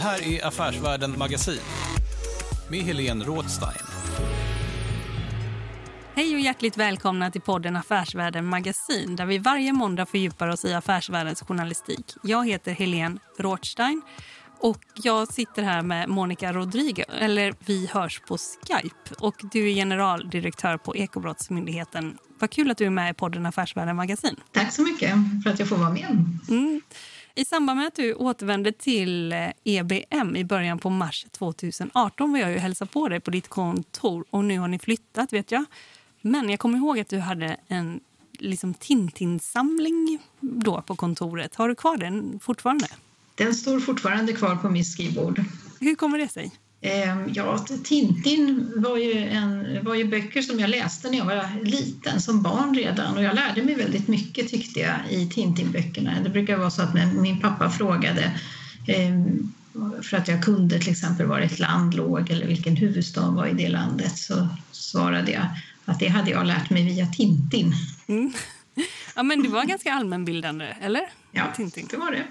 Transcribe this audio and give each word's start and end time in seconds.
Det 0.00 0.04
här 0.04 0.28
är 0.28 0.46
Affärsvärlden 0.46 1.18
Magasin 1.18 1.60
med 2.70 2.80
Helene 2.80 3.24
Rådstein. 3.24 3.86
Hej 6.14 6.34
och 6.34 6.40
hjärtligt 6.40 6.76
välkomna 6.76 7.30
till 7.30 7.40
podden 7.40 7.76
Affärsvärlden 7.76 8.46
Magasin 8.46 9.16
där 9.16 9.26
vi 9.26 9.38
varje 9.38 9.72
måndag 9.72 10.06
fördjupar 10.06 10.48
oss 10.48 10.64
i 10.64 10.74
affärsvärldens 10.74 11.42
journalistik. 11.42 12.14
Jag 12.22 12.48
heter 12.48 12.72
Helene 12.72 13.18
Rothstein 13.38 14.02
och 14.60 14.78
jag 14.94 15.32
sitter 15.32 15.62
här 15.62 15.82
med 15.82 16.08
Monica 16.08 16.52
Rodriguez, 16.52 17.08
eller 17.18 17.54
vi 17.66 17.86
hörs 17.86 18.20
på 18.20 18.38
Skype. 18.38 19.14
Och 19.18 19.34
du 19.52 19.70
är 19.70 19.74
generaldirektör 19.74 20.76
på 20.76 20.96
Ekobrottsmyndigheten. 20.96 22.18
Vad 22.38 22.50
kul 22.50 22.70
att 22.70 22.78
du 22.78 22.86
är 22.86 22.90
med 22.90 23.10
i 23.10 23.14
podden 23.14 23.46
Affärsvärlden 23.46 23.96
Magasin. 23.96 24.36
Tack 24.52 24.72
så 24.72 24.82
mycket 24.82 25.14
för 25.44 25.50
att 25.50 25.58
jag 25.58 25.68
får 25.68 25.76
vara 25.76 25.90
med. 25.90 26.38
Mm. 26.48 26.80
I 27.34 27.44
samband 27.44 27.78
med 27.78 27.86
att 27.86 27.94
du 27.94 28.14
återvände 28.14 28.72
till 28.72 29.32
eh, 29.32 29.50
EBM 29.64 30.36
i 30.36 30.44
början 30.44 30.78
på 30.78 30.90
mars 30.90 31.26
2018 31.30 32.32
var 32.32 32.38
jag 32.38 32.50
ju 32.50 32.58
hälsa 32.58 32.86
på 32.86 33.08
dig 33.08 33.20
på 33.20 33.30
ditt 33.30 33.48
kontor 33.48 34.24
och 34.30 34.44
nu 34.44 34.58
har 34.58 34.68
ni 34.68 34.78
flyttat 34.78 35.32
vet 35.32 35.52
jag. 35.52 35.64
Men 36.20 36.50
jag 36.50 36.60
kommer 36.60 36.78
ihåg 36.78 36.98
att 36.98 37.08
du 37.08 37.18
hade 37.18 37.56
en 37.68 38.00
liksom 38.38 38.74
Tintin-samling 38.74 40.18
då 40.40 40.82
på 40.82 40.96
kontoret. 40.96 41.54
Har 41.54 41.68
du 41.68 41.74
kvar 41.74 41.96
den 41.96 42.40
fortfarande? 42.42 42.86
Den 43.34 43.54
står 43.54 43.80
fortfarande 43.80 44.32
kvar 44.32 44.56
på 44.56 44.70
mitt 44.70 44.86
skrivbord. 44.86 45.44
Hur 45.80 45.94
kommer 45.94 46.18
det 46.18 46.28
sig? 46.28 46.52
Eh, 46.82 47.26
Ja, 47.34 47.58
Tintin 47.84 48.72
var 48.76 48.96
ju, 48.96 49.12
en, 49.28 49.84
var 49.84 49.94
ju 49.94 50.04
böcker 50.04 50.42
som 50.42 50.60
jag 50.60 50.70
läste 50.70 51.10
när 51.10 51.18
jag 51.18 51.24
var 51.24 51.64
liten, 51.64 52.20
som 52.20 52.42
barn 52.42 52.74
redan. 52.74 53.16
Och 53.16 53.22
jag 53.22 53.34
lärde 53.34 53.62
mig 53.62 53.74
väldigt 53.74 54.08
mycket 54.08 54.48
tyckte 54.48 54.80
jag 54.80 54.96
i 55.10 55.28
Tintin-böckerna. 55.28 56.20
Det 56.24 56.30
brukar 56.30 56.56
vara 56.56 56.70
så 56.70 56.82
att 56.82 56.94
när 56.94 57.06
min 57.06 57.40
pappa 57.40 57.70
frågade 57.70 58.32
eh, 58.86 59.14
för 60.02 60.16
att 60.16 60.28
jag 60.28 60.44
kunde 60.44 60.78
till 60.78 60.90
exempel 60.90 61.26
var 61.26 61.40
ett 61.40 61.58
land 61.58 61.94
låg 61.94 62.30
eller 62.30 62.46
vilken 62.46 62.76
huvudstad 62.76 63.30
var 63.30 63.46
i 63.46 63.52
det 63.52 63.68
landet 63.68 64.18
så 64.18 64.48
svarade 64.72 65.30
jag 65.32 65.46
att 65.84 66.00
det 66.00 66.08
hade 66.08 66.30
jag 66.30 66.46
lärt 66.46 66.70
mig 66.70 66.84
via 66.84 67.06
Tintin. 67.06 67.72
Mm. 68.06 68.32
Ja, 69.16 69.22
men 69.22 69.42
det 69.42 69.48
var 69.48 69.64
ganska 69.64 69.92
allmänbildande, 69.92 70.64
eller? 70.80 71.02
Ja, 71.32 71.44
Tintin. 71.56 71.88
det 71.90 71.96
var 71.96 72.10
det. 72.12 72.24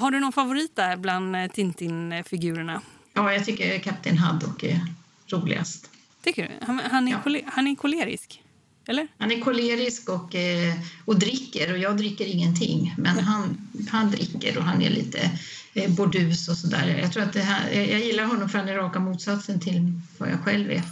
Har 0.00 0.10
du 0.10 0.20
någon 0.20 0.32
favorit 0.32 0.76
där 0.76 0.96
bland 0.96 1.36
eh, 1.36 1.48
Tintin-figurerna? 1.48 2.80
Ja, 3.12 3.32
jag 3.32 3.44
tycker 3.44 3.78
Kapten 3.78 4.18
Haddock 4.18 4.62
är 4.62 4.80
roligast. 5.28 5.90
Tycker 6.22 6.42
du? 6.42 6.66
Han, 6.66 6.78
han, 6.90 7.08
är, 7.08 7.12
Ja. 7.12 7.20
kole- 7.24 7.44
han 7.46 7.66
är 7.66 7.74
kolerisk, 7.74 8.42
eller? 8.86 9.08
Han 9.18 9.30
är 9.32 9.40
kolerisk 9.40 10.08
och, 10.08 10.34
eh, 10.34 10.74
och 11.04 11.18
dricker 11.18 11.72
och 11.72 11.78
jag 11.78 11.96
dricker 11.96 12.24
ingenting. 12.26 12.94
Men 12.98 13.18
han, 13.18 13.68
han 13.90 14.10
dricker 14.10 14.58
och 14.58 14.64
han 14.64 14.82
är 14.82 14.90
lite 14.90 15.30
eh, 15.74 15.90
bordus 15.90 16.48
och 16.48 16.56
sådär. 16.56 16.98
Jag 17.02 17.12
tror 17.12 17.22
att 17.22 17.32
det 17.32 17.40
här, 17.42 17.70
jag 17.72 17.88
jag 17.88 18.00
gillar 18.00 18.24
honom 18.24 18.48
för 18.48 18.58
han 18.58 18.68
är 18.68 18.74
raka 18.74 19.00
motsatsen 19.00 19.60
till 19.60 20.00
vad 20.18 20.30
jag 20.30 20.40
själv 20.44 20.70
är. 20.70 20.82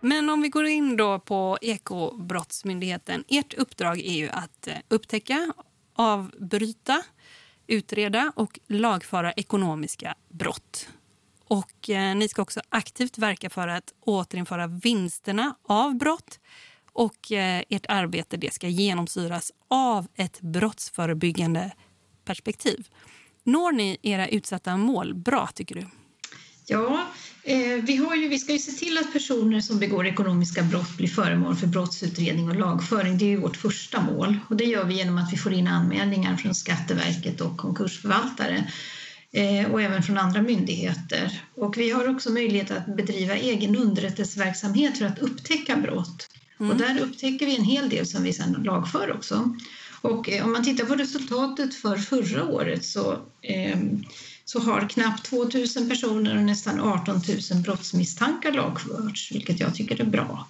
Men 0.00 0.30
om 0.30 0.42
vi 0.42 0.48
går 0.48 0.66
in 0.66 0.96
då 0.96 1.18
på 1.18 1.58
Ekobrottsmyndigheten. 1.62 3.24
Ert 3.28 3.54
uppdrag 3.54 3.98
är 4.00 4.12
ju 4.14 4.28
att 4.28 4.66
eh, 4.66 4.74
upptäcka, 4.88 5.52
avbryta, 5.94 7.02
utreda 7.66 8.32
och 8.36 8.60
lagföra 8.66 9.32
ekonomiska 9.32 10.14
brott. 10.28 10.88
Och 11.44 11.90
eh, 11.90 12.14
ni 12.14 12.28
ska 12.28 12.42
också 12.42 12.60
aktivt 12.68 13.18
verka 13.18 13.50
för 13.50 13.68
att 13.68 13.94
återinföra 14.00 14.66
vinsterna 14.66 15.56
av 15.62 15.94
brott. 15.94 16.40
Och 16.92 17.32
eh, 17.32 17.62
ert 17.68 17.86
arbete 17.88 18.36
det 18.36 18.54
ska 18.54 18.68
genomsyras 18.68 19.52
av 19.68 20.06
ett 20.14 20.40
brottsförebyggande 20.40 21.72
perspektiv. 22.24 22.88
Når 23.44 23.72
ni 23.72 23.98
era 24.02 24.28
utsatta 24.28 24.76
mål 24.76 25.14
bra, 25.14 25.48
tycker 25.54 25.74
du? 25.74 25.86
Ja, 26.66 27.06
vi, 27.82 27.96
har 27.96 28.16
ju, 28.16 28.28
vi 28.28 28.38
ska 28.38 28.52
ju 28.52 28.58
se 28.58 28.72
till 28.72 28.98
att 28.98 29.12
personer 29.12 29.60
som 29.60 29.78
begår 29.78 30.06
ekonomiska 30.06 30.62
brott 30.62 30.96
blir 30.96 31.08
föremål 31.08 31.56
för 31.56 31.66
brottsutredning 31.66 32.48
och 32.48 32.56
lagföring. 32.56 33.18
Det 33.18 33.24
är 33.24 33.28
ju 33.28 33.40
vårt 33.40 33.56
första 33.56 34.00
mål 34.00 34.38
och 34.48 34.56
det 34.56 34.64
gör 34.64 34.84
vi 34.84 34.94
genom 34.94 35.18
att 35.18 35.32
vi 35.32 35.36
får 35.36 35.52
in 35.52 35.66
anmälningar 35.66 36.36
från 36.36 36.54
Skatteverket 36.54 37.40
och 37.40 37.56
konkursförvaltare 37.56 38.70
eh, 39.32 39.70
och 39.72 39.82
även 39.82 40.02
från 40.02 40.18
andra 40.18 40.42
myndigheter. 40.42 41.42
Och 41.54 41.78
vi 41.78 41.90
har 41.90 42.08
också 42.08 42.32
möjlighet 42.32 42.70
att 42.70 42.96
bedriva 42.96 43.34
egen 43.36 43.76
underrättelseverksamhet 43.76 44.98
för 44.98 45.04
att 45.04 45.18
upptäcka 45.18 45.76
brott. 45.76 46.28
Och 46.58 46.76
där 46.76 47.00
upptäcker 47.00 47.46
vi 47.46 47.56
en 47.56 47.64
hel 47.64 47.88
del 47.88 48.06
som 48.06 48.22
vi 48.22 48.32
sedan 48.32 48.62
lagför 48.64 49.12
också. 49.12 49.56
Och 50.00 50.30
eh, 50.30 50.44
om 50.44 50.52
man 50.52 50.64
tittar 50.64 50.84
på 50.84 50.94
resultatet 50.94 51.74
för 51.74 51.96
förra 51.96 52.44
året 52.44 52.84
så, 52.84 53.12
eh, 53.42 53.78
så 54.48 54.60
har 54.60 54.88
knappt 54.88 55.26
2 55.26 55.36
000 55.36 55.88
personer 55.88 56.36
och 56.36 56.42
nästan 56.42 56.80
18 56.80 57.20
000 57.52 57.62
brottsmisstankar 57.62 58.52
lagförts, 58.52 59.32
vilket 59.32 59.60
jag 59.60 59.74
tycker 59.74 60.00
är 60.00 60.04
bra. 60.04 60.46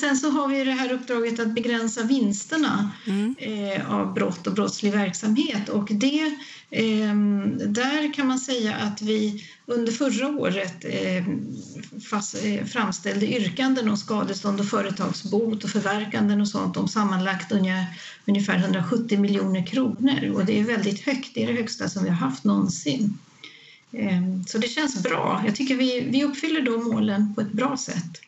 Sen 0.00 0.16
så 0.16 0.30
har 0.30 0.48
vi 0.48 0.64
det 0.64 0.72
här 0.72 0.92
uppdraget 0.92 1.40
att 1.40 1.54
begränsa 1.54 2.02
vinsterna 2.02 2.90
eh, 3.38 3.94
av 3.94 4.14
brott 4.14 4.46
och 4.46 4.52
brottslig 4.52 4.92
verksamhet. 4.92 5.68
Och 5.68 5.88
det, 5.90 6.36
eh, 6.70 7.14
där 7.66 8.14
kan 8.14 8.26
man 8.26 8.38
säga 8.38 8.76
att 8.76 9.02
vi 9.02 9.44
under 9.66 9.92
förra 9.92 10.28
året 10.28 10.84
eh, 10.84 11.24
fast, 12.10 12.36
framställde 12.66 13.26
yrkanden 13.26 13.88
om 13.88 13.96
skadestånd 13.96 14.60
och 14.60 14.66
företagsbot 14.66 15.64
och 15.64 15.70
förverkanden 15.70 16.40
och 16.40 16.48
sånt 16.48 16.76
om 16.76 16.88
sammanlagt 16.88 17.52
unga, 17.52 17.86
ungefär 18.26 18.58
170 18.58 19.20
miljoner 19.20 19.66
kronor. 19.66 20.30
Och 20.34 20.44
det 20.44 20.60
är 20.60 20.64
väldigt 20.64 21.00
högt, 21.00 21.34
det 21.34 21.42
är 21.42 21.46
det 21.46 21.52
högsta 21.52 21.88
som 21.88 22.04
vi 22.04 22.08
har 22.08 22.16
haft 22.16 22.44
någonsin. 22.44 23.18
Eh, 23.92 24.22
så 24.46 24.58
det 24.58 24.68
känns 24.68 25.02
bra. 25.02 25.42
Jag 25.46 25.56
tycker 25.56 25.76
vi, 25.76 26.00
vi 26.00 26.24
uppfyller 26.24 26.60
de 26.60 26.84
målen 26.84 27.34
på 27.34 27.40
ett 27.40 27.52
bra 27.52 27.76
sätt. 27.76 28.20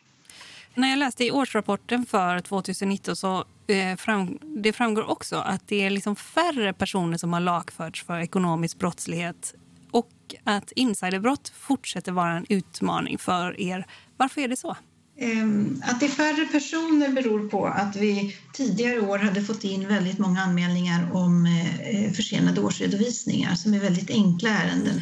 När 0.75 0.89
jag 0.89 0.99
läste 0.99 1.25
i 1.25 1.31
årsrapporten 1.31 2.05
för 2.05 2.39
2019 2.39 3.15
så 3.15 3.45
eh, 3.67 3.95
fram, 3.97 4.39
det 4.41 4.73
framgår 4.73 5.09
också 5.09 5.35
att 5.35 5.67
det 5.67 5.85
är 5.85 5.89
liksom 5.89 6.15
färre 6.15 6.73
personer 6.73 7.17
som 7.17 7.33
har 7.33 7.39
lagförts 7.39 8.03
för 8.03 8.19
ekonomisk 8.19 8.79
brottslighet 8.79 9.53
och 9.91 10.35
att 10.43 10.71
insiderbrott 10.71 11.49
fortsätter 11.49 12.11
vara 12.11 12.31
en 12.37 12.45
utmaning 12.49 13.17
för 13.17 13.61
er. 13.61 13.85
Varför 14.17 14.41
är 14.41 14.47
det 14.47 14.57
så? 14.57 14.77
Ehm, 15.19 15.81
Att 15.85 15.99
det 15.99 16.05
är 16.05 16.09
färre 16.09 16.45
personer 16.45 17.09
beror 17.09 17.49
på 17.49 17.65
att 17.65 17.95
vi 17.95 18.35
tidigare 18.53 18.99
år 18.99 19.17
hade 19.17 19.41
fått 19.41 19.63
in 19.63 19.87
väldigt 19.87 20.19
många 20.19 20.41
anmälningar 20.41 21.09
om 21.13 21.45
eh, 21.45 22.11
försenade 22.11 22.61
årsredovisningar 22.61 23.55
som 23.55 23.73
är 23.73 23.79
väldigt 23.79 24.09
enkla 24.09 24.49
ärenden. 24.49 25.01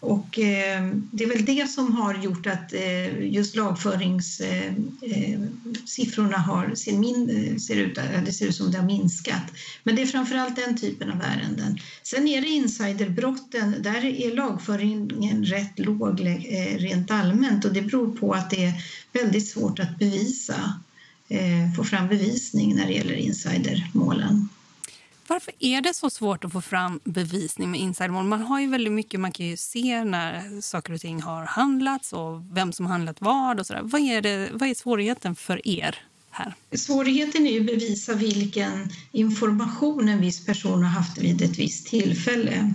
Och 0.00 0.38
eh, 0.38 0.90
det 1.10 1.24
är 1.24 1.28
väl 1.28 1.44
det 1.44 1.70
som 1.70 1.92
har 1.92 2.14
gjort 2.14 2.46
att 2.46 2.72
eh, 2.72 3.26
just 3.26 3.56
lagföringssiffrorna 3.56 6.34
eh, 6.34 6.34
eh, 6.34 6.40
har, 6.46 6.74
ser, 6.74 6.92
min, 6.92 7.30
eh, 7.30 7.56
ser, 7.56 7.76
ut, 7.76 7.98
det 8.24 8.32
ser 8.32 8.46
ut 8.46 8.54
som 8.54 8.70
det 8.70 8.78
har 8.78 8.86
minskat. 8.86 9.42
Men 9.82 9.96
det 9.96 10.02
är 10.02 10.06
framförallt 10.06 10.56
den 10.56 10.76
typen 10.76 11.10
av 11.10 11.22
ärenden. 11.22 11.78
Sen 12.02 12.28
är 12.28 12.40
det 12.40 12.48
insiderbrotten, 12.48 13.74
där 13.82 14.04
är 14.04 14.36
lagföringen 14.36 15.44
rätt 15.44 15.78
låg 15.78 16.20
rent 16.76 17.10
allmänt 17.10 17.64
och 17.64 17.72
det 17.72 17.82
beror 17.82 18.16
på 18.16 18.32
att 18.32 18.50
det 18.50 18.64
är 18.64 18.72
väldigt 19.12 19.48
svårt 19.48 19.78
att 19.78 19.98
bevisa, 19.98 20.80
få 21.76 21.84
fram 21.84 22.08
bevisning 22.08 22.76
när 22.76 22.86
det 22.86 22.92
gäller 22.92 23.14
insidermålen. 23.14 24.48
Varför 25.28 25.52
är 25.58 25.80
det 25.80 25.94
så 25.94 26.10
svårt 26.10 26.44
att 26.44 26.52
få 26.52 26.60
fram 26.60 27.00
bevisning 27.04 27.70
med 27.70 27.80
insidermål? 27.80 28.24
Man 28.24 28.40
har 28.40 28.60
ju 28.60 28.70
väldigt 28.70 28.92
mycket, 28.92 29.20
man 29.20 29.32
kan 29.32 29.46
ju 29.46 29.56
se 29.56 30.04
när 30.04 30.60
saker 30.60 30.92
och 30.92 31.00
ting 31.00 31.22
har 31.22 31.44
handlats 31.44 32.12
och 32.12 32.56
vem 32.56 32.72
som 32.72 32.86
har 32.86 32.92
handlat 32.92 33.20
vad 33.20 33.60
och 33.60 33.66
sådär. 33.66 33.80
Vad 33.84 34.00
är, 34.00 34.22
det, 34.22 34.48
vad 34.52 34.68
är 34.68 34.74
svårigheten 34.74 35.34
för 35.34 35.68
er 35.68 35.96
här? 36.30 36.54
Svårigheten 36.72 37.46
är 37.46 37.60
att 37.60 37.66
bevisa 37.66 38.14
vilken 38.14 38.88
information 39.12 40.08
en 40.08 40.20
viss 40.20 40.46
person 40.46 40.82
har 40.82 40.90
haft 40.90 41.18
vid 41.18 41.42
ett 41.42 41.58
visst 41.58 41.86
tillfälle. 41.86 42.74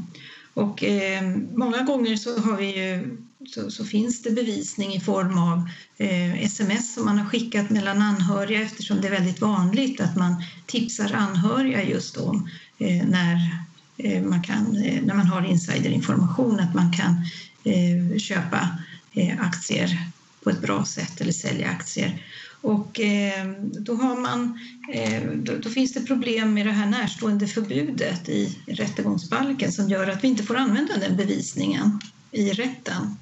Och 0.53 0.83
eh, 0.83 1.21
många 1.53 1.81
gånger 1.81 2.15
så, 2.15 2.39
har 2.39 2.57
vi 2.57 2.77
ju, 2.77 3.17
så, 3.47 3.71
så, 3.71 3.85
finns 3.85 4.21
det 4.21 4.31
bevisning 4.31 4.93
i 4.93 4.99
form 4.99 5.37
av 5.37 5.69
eh, 5.97 6.43
sms 6.43 6.93
som 6.93 7.05
man 7.05 7.17
har 7.17 7.25
skickat 7.25 7.69
mellan 7.69 8.01
anhöriga 8.01 8.61
eftersom 8.61 9.01
det 9.01 9.07
är 9.07 9.11
väldigt 9.11 9.41
vanligt 9.41 10.01
att 10.01 10.15
man 10.15 10.43
tipsar 10.65 11.13
anhöriga 11.13 11.83
just 11.83 12.17
om 12.17 12.49
eh, 12.77 13.05
när, 13.07 13.65
eh, 13.97 14.23
man 14.23 14.43
kan, 14.43 14.75
eh, 14.75 15.01
när 15.03 15.13
man 15.13 15.27
har 15.27 15.45
insiderinformation 15.45 16.59
att 16.59 16.73
man 16.73 16.91
kan 16.91 17.25
eh, 17.63 18.17
köpa 18.17 18.69
eh, 19.13 19.41
aktier 19.41 19.97
på 20.43 20.49
ett 20.49 20.61
bra 20.61 20.85
sätt 20.85 21.21
eller 21.21 21.31
sälja 21.31 21.69
aktier. 21.69 22.25
Och 22.61 22.99
eh, 22.99 23.47
då, 23.61 23.95
har 23.95 24.21
man, 24.21 24.59
eh, 24.93 25.23
då, 25.23 25.53
då, 25.57 25.69
finns 25.69 25.93
det 25.93 26.01
problem 26.01 26.53
med 26.53 26.65
det 26.65 26.71
här 26.71 26.85
närstående 26.85 27.47
förbudet 27.47 28.29
i 28.29 28.57
rättegångsbalken 28.67 29.71
som 29.71 29.89
gör 29.89 30.07
att 30.07 30.23
vi 30.23 30.27
inte 30.27 30.43
får 30.43 30.55
använda 30.55 30.97
den 30.97 31.17
bevisningen 31.17 31.99
i 32.31 32.49
rätten, 32.49 33.17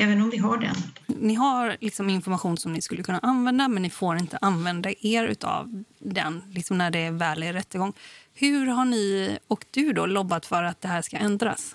även 0.00 0.22
om 0.22 0.30
vi 0.30 0.38
har 0.38 0.58
den. 0.58 0.76
Ni 1.06 1.34
har 1.34 1.76
liksom 1.80 2.10
information 2.10 2.56
som 2.56 2.72
ni 2.72 2.82
skulle 2.82 3.02
kunna 3.02 3.18
använda 3.18 3.68
men 3.68 3.82
ni 3.82 3.90
får 3.90 4.16
inte 4.16 4.38
använda 4.40 4.90
er 5.00 5.36
av 5.40 5.84
den 5.98 6.42
liksom 6.52 6.78
när 6.78 6.90
det 6.90 6.98
är 6.98 7.10
väl 7.10 7.42
i 7.42 7.52
rättegång. 7.52 7.92
Hur 8.34 8.66
har 8.66 8.84
ni 8.84 9.38
och 9.48 9.64
du 9.70 9.92
då 9.92 10.06
lobbat 10.06 10.46
för 10.46 10.62
att 10.62 10.80
det 10.80 10.88
här 10.88 11.02
ska 11.02 11.16
ändras? 11.16 11.74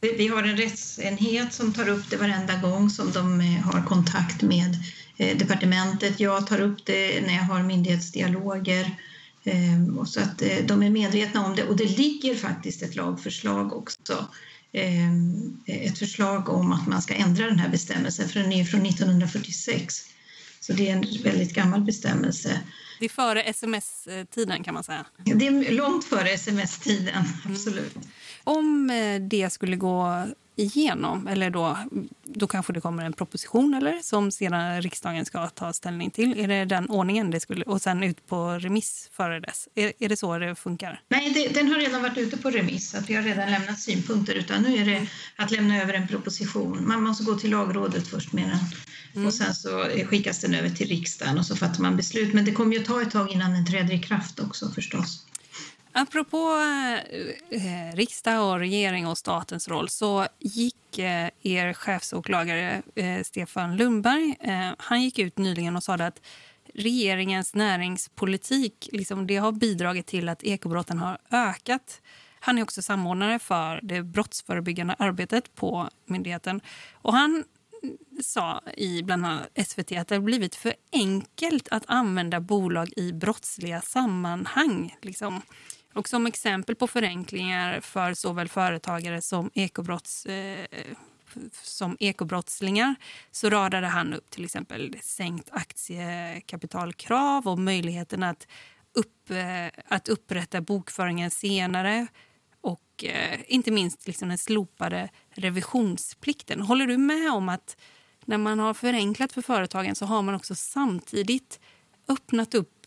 Vi 0.00 0.28
har 0.28 0.42
en 0.42 0.56
rättsenhet 0.56 1.52
som 1.52 1.72
tar 1.72 1.88
upp 1.88 2.10
det 2.10 2.16
varenda 2.16 2.56
gång 2.56 2.90
som 2.90 3.12
de 3.12 3.40
har 3.64 3.86
kontakt 3.86 4.42
med 4.42 4.76
Eh, 5.22 5.36
departementet. 5.36 6.20
Jag 6.20 6.46
tar 6.46 6.60
upp 6.60 6.86
det 6.86 7.20
när 7.20 7.34
jag 7.34 7.42
har 7.42 7.62
myndighetsdialoger. 7.62 8.96
Och 9.98 10.08
så 10.08 10.20
att 10.20 10.42
eh, 10.42 10.56
de 10.66 10.82
är 10.82 10.90
medvetna 10.90 11.44
om 11.46 11.56
det. 11.56 11.64
Och 11.64 11.76
det 11.76 11.98
ligger 11.98 12.34
faktiskt 12.34 12.82
ett 12.82 12.96
lagförslag 12.96 13.72
också. 13.72 14.26
Ehm, 14.72 15.58
ett 15.66 15.98
förslag 15.98 16.48
om 16.48 16.72
att 16.72 16.86
man 16.86 17.02
ska 17.02 17.14
ändra 17.14 17.46
den 17.46 17.58
här 17.58 17.68
bestämmelsen, 17.68 18.28
för 18.28 18.40
den 18.40 18.52
är 18.52 18.64
från 18.64 18.86
1946. 18.86 19.94
Så 20.60 20.72
det 20.72 20.88
är 20.88 20.92
en 20.92 21.22
väldigt 21.22 21.54
gammal 21.54 21.80
bestämmelse. 21.80 22.60
Det 22.98 23.04
är 23.04 23.08
före 23.08 23.42
sms-tiden 23.42 24.64
kan 24.64 24.74
man 24.74 24.84
säga. 24.84 25.06
Det 25.24 25.46
är 25.46 25.72
långt 25.72 26.04
före 26.04 26.30
sms-tiden, 26.30 27.24
absolut. 27.44 27.96
Mm. 27.96 28.08
Om 28.44 28.90
eh, 28.90 29.20
det 29.20 29.52
skulle 29.52 29.76
gå 29.76 30.26
igenom, 30.56 31.26
eller 31.26 31.50
då, 31.50 31.78
då 32.24 32.46
kanske 32.46 32.72
det 32.72 32.80
kommer 32.80 33.04
en 33.04 33.12
proposition 33.12 33.74
eller 33.74 33.98
som 34.02 34.30
sedan 34.30 34.82
riksdagen 34.82 35.24
ska 35.24 35.48
ta 35.48 35.72
ställning 35.72 36.10
till. 36.10 36.40
Är 36.40 36.48
det 36.48 36.64
den 36.64 36.90
ordningen 36.90 37.30
det 37.30 37.40
skulle, 37.40 37.64
och 37.64 37.82
sen 37.82 38.02
ut 38.02 38.26
på 38.26 38.50
remiss 38.50 39.10
före 39.12 39.40
dess? 39.40 39.68
Är, 39.74 39.92
är 39.98 40.08
det 40.08 40.16
så 40.16 40.38
det 40.38 40.54
funkar? 40.54 41.00
Nej, 41.08 41.30
det, 41.30 41.54
den 41.54 41.68
har 41.68 41.78
redan 41.78 42.02
varit 42.02 42.18
ute 42.18 42.36
på 42.36 42.50
remiss, 42.50 42.94
att 42.94 43.10
vi 43.10 43.14
har 43.14 43.22
redan 43.22 43.50
lämnat 43.50 43.80
synpunkter 43.80 44.34
utan 44.34 44.62
nu 44.62 44.76
är 44.76 44.86
det 44.86 45.06
att 45.36 45.50
lämna 45.50 45.82
över 45.82 45.94
en 45.94 46.08
proposition. 46.08 46.88
Man 46.88 47.02
måste 47.02 47.24
gå 47.24 47.34
till 47.34 47.50
lagrådet 47.50 48.08
först 48.08 48.32
med 48.32 48.48
den 48.48 48.58
mm. 49.14 49.26
och 49.26 49.34
sen 49.34 49.54
så 49.54 49.88
skickas 50.06 50.40
den 50.40 50.54
över 50.54 50.70
till 50.70 50.88
riksdagen 50.88 51.38
och 51.38 51.46
så 51.46 51.56
fattar 51.56 51.82
man 51.82 51.96
beslut. 51.96 52.34
Men 52.34 52.44
det 52.44 52.52
kommer 52.52 52.76
ju 52.76 52.84
ta 52.84 53.02
ett 53.02 53.10
tag 53.10 53.30
innan 53.30 53.52
den 53.52 53.66
träder 53.66 53.94
i 53.94 53.98
kraft 53.98 54.40
också 54.40 54.68
förstås. 54.68 55.26
Apropå 55.92 56.36
eh, 56.36 57.88
eh, 57.90 57.96
riksdag 57.96 58.52
och 58.52 58.58
regering 58.58 59.06
och 59.06 59.18
statens 59.18 59.68
roll 59.68 59.88
så 59.88 60.26
gick 60.38 60.98
eh, 60.98 61.28
er 61.42 61.72
chefsåklagare 61.72 62.82
eh, 62.94 63.22
Stefan 63.22 63.76
Lundberg 63.76 64.36
eh, 64.40 64.70
han 64.78 65.02
gick 65.02 65.18
ut 65.18 65.38
nyligen 65.38 65.76
och 65.76 65.82
sa 65.82 65.94
att 65.94 66.20
regeringens 66.74 67.54
näringspolitik 67.54 68.88
liksom, 68.92 69.26
det 69.26 69.36
har 69.36 69.52
bidragit 69.52 70.06
till 70.06 70.28
att 70.28 70.44
ekobrotten 70.44 70.98
har 70.98 71.18
ökat. 71.30 72.02
Han 72.40 72.58
är 72.58 72.62
också 72.62 72.82
samordnare 72.82 73.38
för 73.38 73.80
det 73.82 74.02
brottsförebyggande 74.02 74.94
arbetet 74.98 75.54
på 75.54 75.88
myndigheten. 76.06 76.60
Och 76.92 77.12
han 77.12 77.44
sa 78.22 78.60
i 78.76 79.02
bland 79.02 79.26
annat 79.26 79.48
SVT 79.66 79.92
att 79.92 80.08
det 80.08 80.14
har 80.14 80.22
blivit 80.22 80.54
för 80.54 80.74
enkelt 80.92 81.68
att 81.70 81.84
använda 81.86 82.40
bolag 82.40 82.92
i 82.96 83.12
brottsliga 83.12 83.80
sammanhang. 83.80 84.96
Liksom. 85.02 85.42
Och 85.92 86.08
som 86.08 86.26
exempel 86.26 86.74
på 86.74 86.86
förenklingar 86.86 87.80
för 87.80 88.14
såväl 88.14 88.48
företagare 88.48 89.22
som, 89.22 89.50
ekobrotts, 89.54 90.26
eh, 90.26 90.66
som 91.52 91.96
ekobrottslingar 92.00 92.94
så 93.30 93.50
radade 93.50 93.86
han 93.86 94.14
upp 94.14 94.30
till 94.30 94.44
exempel 94.44 94.96
sänkt 95.02 95.48
aktiekapitalkrav 95.52 97.48
och 97.48 97.58
möjligheten 97.58 98.22
att, 98.22 98.46
upp, 98.94 99.30
eh, 99.30 99.66
att 99.88 100.08
upprätta 100.08 100.60
bokföringen 100.60 101.30
senare 101.30 102.06
och 102.60 103.04
eh, 103.04 103.40
inte 103.46 103.70
minst 103.70 104.06
liksom 104.06 104.28
den 104.28 104.38
slopade 104.38 105.08
revisionsplikten. 105.30 106.60
Håller 106.60 106.86
du 106.86 106.98
med 106.98 107.32
om 107.32 107.48
att 107.48 107.76
när 108.24 108.38
man 108.38 108.58
har 108.58 108.74
förenklat 108.74 109.32
för 109.32 109.42
företagen 109.42 109.94
så 109.94 110.06
har 110.06 110.22
man 110.22 110.34
också 110.34 110.54
samtidigt 110.54 111.60
öppnat 112.08 112.54
upp 112.54 112.86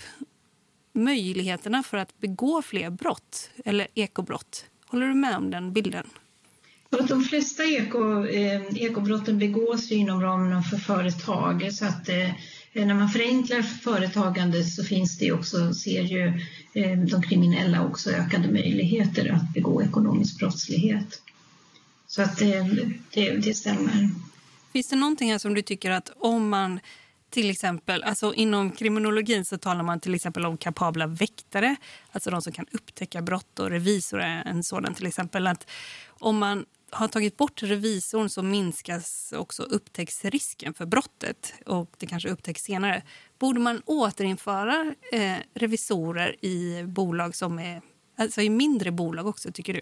möjligheterna 0.96 1.84
för 1.84 1.98
att 1.98 2.20
begå 2.20 2.62
fler 2.62 2.90
brott 2.90 3.50
eller 3.66 3.88
ekobrott. 3.96 4.66
Håller 4.88 5.08
du 5.08 5.14
med 5.14 5.38
om 5.38 5.52
den 5.52 5.74
bilden? 5.74 6.08
De 6.90 7.24
flesta 7.24 7.64
eko, 7.64 8.26
eh, 8.26 8.62
ekobrotten 8.76 9.40
begås 9.40 9.92
inom 9.92 10.22
ramen 10.22 10.64
för 10.64 10.78
företag. 10.78 11.74
Så 11.74 11.86
att, 11.86 12.10
eh, 12.10 12.30
när 12.74 12.94
man 12.94 13.10
förenklar 13.10 13.62
företagande 13.62 14.64
så 14.64 14.84
finns 14.84 15.18
det 15.18 15.32
också, 15.32 15.74
ser 15.74 16.02
ju 16.02 16.28
eh, 16.74 17.00
de 17.00 17.22
kriminella 17.22 17.86
också 17.86 18.12
ökade 18.12 18.52
möjligheter 18.52 19.32
att 19.32 19.54
begå 19.54 19.84
ekonomisk 19.84 20.40
brottslighet. 20.40 21.22
Så 22.08 22.22
att 22.22 22.42
eh, 22.42 22.66
det, 23.14 23.32
det 23.32 23.54
stämmer. 23.54 24.10
Finns 24.74 24.88
det 24.88 24.96
någonting 24.96 25.32
här 25.32 25.38
som 25.38 25.54
du 25.54 25.62
tycker 25.62 25.92
att 25.92 26.12
om 26.20 26.50
man 26.50 26.80
till 27.36 27.50
exempel, 27.50 28.04
alltså 28.04 28.34
inom 28.34 28.72
kriminologin 28.72 29.46
så 29.46 29.58
talar 29.58 29.84
man 29.84 30.00
till 30.00 30.16
exempel 30.16 30.46
om 30.46 30.58
kapabla 30.58 31.08
väktare, 31.08 31.76
alltså 32.12 32.30
de 32.30 32.42
som 32.42 32.54
kan 32.54 32.66
upptäcka 32.72 33.22
brott 33.22 33.60
och 33.60 33.70
revisor 33.70 34.20
är 34.20 34.44
en 34.46 34.64
sådan 34.64 34.94
till 34.94 35.06
exempel. 35.06 35.48
Att 35.48 35.70
om 36.08 36.38
man 36.38 36.66
har 36.90 37.08
tagit 37.08 37.38
bort 37.38 37.64
revisorn 37.64 38.30
så 38.30 38.44
minskas 38.44 39.34
också 39.38 39.64
upptäcktsrisken 39.64 40.74
för 40.74 40.86
brottet 40.86 41.54
och 41.66 41.90
det 41.98 42.06
kanske 42.06 42.30
upptäcks 42.30 42.64
senare. 42.64 43.04
Borde 43.40 43.60
man 43.60 43.82
återinföra 43.86 44.96
eh, 45.12 45.38
revisorer 45.54 46.46
i 46.46 46.84
bolag 46.84 47.36
som 47.36 47.60
är, 47.60 47.82
alltså 48.16 48.42
i 48.42 48.50
mindre 48.50 48.92
bolag 48.92 49.28
också 49.28 49.52
tycker 49.52 49.74
du? 49.74 49.82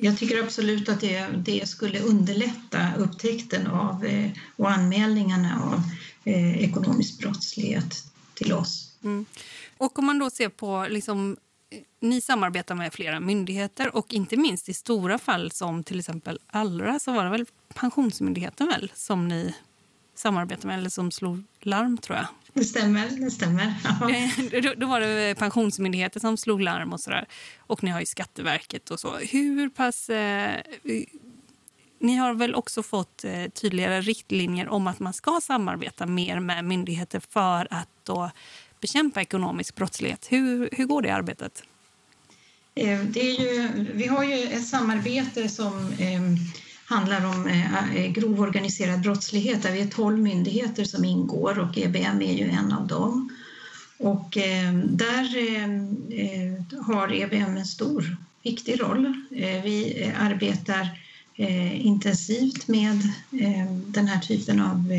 Jag 0.00 0.18
tycker 0.18 0.42
absolut 0.42 0.88
att 0.88 1.00
det, 1.00 1.26
det 1.36 1.68
skulle 1.68 2.00
underlätta 2.00 2.88
upptäckten 2.98 3.66
av 3.66 4.04
eh, 4.04 4.30
och 4.56 4.70
anmälningarna 4.70 5.62
av 5.62 5.82
eh, 6.24 6.64
ekonomisk 6.64 7.18
brottslighet 7.18 8.04
till 8.34 8.52
oss. 8.52 8.96
Mm. 9.04 9.26
Och 9.78 9.98
om 9.98 10.06
man 10.06 10.18
då 10.18 10.30
ser 10.30 10.48
på 10.48 10.86
liksom, 10.90 11.36
ni 12.00 12.20
samarbetar 12.20 12.74
med 12.74 12.92
flera 12.92 13.20
myndigheter 13.20 13.96
och 13.96 14.14
inte 14.14 14.36
minst 14.36 14.68
i 14.68 14.74
stora 14.74 15.18
fall 15.18 15.50
som 15.50 15.84
till 15.84 15.98
exempel 15.98 16.38
Allra 16.46 16.98
så 16.98 17.12
var 17.12 17.24
det 17.24 17.30
väl 17.30 17.46
Pensionsmyndigheten 17.74 18.66
väl 18.66 18.92
som 18.94 19.28
ni 19.28 19.54
samarbetar 20.14 20.68
med 20.68 20.78
eller 20.78 20.90
som 20.90 21.10
slog 21.10 21.42
larm 21.60 21.98
tror 21.98 22.18
jag. 22.18 22.26
Det 22.52 22.64
stämmer. 22.64 23.08
det 23.08 23.30
stämmer. 23.30 23.74
Eh, 24.52 24.62
då, 24.62 24.74
då, 24.76 24.86
var 24.86 25.00
det 25.00 25.34
Pensionsmyndigheten 25.38 26.20
som 26.20 26.36
slog 26.36 26.60
larm 26.60 26.92
och 26.92 27.00
sådär. 27.00 27.26
Och 27.58 27.82
ni 27.82 27.90
har 27.90 28.00
ju 28.00 28.06
Skatteverket 28.06 28.90
och 28.90 29.00
så. 29.00 29.16
Hur 29.16 29.68
pass... 29.68 30.08
Eh, 30.10 30.60
ni 32.04 32.16
har 32.16 32.34
väl 32.34 32.54
också 32.54 32.82
fått 32.82 33.24
eh, 33.24 33.48
tydligare 33.48 34.00
riktlinjer 34.00 34.68
om 34.68 34.86
att 34.86 35.00
man 35.00 35.12
ska 35.12 35.40
samarbeta 35.42 36.06
mer 36.06 36.40
med 36.40 36.64
myndigheter 36.64 37.20
för 37.30 37.68
att 37.70 37.88
då 38.02 38.30
bekämpa 38.80 39.20
ekonomisk 39.20 39.74
brottslighet. 39.74 40.26
Hur, 40.30 40.68
hur 40.72 40.84
går 40.84 41.02
det 41.02 41.10
arbetet? 41.10 41.62
Eh, 42.74 43.00
det 43.00 43.20
är 43.20 43.40
ju, 43.40 43.68
vi 43.94 44.06
har 44.06 44.24
ju 44.24 44.42
ett 44.42 44.66
samarbete 44.66 45.48
som 45.48 45.92
eh, 45.98 46.20
handlar 46.84 47.26
om 47.26 47.46
eh, 47.46 47.96
eh, 47.96 48.12
grov 48.12 48.40
organiserad 48.40 49.00
brottslighet 49.00 49.62
där 49.62 49.72
vi 49.72 49.80
är 49.80 49.88
12 49.88 50.18
myndigheter 50.18 50.84
som 50.84 51.04
ingår 51.04 51.58
och 51.58 51.78
EBM 51.78 52.22
är 52.22 52.34
ju 52.34 52.50
en 52.50 52.72
av 52.72 52.86
dem. 52.86 53.30
Och 53.98 54.36
ehm, 54.36 54.76
ehm, 54.76 54.80
eh, 54.80 54.96
där 54.96 56.82
har 56.82 57.12
EBM 57.12 57.56
en 57.56 57.66
stor, 57.66 58.16
viktig 58.42 58.80
roll. 58.80 59.06
Eh, 59.30 59.62
vi 59.62 60.02
eh, 60.02 60.24
arbetar 60.24 60.88
Eh, 61.36 61.86
intensivt 61.86 62.68
med 62.68 63.02
eh, 63.40 63.72
den 63.86 64.08
här 64.08 64.20
typen 64.20 64.60
av 64.60 64.92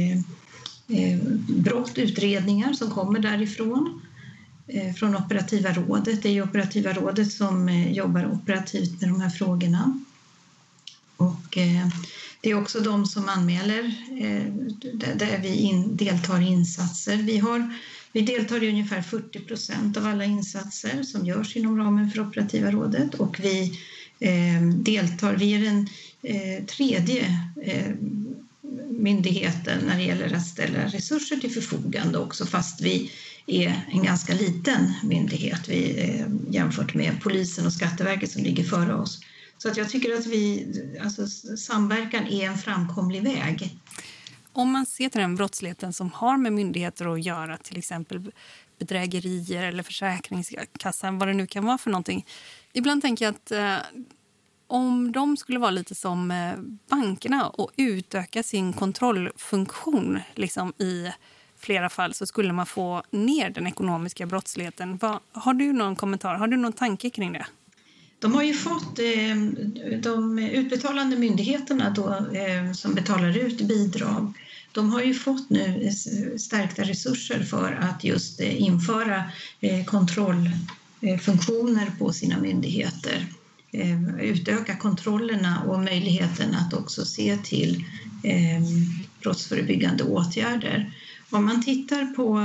eh, 0.87 1.17
brott, 1.47 1.97
utredningar 1.97 2.73
som 2.73 2.91
kommer 2.91 3.19
därifrån. 3.19 4.01
från 4.97 5.15
operativa 5.15 5.73
rådet. 5.73 6.23
Det 6.23 6.29
är 6.29 6.33
ju 6.33 6.43
operativa 6.43 6.93
rådet 6.93 7.31
som 7.31 7.69
jobbar 7.69 8.25
operativt 8.25 9.01
med 9.01 9.09
de 9.09 9.21
här 9.21 9.29
frågorna. 9.29 9.99
Och 11.17 11.57
det 12.41 12.49
är 12.49 12.61
också 12.61 12.79
de 12.79 13.05
som 13.05 13.29
anmäler 13.29 13.95
där 15.15 15.39
vi 15.41 15.83
deltar 15.91 16.41
i 16.41 16.45
insatser. 16.45 17.17
Vi, 17.17 17.37
har, 17.37 17.73
vi 18.11 18.21
deltar 18.21 18.63
i 18.63 18.69
ungefär 18.69 19.01
40 19.01 19.39
procent 19.39 19.97
av 19.97 20.05
alla 20.05 20.25
insatser 20.25 21.03
som 21.03 21.25
görs 21.25 21.55
inom 21.55 21.77
ramen 21.77 22.11
för 22.11 22.19
operativa 22.19 22.71
rådet 22.71 23.13
och 23.13 23.39
vi 23.39 23.79
deltar, 24.83 25.35
vi 25.35 25.53
är 25.53 25.69
en 25.69 25.87
Eh, 26.27 26.65
tredje 26.65 27.39
eh, 27.61 27.91
myndigheten 28.89 29.85
när 29.85 29.97
det 29.97 30.03
gäller 30.03 30.35
att 30.35 30.47
ställa 30.47 30.85
resurser 30.85 31.35
till 31.35 31.51
förfogande 31.51 32.17
också 32.19 32.45
fast 32.45 32.81
vi 32.81 33.11
är 33.47 33.85
en 33.91 34.03
ganska 34.03 34.33
liten 34.33 34.93
myndighet 35.03 35.69
vi, 35.69 36.01
eh, 36.01 36.53
jämfört 36.53 36.93
med 36.93 37.21
polisen 37.21 37.65
och 37.65 37.73
Skatteverket 37.73 38.31
som 38.31 38.43
ligger 38.43 38.63
före 38.63 38.95
oss. 38.95 39.19
Så 39.57 39.69
att 39.69 39.77
jag 39.77 39.89
tycker 39.89 40.15
att 40.15 40.25
vi, 40.25 40.67
alltså, 41.03 41.27
samverkan 41.57 42.27
är 42.27 42.47
en 42.47 42.57
framkomlig 42.57 43.23
väg. 43.23 43.79
Om 44.53 44.71
man 44.71 44.85
ser 44.85 45.09
till 45.09 45.21
den 45.21 45.35
brottsligheten 45.35 45.93
som 45.93 46.11
har 46.11 46.37
med 46.37 46.53
myndigheter 46.53 47.13
att 47.13 47.25
göra, 47.25 47.57
till 47.57 47.77
exempel 47.77 48.31
bedrägerier 48.79 49.63
eller 49.63 49.83
Försäkringskassan, 49.83 51.17
vad 51.17 51.27
det 51.27 51.33
nu 51.33 51.47
kan 51.47 51.65
vara 51.65 51.77
för 51.77 51.89
någonting. 51.89 52.25
Ibland 52.73 53.01
tänker 53.01 53.25
jag 53.25 53.35
att 53.35 53.51
eh, 53.51 53.77
om 54.75 55.11
de 55.11 55.37
skulle 55.37 55.59
vara 55.59 55.71
lite 55.71 55.95
som 55.95 56.31
eh, 56.31 56.53
bankerna 56.89 57.47
och 57.47 57.71
utöka 57.77 58.43
sin 58.43 58.73
kontrollfunktion 58.73 60.19
liksom 60.33 60.73
i 60.77 61.11
flera 61.59 61.89
fall 61.89 62.13
så 62.13 62.25
skulle 62.25 62.53
man 62.53 62.65
få 62.65 63.03
ner 63.11 63.49
den 63.49 63.67
ekonomiska 63.67 64.25
brottsligheten. 64.25 64.99
Har 65.31 65.53
du 65.53 65.73
någon 65.73 65.95
kommentar? 65.95 66.35
Har 66.35 66.47
du 66.47 66.57
någon 66.57 66.73
tanke 66.73 67.09
kring 67.09 67.33
det? 67.33 67.45
De 68.19 68.33
har 68.33 68.43
ju 68.43 68.53
fått 68.53 68.99
eh, 68.99 69.35
de 70.01 70.39
utbetalande 70.39 71.15
myndigheterna 71.15 71.89
då, 71.89 72.09
eh, 72.09 72.71
som 72.73 72.93
betalar 72.93 73.37
ut 73.37 73.61
bidrag. 73.61 74.33
De 74.71 74.93
har 74.93 75.01
ju 75.01 75.13
fått 75.13 75.49
nu 75.49 75.91
stärkta 76.37 76.83
resurser 76.83 77.43
för 77.43 77.71
att 77.71 78.03
just 78.03 78.41
införa 78.41 79.23
kontrollfunktioner 79.85 81.91
på 81.99 82.13
sina 82.13 82.37
myndigheter. 82.37 83.25
Eh, 83.77 84.19
utöka 84.19 84.75
kontrollerna 84.75 85.63
och 85.67 85.79
möjligheten 85.79 86.55
att 86.55 86.73
också 86.73 87.05
se 87.05 87.37
till 87.37 87.83
eh, 88.23 88.61
brottsförebyggande 89.21 90.03
åtgärder. 90.03 90.93
Om 91.29 91.45
man 91.45 91.63
tittar 91.63 92.05
på, 92.05 92.39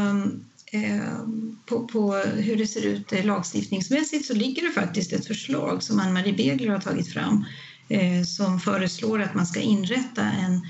eh, 0.72 1.18
på, 1.66 1.86
på, 1.86 2.14
hur 2.16 2.56
det 2.56 2.66
ser 2.66 2.86
ut 2.86 3.12
eh, 3.12 3.24
lagstiftningsmässigt 3.24 4.26
så 4.26 4.34
ligger 4.34 4.62
det 4.62 4.70
faktiskt 4.70 5.12
ett 5.12 5.26
förslag 5.26 5.82
som 5.82 6.00
Ann-Marie 6.00 6.32
Begler 6.32 6.68
har 6.68 6.80
tagit 6.80 7.12
fram 7.12 7.44
eh, 7.88 8.24
som 8.24 8.60
föreslår 8.60 9.22
att 9.22 9.34
man 9.34 9.46
ska 9.46 9.60
inrätta 9.60 10.22
en 10.22 10.66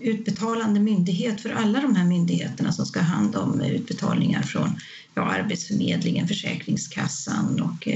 utbetalande 0.00 0.80
myndighet 0.80 1.40
för 1.40 1.50
alla 1.50 1.80
de 1.80 1.96
här 1.96 2.04
myndigheterna 2.04 2.72
som 2.72 2.86
ska 2.86 3.00
ha 3.00 3.06
hand 3.06 3.36
om 3.36 3.60
utbetalningar 3.60 4.42
från 4.42 4.76
ja, 5.14 5.22
Arbetsförmedlingen, 5.22 6.28
Försäkringskassan 6.28 7.60
och 7.60 7.88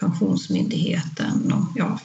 Pensionsmyndigheten 0.00 1.52
och 1.52 1.66
ja, 1.74 1.98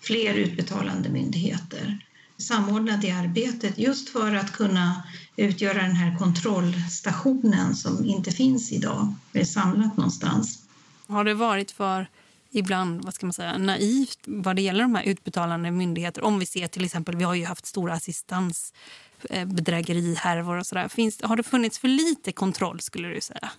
fler 0.00 0.34
utbetalande 0.34 1.08
myndigheter. 1.08 1.98
Samordna 2.36 2.96
det 2.96 3.10
arbetet 3.10 3.78
just 3.78 4.08
för 4.08 4.34
att 4.34 4.52
kunna 4.52 5.02
utgöra 5.36 5.82
den 5.82 5.96
här 5.96 6.18
kontrollstationen 6.18 7.76
som 7.76 8.04
inte 8.04 8.30
finns 8.30 8.72
idag, 8.72 9.14
är 9.32 9.44
samlat 9.44 9.96
någonstans. 9.96 10.62
Har 11.06 11.24
det 11.24 11.34
varit 11.34 11.70
för 11.70 12.06
ibland 12.50 13.04
vad 13.04 13.14
ska 13.14 13.26
man 13.26 13.32
säga, 13.32 13.58
naivt 13.58 14.18
vad 14.26 14.56
det 14.56 14.62
gäller 14.62 14.82
de 14.82 14.94
här 14.94 15.04
utbetalande 15.04 15.70
myndigheter? 15.70 16.24
Om 16.24 16.38
vi 16.38 16.46
ser 16.46 16.66
till 16.66 16.84
exempel, 16.84 17.16
vi 17.16 17.24
har 17.24 17.34
ju 17.34 17.44
haft 17.44 17.66
stora 17.66 17.92
assistansbedrägerihärvor 17.92 20.56
och 20.56 20.66
sådär. 20.66 21.26
Har 21.26 21.36
det 21.36 21.42
funnits 21.42 21.78
för 21.78 21.88
lite 21.88 22.32
kontroll 22.32 22.80
skulle 22.80 23.08
du 23.08 23.20
säga? 23.20 23.50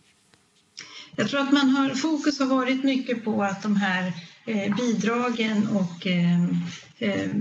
Jag 1.15 1.30
tror 1.30 1.39
att 1.39 1.53
man 1.53 1.70
har, 1.70 1.89
fokus 1.89 2.39
har 2.39 2.46
varit 2.46 2.84
mycket 2.84 3.25
på 3.25 3.44
att 3.44 3.63
de 3.63 3.75
här 3.75 4.13
eh, 4.46 4.75
bidragen 4.75 5.68
och, 5.68 6.08
eh, 6.08 6.44
eh, 7.00 7.32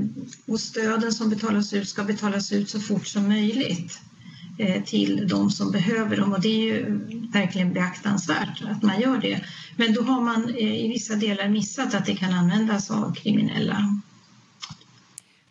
och 0.47 0.61
stöden 0.61 1.13
som 1.13 1.31
betalas 1.31 1.73
ut 1.73 1.89
ska 1.89 2.05
betalas 2.05 2.53
ut 2.53 2.71
så 2.71 2.81
fort 2.81 3.07
som 3.07 3.29
möjligt 3.29 4.01
till 4.85 5.29
de 5.29 5.51
som 5.51 5.71
behöver 5.71 6.17
dem 6.17 6.33
och 6.33 6.41
det 6.41 6.49
är 6.49 6.75
ju 6.75 7.01
verkligen 7.33 7.73
beaktansvärt 7.73 8.63
att 8.71 8.83
man 8.83 9.01
gör 9.01 9.19
det. 9.19 9.45
Men 9.77 9.95
då 9.95 10.03
har 10.03 10.21
man 10.21 10.51
i 10.57 10.89
vissa 10.89 11.15
delar 11.15 11.49
missat 11.49 11.95
att 11.95 12.07
det 12.07 12.17
kan 12.17 12.33
användas 12.33 12.91
av 12.91 13.15
kriminella. 13.15 14.01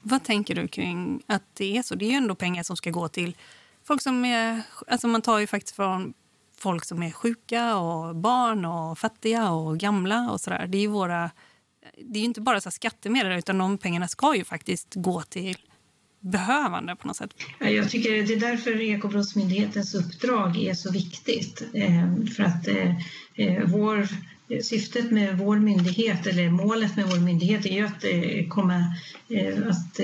Vad 0.01 0.23
tänker 0.23 0.55
du 0.55 0.67
kring 0.67 1.21
att 1.27 1.43
det 1.53 1.77
är 1.77 1.83
så? 1.83 1.95
Det 1.95 2.05
är 2.05 2.09
ju 2.09 2.15
ändå 2.15 2.35
pengar 2.35 2.63
som 2.63 2.77
ska 2.77 2.89
gå 2.89 3.07
till 3.07 3.35
folk 3.83 4.01
som 4.01 4.25
är... 4.25 4.61
Alltså 4.88 5.07
man 5.07 5.21
tar 5.21 5.39
ju 5.39 5.47
faktiskt 5.47 5.75
från 5.75 6.13
folk 6.59 6.85
som 6.85 7.03
är 7.03 7.11
sjuka 7.11 7.77
och 7.77 8.15
barn 8.15 8.65
och 8.65 8.97
fattiga 8.97 9.51
och 9.51 9.77
gamla 9.77 10.31
och 10.31 10.41
sådär. 10.41 10.67
Det 10.67 10.77
är 10.77 10.87
våra... 10.87 11.31
Det 12.01 12.19
är 12.19 12.23
inte 12.23 12.41
bara 12.41 12.61
så 12.61 12.71
skattemedel 12.71 13.39
utan 13.39 13.57
de 13.57 13.77
pengarna 13.77 14.07
ska 14.07 14.35
ju 14.35 14.43
faktiskt 14.43 14.93
gå 14.95 15.21
till 15.21 15.57
behövande 16.19 16.95
på 16.95 17.07
något 17.07 17.17
sätt. 17.17 17.29
Jag 17.59 17.89
tycker 17.89 18.09
det 18.09 18.33
är 18.33 18.39
därför 18.39 18.81
Ekobrottsmyndighetens 18.81 19.95
uppdrag 19.95 20.57
är 20.57 20.73
så 20.73 20.91
viktigt. 20.91 21.63
Ehm, 21.73 22.27
för 22.27 22.43
att 22.43 22.67
eh, 22.67 22.95
eh, 23.35 23.63
vår, 23.65 24.07
syftet 24.61 25.11
med 25.11 25.37
vår 25.37 25.59
myndighet, 25.59 26.27
eller 26.27 26.49
målet 26.49 26.95
med 26.95 27.05
vår 27.05 27.19
myndighet 27.19 27.65
är 27.65 27.73
ju 27.73 27.85
att 27.85 28.03
eh, 28.03 28.47
komma 28.49 28.75
att 29.69 29.99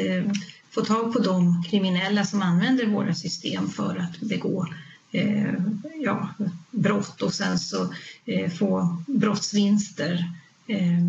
få 0.69 0.81
tag 0.81 1.13
på 1.13 1.19
de 1.19 1.63
kriminella 1.63 2.23
som 2.23 2.41
använder 2.41 2.85
våra 2.85 3.13
system 3.13 3.69
för 3.69 3.97
att 3.97 4.19
begå 4.19 4.67
Eh, 5.15 5.53
ja, 6.01 6.33
brott 6.71 7.21
och 7.21 7.33
sen 7.33 7.59
så 7.59 7.93
eh, 8.25 8.51
få 8.51 9.03
brottsvinster 9.07 10.31
eh, 10.67 10.99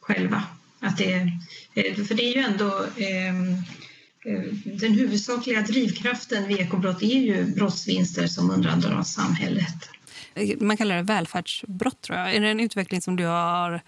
själva. 0.00 0.42
Att 0.80 0.98
det, 0.98 1.32
eh, 1.74 1.94
för 2.04 2.14
det 2.14 2.22
är 2.22 2.34
ju 2.34 2.40
ändå 2.40 2.84
eh, 2.96 3.52
eh 4.24 4.42
den 4.64 4.92
huvudsakliga 4.92 5.60
drivkraften 5.60 6.48
vid 6.48 6.60
ekobrott 6.60 7.02
är 7.02 7.20
ju 7.20 7.44
brottsvinster 7.44 8.26
som 8.26 8.50
undandras 8.50 9.12
samhället. 9.12 9.88
Man 10.60 10.76
kallar 10.76 10.96
det 10.96 11.02
välfärdsbrott. 11.02 12.00
Tror 12.00 12.18
jag. 12.18 12.34
Är 12.34 12.40
det 12.40 12.48
en 12.48 12.60
utveckling 12.60 13.02
som 13.02 13.16
du 13.16 13.24
har 13.24 13.82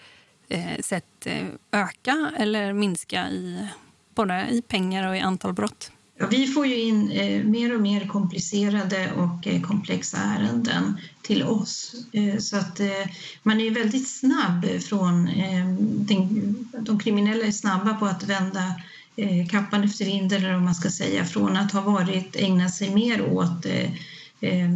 eh, 0.48 0.80
sett 0.80 1.26
eh, 1.26 1.46
öka 1.72 2.32
eller 2.38 2.72
minska 2.72 3.28
i 3.28 3.68
både 4.14 4.46
i 4.50 4.62
pengar 4.62 5.08
och 5.08 5.16
i 5.16 5.20
antal 5.20 5.52
brott? 5.52 5.92
Ja, 6.20 6.26
vi 6.26 6.46
får 6.46 6.66
ju 6.66 6.80
in 6.80 7.10
eh, 7.10 7.44
mer 7.44 7.74
och 7.74 7.80
mer 7.80 8.06
komplicerade 8.06 9.12
och 9.12 9.46
eh, 9.46 9.62
komplexa 9.62 10.16
ärenden 10.16 10.98
till 11.22 11.42
oss. 11.42 11.94
Eh, 12.12 12.38
så 12.38 12.56
att 12.56 12.80
eh, 12.80 13.06
man 13.42 13.60
är 13.60 13.70
väldigt 13.70 14.08
snabb 14.08 14.66
från... 14.80 15.28
Eh, 15.28 15.66
den, 15.80 16.54
de 16.80 16.98
kriminella 16.98 17.46
är 17.46 17.52
snabba 17.52 17.94
på 17.94 18.06
att 18.06 18.22
vända 18.22 18.74
eh, 19.16 19.46
kappan 19.48 19.84
efter 19.84 20.04
vinden, 20.04 20.44
eller 20.44 20.56
om 20.56 20.64
man 20.64 20.74
ska 20.74 20.90
säga, 20.90 21.24
från 21.24 21.56
att 21.56 21.72
ha 21.72 21.80
varit, 21.80 22.36
ägnat 22.36 22.74
sig 22.74 22.94
mer 22.94 23.32
åt 23.32 23.66
eh, 23.66 23.90
eh, 24.40 24.70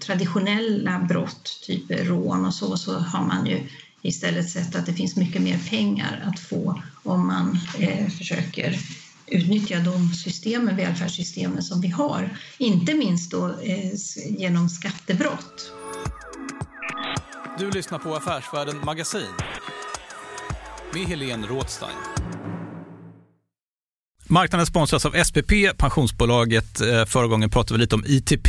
traditionella 0.00 0.98
brott, 0.98 1.60
typ 1.66 1.84
rån 1.90 2.44
och 2.44 2.54
så, 2.54 2.76
så 2.76 2.98
har 2.98 3.24
man 3.24 3.46
ju 3.46 3.60
istället 4.02 4.50
sett 4.50 4.76
att 4.76 4.86
det 4.86 4.94
finns 4.94 5.16
mycket 5.16 5.42
mer 5.42 5.58
pengar 5.70 6.22
att 6.26 6.40
få 6.40 6.82
om 7.02 7.26
man 7.26 7.58
eh, 7.78 8.08
försöker 8.08 8.78
utnyttja 9.30 9.78
de 9.78 10.14
systemen, 10.14 10.76
välfärdssystemen 10.76 11.62
som 11.62 11.80
vi 11.80 11.88
har. 11.88 12.38
Inte 12.58 12.94
minst 12.94 13.30
då 13.30 13.46
eh, 13.46 13.92
genom 14.38 14.68
skattebrott. 14.68 15.72
Du 17.58 17.70
lyssnar 17.70 17.98
på 17.98 18.14
Affärsvärlden 18.14 18.84
Magasin 18.84 19.32
med 20.94 21.02
Helene 21.06 21.46
Rådstein. 21.46 21.96
Marknaden 24.30 24.66
sponsras 24.66 25.06
av 25.06 25.24
SPP, 25.24 25.52
pensionsbolaget. 25.76 26.80
Eh, 26.80 27.04
förra 27.04 27.26
gången 27.26 27.50
pratade 27.50 27.78
vi 27.78 27.80
lite 27.80 27.94
om 27.94 28.04
ITP. 28.06 28.48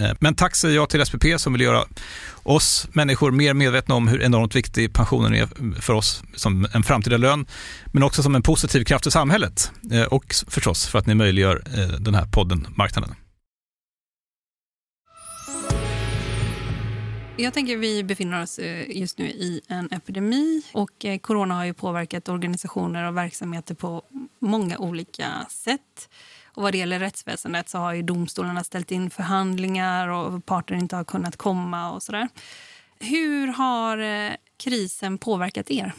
Eh, 0.00 0.12
men 0.20 0.34
tack 0.34 0.56
säger 0.56 0.74
jag 0.74 0.88
till 0.88 1.06
SPP 1.06 1.24
som 1.36 1.52
vill 1.52 1.62
göra 1.62 1.84
oss 2.42 2.88
människor 2.92 3.30
mer 3.30 3.54
medvetna 3.54 3.94
om 3.94 4.08
hur 4.08 4.22
enormt 4.22 4.54
viktig 4.54 4.92
pensionen 4.92 5.34
är 5.34 5.80
för 5.80 5.92
oss 5.92 6.22
som 6.34 6.68
en 6.74 6.82
framtida 6.82 7.16
lön, 7.16 7.46
men 7.92 8.02
också 8.02 8.22
som 8.22 8.34
en 8.34 8.42
positiv 8.42 8.84
kraft 8.84 9.06
i 9.06 9.10
samhället 9.10 9.72
eh, 9.92 10.02
och 10.02 10.34
förstås 10.48 10.86
för 10.86 10.98
att 10.98 11.06
ni 11.06 11.14
möjliggör 11.14 11.62
eh, 11.66 12.00
den 12.00 12.14
här 12.14 12.26
podden 12.26 12.66
Marknaden. 12.76 13.14
Jag 17.36 17.54
tänker 17.54 17.76
vi 17.76 18.04
befinner 18.04 18.42
oss 18.42 18.60
just 18.88 19.18
nu 19.18 19.24
i 19.24 19.60
en 19.68 19.88
epidemi 19.92 20.62
och 20.72 20.90
corona 21.20 21.54
har 21.54 21.64
ju 21.64 21.74
påverkat 21.74 22.28
organisationer 22.28 23.08
och 23.08 23.16
verksamheter 23.16 23.74
på 23.74 24.02
många 24.38 24.78
olika 24.78 25.46
sätt. 25.50 26.08
Och 26.58 26.62
vad 26.62 26.74
det 26.74 26.78
gäller 26.78 26.98
rättsväsendet 26.98 27.68
så 27.68 27.78
har 27.78 27.92
ju 27.92 28.02
domstolarna 28.02 28.64
ställt 28.64 28.90
in 28.90 29.10
förhandlingar 29.10 30.08
och 30.08 30.46
parter 30.46 30.74
inte 30.74 30.96
har 30.96 31.04
kunnat 31.04 31.36
komma 31.36 31.90
och 31.90 32.02
sådär. 32.02 32.28
Hur 32.98 33.46
har 33.46 33.98
eh, 33.98 34.32
krisen 34.56 35.18
påverkat 35.18 35.70
er? 35.70 35.92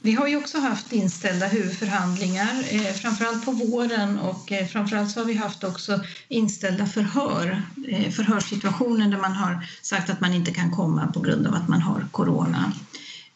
Vi 0.00 0.12
har 0.12 0.28
ju 0.28 0.36
också 0.36 0.58
haft 0.58 0.92
inställda 0.92 1.46
huvudförhandlingar, 1.46 2.64
eh, 2.70 2.92
framförallt 2.92 3.44
på 3.44 3.50
våren 3.50 4.18
och 4.18 4.52
eh, 4.52 4.66
framförallt 4.66 5.10
så 5.10 5.20
har 5.20 5.24
vi 5.24 5.34
haft 5.34 5.64
också 5.64 6.00
inställda 6.28 6.86
förhör, 6.86 7.62
eh, 7.88 8.10
förhörssituationer 8.10 9.08
där 9.08 9.18
man 9.18 9.32
har 9.32 9.66
sagt 9.82 10.10
att 10.10 10.20
man 10.20 10.34
inte 10.34 10.52
kan 10.52 10.70
komma 10.70 11.06
på 11.06 11.20
grund 11.20 11.46
av 11.46 11.54
att 11.54 11.68
man 11.68 11.82
har 11.82 12.06
corona. 12.10 12.72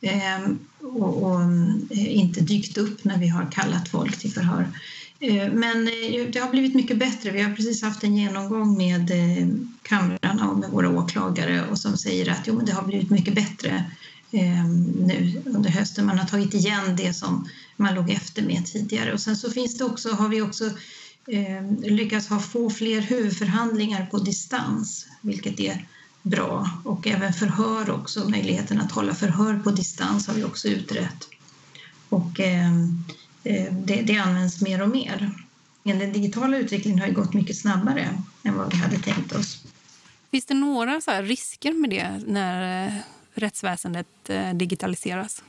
Eh, 0.01 0.51
och, 0.81 1.23
och 1.23 1.41
eh, 1.91 2.17
inte 2.17 2.41
dykt 2.41 2.79
upp 2.79 3.05
när 3.05 3.19
vi 3.19 3.29
har 3.29 3.53
kallat 3.53 3.89
folk 3.89 4.19
till 4.19 4.33
förhör. 4.33 4.67
Eh, 5.21 5.53
men 5.53 5.89
eh, 5.89 6.27
det 6.33 6.39
har 6.39 6.51
blivit 6.51 6.75
mycket 6.75 6.99
bättre. 6.99 7.31
Vi 7.31 7.43
har 7.43 7.53
precis 7.55 7.83
haft 7.83 8.05
en 8.05 8.17
genomgång 8.17 8.77
med 8.77 9.11
eh, 9.11 9.49
kamrarna 9.83 10.51
och 10.51 10.59
med 10.59 10.71
våra 10.71 10.91
åklagare 10.91 11.67
och 11.71 11.79
som 11.79 11.97
säger 11.97 12.31
att 12.31 12.43
jo, 12.47 12.55
men 12.55 12.67
det 12.67 12.73
har 12.73 12.83
blivit 12.83 13.11
mycket 13.11 13.35
bättre 13.35 13.85
nu 14.31 15.43
under 15.47 15.71
hösten. 15.71 16.07
Man 16.07 16.19
har 16.19 16.27
tagit 16.27 16.55
igen 16.55 16.97
det 16.97 17.13
som 17.13 17.49
man 17.77 17.95
låg 17.95 18.11
efter 18.11 18.43
med 18.43 18.67
tidigare. 18.67 19.13
Och 19.13 19.21
sen 19.21 19.37
så 19.37 19.51
finns 19.51 19.79
det 19.79 19.85
också, 19.85 20.11
har 20.11 20.29
vi 20.29 20.43
också 20.43 20.71
lyckats 21.83 22.29
ha 22.29 22.41
få 22.41 22.71
fler 22.71 23.01
huvudförhandlingar 23.01 24.07
på 24.07 24.19
distans, 24.19 25.07
vilket 25.21 25.61
är 25.61 25.87
bra. 26.23 26.71
Och 26.85 27.07
även 27.07 27.33
förhör 27.33 27.91
också, 27.91 28.29
möjligheten 28.29 28.81
att 28.81 28.93
hålla 28.93 29.15
förhör 29.15 29.59
på 29.59 29.71
distans 29.71 30.27
har 30.27 30.35
vi 30.35 30.45
också 30.45 30.69
utrett. 30.69 31.29
Och 32.09 32.41
Eh, 32.41 32.71
det, 33.71 34.03
det 34.03 34.17
används 34.17 34.63
mer 34.63 34.83
och 34.83 34.89
mer. 34.89 35.31
Men 35.83 35.99
den 35.99 36.13
digitala 36.13 36.57
utvecklingen 36.57 37.01
har 37.01 37.09
gått 37.09 37.35
mycket 37.35 37.57
snabbare 37.57 38.09
än 38.43 38.57
vad 38.57 38.73
vi 38.73 38.79
hade 38.79 38.99
tänkt 38.99 39.33
oss. 39.33 39.65
Finns 40.31 40.47
det 40.47 40.55
några 40.55 41.01
så 41.01 41.11
risker 41.11 41.73
med 41.73 41.91
det 41.91 42.21
när 42.27 42.87
eh, 42.87 42.93
rättsväsendet 43.35 44.07
eh, 44.29 44.55
digitaliseras? 44.55 45.43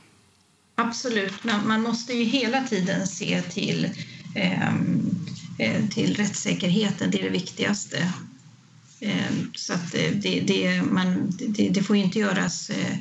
Absolut. 0.74 1.44
Man, 1.44 1.68
man 1.68 1.82
måste 1.82 2.12
ju 2.12 2.24
hela 2.24 2.64
tiden 2.66 3.06
se 3.06 3.42
till, 3.42 3.90
eh, 4.34 5.88
till 5.90 6.14
rättssäkerheten. 6.14 7.10
Det 7.10 7.18
är 7.18 7.22
det 7.22 7.30
viktigaste. 7.30 8.12
Eh, 9.00 9.32
så 9.54 9.72
att 9.72 9.92
det, 9.92 10.40
det, 10.40 10.82
man, 10.82 11.32
det, 11.38 11.68
det 11.68 11.82
får 11.82 11.96
inte 11.96 12.18
göras 12.18 12.70
Eh, 12.70 12.98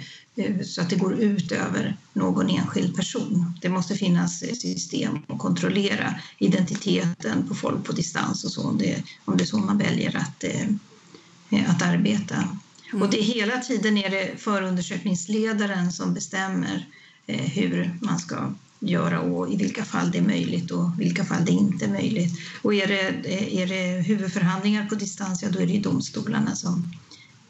så 0.66 0.82
att 0.82 0.90
det 0.90 0.96
går 0.96 1.14
ut 1.14 1.52
över 1.52 1.98
någon 2.14 2.50
enskild 2.50 2.96
person. 2.96 3.54
Det 3.62 3.70
måste 3.70 3.96
finnas 3.96 4.40
system 4.40 5.20
att 5.28 5.40
kontrollera 5.40 6.16
identiteten 6.38 7.48
på 7.48 7.56
folk 7.56 7.84
på 7.84 7.92
distans 7.92 8.44
och 8.44 8.52
så 8.52 8.68
om 8.68 8.78
det, 8.78 9.04
om 9.26 9.38
det 9.38 9.44
är 9.44 9.46
så 9.46 9.58
man 9.58 9.78
väljer 9.78 10.18
att, 10.18 10.44
eh, 10.44 11.70
att 11.70 11.82
arbeta. 11.82 12.36
Mm. 12.36 13.02
Och 13.02 13.10
det 13.10 13.22
hela 13.22 13.58
tiden 13.58 13.98
är 13.98 14.10
det 14.10 14.32
förundersökningsledaren 14.38 15.92
som 15.92 16.14
bestämmer 16.14 16.88
eh, 17.28 17.46
hur 17.46 17.98
man 18.02 18.20
ska 18.20 18.54
göra 18.80 19.22
och 19.22 19.54
i 19.54 19.58
vilka 19.58 19.86
fall 19.86 20.12
det 20.12 20.18
är 20.18 20.22
möjligt 20.22 20.72
och 20.72 21.00
vilka 21.00 21.26
fall 21.26 21.46
det 21.46 21.52
inte 21.52 21.86
är 21.86 21.90
möjligt. 21.90 22.40
Och 22.62 22.74
är 22.74 22.88
det, 22.88 23.62
är 23.62 23.68
det 23.68 24.02
huvudförhandlingar 24.02 24.86
på 24.86 24.96
distans, 24.96 25.44
ja 25.44 25.50
då 25.50 25.60
är 25.60 25.68
det 25.68 25.80
domstolarna 25.80 26.56
som 26.56 26.94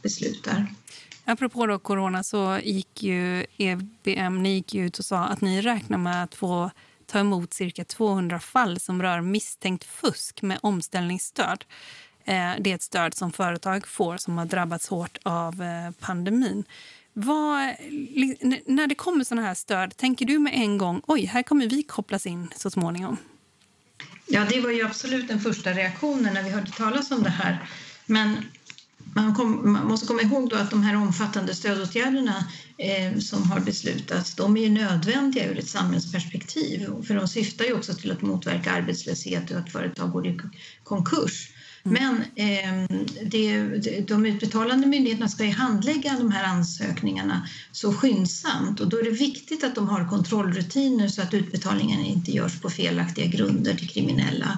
beslutar. 0.01 0.73
Apropå 1.29 1.65
då 1.67 1.79
corona 1.79 2.23
så 2.23 2.59
gick 2.63 3.03
ju 3.03 3.45
EBM 3.57 4.43
ni 4.43 4.53
gick 4.53 4.75
ut 4.75 4.99
och 4.99 5.05
sa 5.05 5.23
att 5.23 5.41
ni 5.41 5.61
räknar 5.61 5.97
med 5.97 6.23
att 6.23 6.35
få 6.35 6.71
ta 7.05 7.19
emot 7.19 7.53
cirka 7.53 7.83
200 7.83 8.39
fall 8.39 8.79
som 8.79 9.01
rör 9.01 9.21
misstänkt 9.21 9.83
fusk 9.83 10.41
med 10.41 10.59
omställningsstöd. 10.61 11.65
Eh, 12.25 12.51
det 12.59 12.71
är 12.71 12.75
ett 12.75 12.81
stöd 12.81 13.13
som 13.13 13.31
företag 13.31 13.87
får 13.87 14.17
som 14.17 14.37
har 14.37 14.45
drabbats 14.45 14.87
hårt 14.87 15.17
av 15.23 15.61
eh, 15.61 15.91
pandemin. 15.99 16.63
Vad, 17.13 17.59
när 18.65 18.87
det 18.87 18.95
kommer 18.95 19.23
såna 19.23 19.41
här 19.41 19.53
stöd, 19.53 19.97
tänker 19.97 20.25
du 20.25 20.39
med 20.39 20.53
en 20.55 20.77
gång 20.77 21.01
oj, 21.07 21.25
här 21.25 21.43
kommer 21.43 21.67
vi 21.67 21.83
kopplas 21.83 22.25
in 22.25 22.47
så 22.55 22.69
småningom? 22.69 23.17
Ja, 24.27 24.45
det 24.49 24.61
var 24.61 24.71
ju 24.71 24.85
absolut 24.85 25.27
den 25.27 25.39
första 25.39 25.71
reaktionen 25.71 26.33
när 26.33 26.43
vi 26.43 26.49
hörde 26.49 26.71
talas 26.71 27.11
om 27.11 27.23
det 27.23 27.29
här. 27.29 27.57
Men 28.05 28.37
man, 29.15 29.35
kom, 29.35 29.71
man, 29.71 29.87
måste 29.87 30.07
komma 30.07 30.21
ihåg 30.21 30.49
då 30.49 30.55
att 30.55 30.71
de 30.71 30.83
här 30.83 30.95
omfattande 30.95 31.55
stödåtgärderna 31.55 32.45
eh, 32.77 33.19
som 33.19 33.51
har 33.51 33.59
beslutats, 33.59 34.35
de 34.35 34.57
är 34.57 34.69
nödvändiga 34.69 35.51
ur 35.51 35.59
ett 35.59 35.69
samhällsperspektiv. 35.69 36.87
För 37.07 37.15
de 37.15 37.27
syftar 37.27 37.65
ju 37.65 37.73
också 37.73 37.93
till 37.93 38.11
att 38.11 38.21
motverka 38.21 38.71
arbetslöshet 38.71 39.51
och 39.51 39.57
att 39.57 39.71
företag 39.71 40.11
går 40.11 40.27
i 40.27 40.39
konkurs. 40.83 41.49
Mm. 41.87 42.03
Men 42.03 42.21
eh, 42.35 42.97
det, 43.23 43.67
de 44.07 44.25
utbetalande 44.25 44.87
myndigheterna 44.87 45.27
ska 45.27 45.45
ju 45.45 45.51
handlägga 45.51 46.17
de 46.17 46.31
här 46.31 46.43
ansökningarna 46.43 47.47
så 47.71 47.93
skyndsamt 47.93 48.79
och 48.79 48.87
då 48.87 48.97
är 48.97 49.03
det 49.03 49.11
viktigt 49.11 49.63
att 49.63 49.75
de 49.75 49.89
har 49.89 50.09
kontrollrutiner 50.09 51.07
så 51.07 51.21
att 51.21 51.33
utbetalningen 51.33 52.05
inte 52.05 52.31
görs 52.31 52.61
på 52.61 52.69
felaktiga 52.69 53.25
grunder 53.25 53.75
till 53.75 53.89
kriminella. 53.89 54.57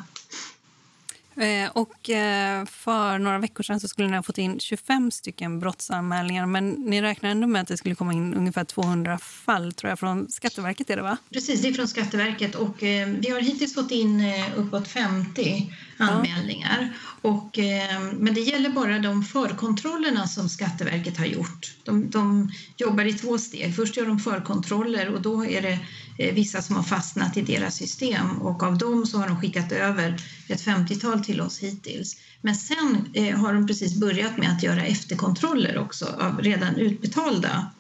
Eh, 1.39 1.71
och 1.73 2.09
eh, 2.09 2.65
för 2.65 3.19
några 3.19 3.39
veckor 3.39 3.63
sedan 3.63 3.79
så 3.79 3.87
skulle 3.87 4.07
ni 4.07 4.15
ha 4.15 4.23
fått 4.23 4.37
in 4.37 4.59
25 4.59 5.11
stycken 5.11 5.59
brottsanmälningar 5.59 6.45
men 6.45 6.69
ni 6.69 7.01
räknar 7.01 7.29
ändå 7.29 7.47
med 7.47 7.61
att 7.61 7.67
det 7.67 7.77
skulle 7.77 7.95
komma 7.95 8.13
in 8.13 8.33
ungefär 8.33 8.63
200 8.63 9.17
fall 9.17 9.73
tror 9.73 9.89
jag 9.89 9.99
från 9.99 10.29
Skatteverket 10.29 10.89
är 10.89 10.95
det 10.95 11.01
va? 11.01 11.17
Precis, 11.33 11.61
det 11.61 11.67
är 11.67 11.73
från 11.73 11.87
Skatteverket 11.87 12.55
och 12.55 12.83
eh, 12.83 13.07
vi 13.07 13.29
har 13.29 13.39
hittills 13.39 13.75
fått 13.75 13.91
in 13.91 14.23
uppåt 14.55 14.87
50 14.87 15.73
anmälningar. 15.99 16.93
Och, 17.21 17.59
eh, 17.59 18.01
men 18.13 18.33
det 18.33 18.41
gäller 18.41 18.69
bara 18.69 18.99
de 18.99 19.23
förkontrollerna 19.23 20.27
som 20.27 20.49
Skatteverket 20.49 21.17
har 21.17 21.25
gjort. 21.25 21.73
De, 21.83 22.09
de 22.09 22.51
jobbar 22.77 23.05
i 23.05 23.13
två 23.13 23.37
steg. 23.37 23.75
Först 23.75 23.97
gör 23.97 24.05
de 24.05 24.19
förkontroller 24.19 25.09
och 25.09 25.21
då 25.21 25.45
är 25.45 25.61
det 25.61 25.79
eh, 26.17 26.33
vissa 26.33 26.61
som 26.61 26.75
har 26.75 26.83
fastnat 26.83 27.37
i 27.37 27.41
deras 27.41 27.75
system 27.75 28.41
och 28.41 28.63
av 28.63 28.77
dem 28.77 29.05
så 29.05 29.17
har 29.17 29.27
de 29.27 29.39
skickat 29.39 29.71
över 29.71 30.21
ett 30.47 30.65
50-tal 30.65 31.25
till 31.25 31.41
oss 31.41 31.59
hittills. 31.59 32.17
Men 32.41 32.55
sen 32.55 33.09
eh, 33.13 33.37
har 33.37 33.53
de 33.53 33.67
precis 33.67 33.95
börjat 33.95 34.37
med 34.37 34.51
att 34.51 34.63
göra 34.63 34.85
efterkontroller 34.85 35.77
också 35.77 36.05
av 36.19 36.39
redan 36.41 36.75
utbetalda 36.75 37.71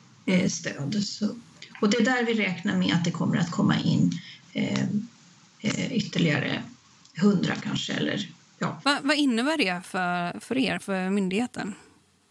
stöd. 0.49 1.03
Så, 1.03 1.29
och 1.81 1.89
det 1.89 1.97
är 1.97 2.05
där 2.05 2.25
vi 2.25 2.33
räknar 2.33 2.77
med 2.77 2.93
att 2.93 3.05
det 3.05 3.11
kommer 3.11 3.37
att 3.37 3.51
komma 3.51 3.79
in 3.79 4.11
ytterligare 5.91 6.63
hundra 7.21 7.55
kanske. 7.55 7.93
Eller, 7.93 8.27
ja. 8.59 8.81
Va, 8.83 8.97
vad 9.03 9.17
innebär 9.17 9.57
det 9.57 9.81
för, 9.85 10.39
för 10.39 10.57
er, 10.57 10.79
för 10.79 11.09
myndigheten? 11.09 11.73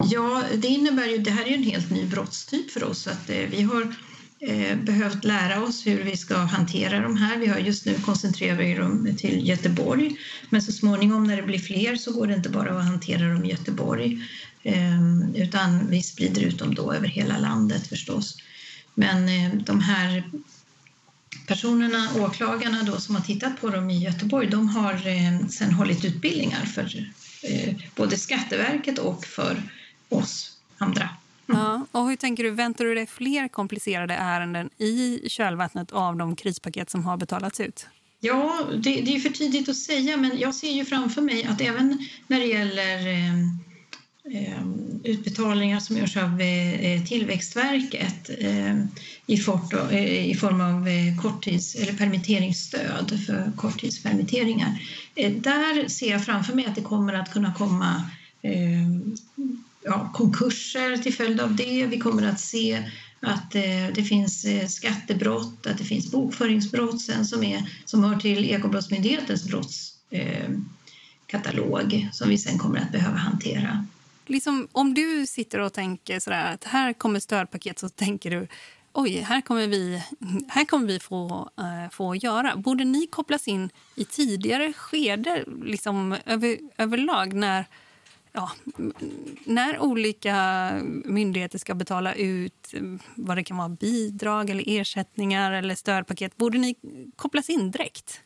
Ja, 0.03 0.43
det 0.55 0.67
innebär 0.67 1.05
ju, 1.05 1.17
det 1.17 1.31
här 1.31 1.45
är 1.45 1.53
en 1.53 1.63
helt 1.63 1.89
ny 1.89 2.05
brottstyp 2.05 2.71
för 2.71 2.83
oss. 2.83 3.07
Att, 3.07 3.29
eh, 3.29 3.37
vi 3.51 3.61
har 3.61 3.95
eh, 4.39 4.77
behövt 4.77 5.23
lära 5.23 5.63
oss 5.63 5.87
hur 5.87 6.03
vi 6.03 6.17
ska 6.17 6.37
hantera 6.37 6.99
de 6.99 7.17
här. 7.17 7.37
Vi 7.37 7.47
har 7.47 7.59
just 7.59 7.85
nu 7.85 7.93
koncentrerat 7.93 8.77
dem 8.77 9.15
till 9.17 9.47
Göteborg, 9.47 10.15
men 10.49 10.61
så 10.61 10.71
småningom 10.71 11.23
när 11.23 11.35
det 11.35 11.43
blir 11.43 11.59
fler 11.59 11.95
så 11.95 12.13
går 12.13 12.27
det 12.27 12.33
inte 12.33 12.49
bara 12.49 12.77
att 12.77 12.85
hantera 12.85 13.33
dem 13.33 13.45
i 13.45 13.49
Göteborg, 13.49 14.27
eh, 14.63 15.19
utan 15.35 15.89
vi 15.89 16.03
sprider 16.03 16.41
ut 16.41 16.59
dem 16.59 16.75
då 16.75 16.93
över 16.93 17.07
hela 17.07 17.37
landet 17.37 17.87
förstås. 17.87 18.37
Men 18.95 19.29
eh, 19.29 19.55
de 19.65 19.79
här 19.79 20.23
personerna, 21.49 22.09
åklagarna 22.19 22.83
då, 22.83 22.97
som 22.97 23.15
har 23.15 23.21
tittat 23.21 23.61
på 23.61 23.69
dem 23.69 23.89
i 23.89 23.97
Göteborg, 23.97 24.47
de 24.47 24.69
har 24.69 24.93
eh, 24.93 25.47
sen 25.49 25.71
hållit 25.71 26.05
utbildningar 26.05 26.65
för 26.65 27.07
eh, 27.43 27.75
både 27.95 28.17
Skatteverket 28.17 28.99
och 28.99 29.25
för 29.25 29.63
oss 30.09 30.57
andra. 30.77 31.09
Mm. 31.49 31.61
Ja, 31.61 31.85
och 31.91 32.09
hur 32.09 32.15
tänker 32.15 32.43
du, 32.43 32.51
väntar 32.51 32.85
du 32.85 32.95
dig 32.95 33.07
fler 33.07 33.47
komplicerade 33.47 34.13
ärenden 34.13 34.69
i 34.77 35.29
kölvattnet 35.29 35.91
av 35.91 36.17
de 36.17 36.35
krispaket 36.35 36.89
som 36.89 37.03
har 37.03 37.17
betalats 37.17 37.59
ut? 37.59 37.87
Ja, 38.19 38.59
det, 38.73 39.01
det 39.01 39.15
är 39.15 39.19
för 39.19 39.29
tidigt 39.29 39.69
att 39.69 39.75
säga, 39.75 40.17
men 40.17 40.39
jag 40.39 40.55
ser 40.55 40.71
ju 40.71 40.85
framför 40.85 41.21
mig 41.21 41.43
att 41.43 41.61
även 41.61 42.07
när 42.27 42.39
det 42.39 42.45
gäller 42.45 43.07
eh, 43.07 43.33
Ehm, 44.25 44.99
utbetalningar 45.03 45.79
som 45.79 45.97
görs 45.97 46.17
av 46.17 46.41
eh, 46.41 47.03
Tillväxtverket 47.03 48.29
ehm, 48.39 48.87
eh, 49.27 50.29
i 50.29 50.35
form 50.35 50.61
av 50.61 50.87
eh, 50.87 51.21
korttids 51.21 51.75
eller 51.75 51.93
permitteringsstöd 51.93 53.19
för 53.25 53.51
korttidspermitteringar. 53.55 54.81
Där 55.15 55.87
ser 55.87 56.11
jag 56.11 56.25
framför 56.25 56.53
mig 56.53 56.65
att 56.65 56.75
det 56.75 56.81
kommer 56.81 57.13
att 57.13 57.33
kunna 57.33 57.53
komma 57.53 58.09
ehm, 58.41 59.15
ja, 59.83 60.11
konkurser 60.13 60.97
till 60.97 61.13
följd 61.13 61.39
av 61.39 61.55
det. 61.55 61.85
Vi 61.85 61.99
kommer 61.99 62.27
att 62.27 62.39
se 62.39 62.89
att 63.19 63.51
det 63.95 64.03
finns 64.07 64.45
skattebrott, 64.67 65.67
att 65.67 65.77
det 65.77 65.83
finns 65.83 66.11
bokföringsbrott 66.11 67.01
sen 67.01 67.25
som, 67.25 67.43
är, 67.43 67.69
som 67.85 68.03
hör 68.03 68.15
till 68.15 68.45
Ekobrottsmyndighetens 68.45 69.43
brottskatalog 69.43 72.09
som 72.13 72.29
vi 72.29 72.37
sen 72.37 72.57
kommer 72.57 72.79
att 72.79 72.91
behöva 72.91 73.17
hantera 73.17 73.85
liksom, 74.29 74.67
om 74.71 74.93
du 74.93 75.27
sitter 75.27 75.59
och 75.59 75.73
tänker 75.73 76.19
sådär 76.19 76.53
att 76.53 76.63
här 76.63 76.93
kommer 76.93 77.19
stödpaket 77.19 77.79
så 77.79 77.89
tänker 77.89 78.31
du 78.31 78.47
oj, 78.93 79.17
här 79.17 79.41
kommer 79.41 79.67
vi, 79.67 80.03
här 80.47 80.65
kommer 80.65 80.87
vi 80.87 80.99
få, 80.99 81.49
äh, 81.57 81.89
få 81.91 82.15
göra. 82.15 82.55
Borde 82.55 82.83
ni 82.83 83.07
kopplas 83.07 83.47
in 83.47 83.69
i 83.95 84.05
tidigare 84.05 84.73
skede 84.73 85.45
liksom, 85.63 86.15
över, 86.25 86.57
överlag 86.77 87.33
när, 87.33 87.65
ja, 88.31 88.51
när 89.45 89.79
olika 89.79 90.71
myndigheter 91.05 91.57
ska 91.59 91.75
betala 91.75 92.13
ut 92.13 92.73
eh, 92.73 92.81
vad 93.15 93.37
det 93.37 93.43
kan 93.43 93.57
vara 93.57 93.69
bidrag 93.69 94.49
eller 94.49 94.63
ersättningar 94.67 95.51
eller 95.51 95.75
stödpaket? 95.75 96.37
Borde 96.37 96.57
ni 96.57 96.75
kopplas 97.15 97.49
in 97.49 97.71
direkt? 97.71 98.21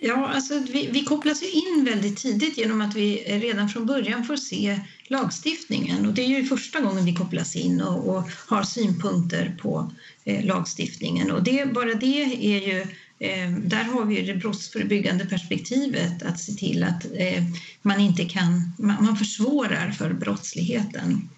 Ja, 0.00 0.28
alltså 0.34 0.58
vi, 0.58 0.88
vi 0.92 1.04
kopplas 1.04 1.42
ju 1.42 1.50
in 1.50 1.84
väldigt 1.84 2.16
tidigt 2.16 2.58
genom 2.58 2.80
att 2.80 2.96
vi 2.96 3.16
redan 3.16 3.68
från 3.68 3.86
början 3.86 4.24
får 4.24 4.36
se 4.36 4.80
lagstiftningen. 5.06 6.06
Och 6.06 6.14
det 6.14 6.22
är 6.22 6.28
ju 6.28 6.44
första 6.44 6.80
gången 6.80 7.04
vi 7.04 7.14
kopplas 7.14 7.56
in 7.56 7.80
och, 7.80 8.16
och 8.16 8.24
har 8.46 8.62
synpunkter 8.62 9.56
på 9.62 9.92
eh, 10.24 10.44
lagstiftningen. 10.44 11.30
Och 11.30 11.42
det, 11.42 11.72
bara 11.74 11.94
det 11.94 12.22
är 12.22 12.68
ju 12.68 12.80
eh, 13.18 13.50
där 13.50 13.84
har 13.84 14.04
vi 14.04 14.22
det 14.22 14.34
brottsförebyggande 14.34 15.26
perspektivet 15.26 16.22
att 16.22 16.40
se 16.40 16.52
till 16.52 16.84
att 16.84 17.04
eh, 17.04 17.44
man 17.82 18.00
inte 18.00 18.24
kan, 18.24 18.72
man, 18.78 19.04
man 19.04 19.16
försvårar 19.16 19.90
för 19.90 20.12
brottsligheten. 20.12 21.28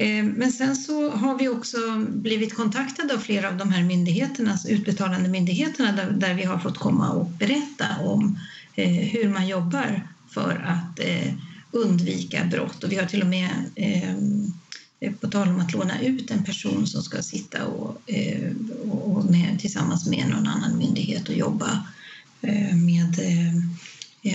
Eh, 0.00 0.24
men 0.24 0.52
sen 0.52 0.76
så 0.76 1.10
har 1.10 1.38
vi 1.38 1.48
också 1.48 1.76
blivit 2.08 2.54
kontaktade 2.54 3.14
av 3.14 3.18
flera 3.18 3.48
av 3.48 3.56
de 3.56 3.70
här 3.70 3.82
myndigheterna, 3.82 4.52
alltså 4.52 4.68
utbetalande 4.68 5.28
myndigheterna 5.28 5.92
där, 5.92 6.10
där 6.10 6.34
vi 6.34 6.44
har 6.44 6.58
fått 6.58 6.78
komma 6.78 7.10
och 7.10 7.26
berätta 7.26 7.86
om 8.02 8.38
eh, 8.74 8.90
hur 8.90 9.28
man 9.28 9.48
jobbar 9.48 10.08
för 10.28 10.64
att 10.66 11.00
eh, 11.00 11.34
undvika 11.70 12.44
brott. 12.44 12.84
Och 12.84 12.92
vi 12.92 12.96
har 12.96 13.06
till 13.06 13.22
och 13.22 13.28
med 13.28 13.50
eh, 13.74 15.12
på 15.20 15.28
tal 15.28 15.48
om 15.48 15.60
att 15.60 15.72
låna 15.72 16.00
ut 16.00 16.30
en 16.30 16.44
person 16.44 16.86
som 16.86 17.02
ska 17.02 17.22
sitta 17.22 17.64
och, 17.64 18.10
eh, 18.10 18.52
och 18.90 19.24
med, 19.24 19.58
tillsammans 19.60 20.06
med 20.06 20.28
någon 20.28 20.46
annan 20.46 20.78
myndighet 20.78 21.28
och 21.28 21.34
jobba 21.34 21.86
med 22.74 23.18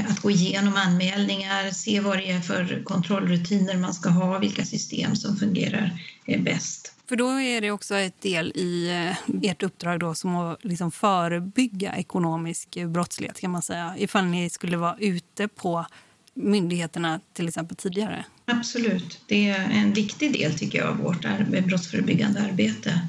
att 0.09 0.19
gå 0.19 0.31
igenom 0.31 0.75
anmälningar, 0.75 1.71
se 1.71 1.99
vad 1.99 2.17
det 2.17 2.31
är 2.31 2.39
för 2.39 2.83
kontrollrutiner 2.83 3.77
man 3.77 3.93
ska 3.93 4.09
ha, 4.09 4.37
vilka 4.39 4.65
system 4.65 5.15
som 5.15 5.35
fungerar 5.35 5.99
eh, 6.25 6.41
bäst. 6.41 6.91
För 7.09 7.15
då 7.15 7.41
är 7.41 7.61
det 7.61 7.71
också 7.71 7.95
ett 7.95 8.21
del 8.21 8.51
i 8.55 8.89
eh, 8.89 9.49
ert 9.49 9.63
uppdrag 9.63 9.99
då 9.99 10.15
som 10.15 10.35
att 10.35 10.63
liksom 10.63 10.91
förebygga 10.91 11.95
ekonomisk 11.95 12.77
brottslighet 12.87 13.39
kan 13.39 13.51
man 13.51 13.61
säga. 13.61 13.95
Ifall 13.97 14.25
ni 14.25 14.49
skulle 14.49 14.77
vara 14.77 14.95
ute 14.99 15.47
på 15.47 15.85
myndigheterna 16.33 17.19
till 17.33 17.47
exempel 17.47 17.77
tidigare. 17.77 18.25
Absolut. 18.45 19.19
Det 19.27 19.49
är 19.49 19.69
en 19.69 19.93
viktig 19.93 20.33
del 20.33 20.57
tycker 20.57 20.77
jag 20.77 20.87
av 20.87 20.97
vårt 20.97 21.25
brottsförebyggande 21.65 22.41
arbete. 22.41 23.01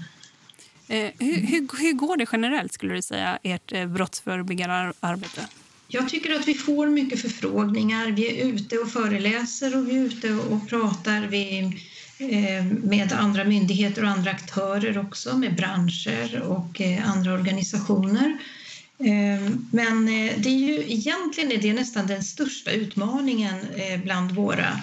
Eh, 0.88 1.10
hur, 1.18 1.46
hur, 1.46 1.78
hur, 1.78 1.92
går 1.92 2.16
det 2.16 2.26
generellt 2.32 2.72
skulle 2.72 2.94
du 2.94 3.02
säga, 3.02 3.38
ert 3.42 3.88
brottsförebyggande 3.88 4.92
arbete? 5.00 5.46
Jag 5.88 6.08
tycker 6.08 6.34
att 6.34 6.48
vi 6.48 6.54
får 6.54 6.86
mycket 6.86 7.20
förfrågningar. 7.20 8.06
Vi 8.06 8.40
är 8.40 8.46
ute 8.46 8.78
och 8.78 8.90
föreläser 8.90 9.76
och 9.76 9.88
vi 9.88 9.96
är 9.96 10.04
ute 10.04 10.34
och 10.34 10.68
pratar 10.68 11.22
eh, 12.18 12.64
med 12.64 13.12
andra 13.12 13.44
myndigheter 13.44 14.02
och 14.02 14.08
andra 14.08 14.30
aktörer 14.30 14.98
också, 14.98 15.36
med 15.36 15.56
branscher 15.56 16.42
och 16.42 16.80
eh, 16.80 17.10
andra 17.10 17.32
organisationer. 17.32 18.38
Eh, 18.98 19.50
men 19.70 20.08
eh, 20.08 20.32
det 20.38 20.48
är 20.48 20.58
ju 20.58 20.92
egentligen 20.92 21.52
är 21.52 21.56
det 21.62 21.72
nästan 21.72 22.06
den 22.06 22.24
största 22.24 22.70
utmaningen 22.70 23.54
eh, 23.76 24.00
bland 24.02 24.32
våra 24.32 24.80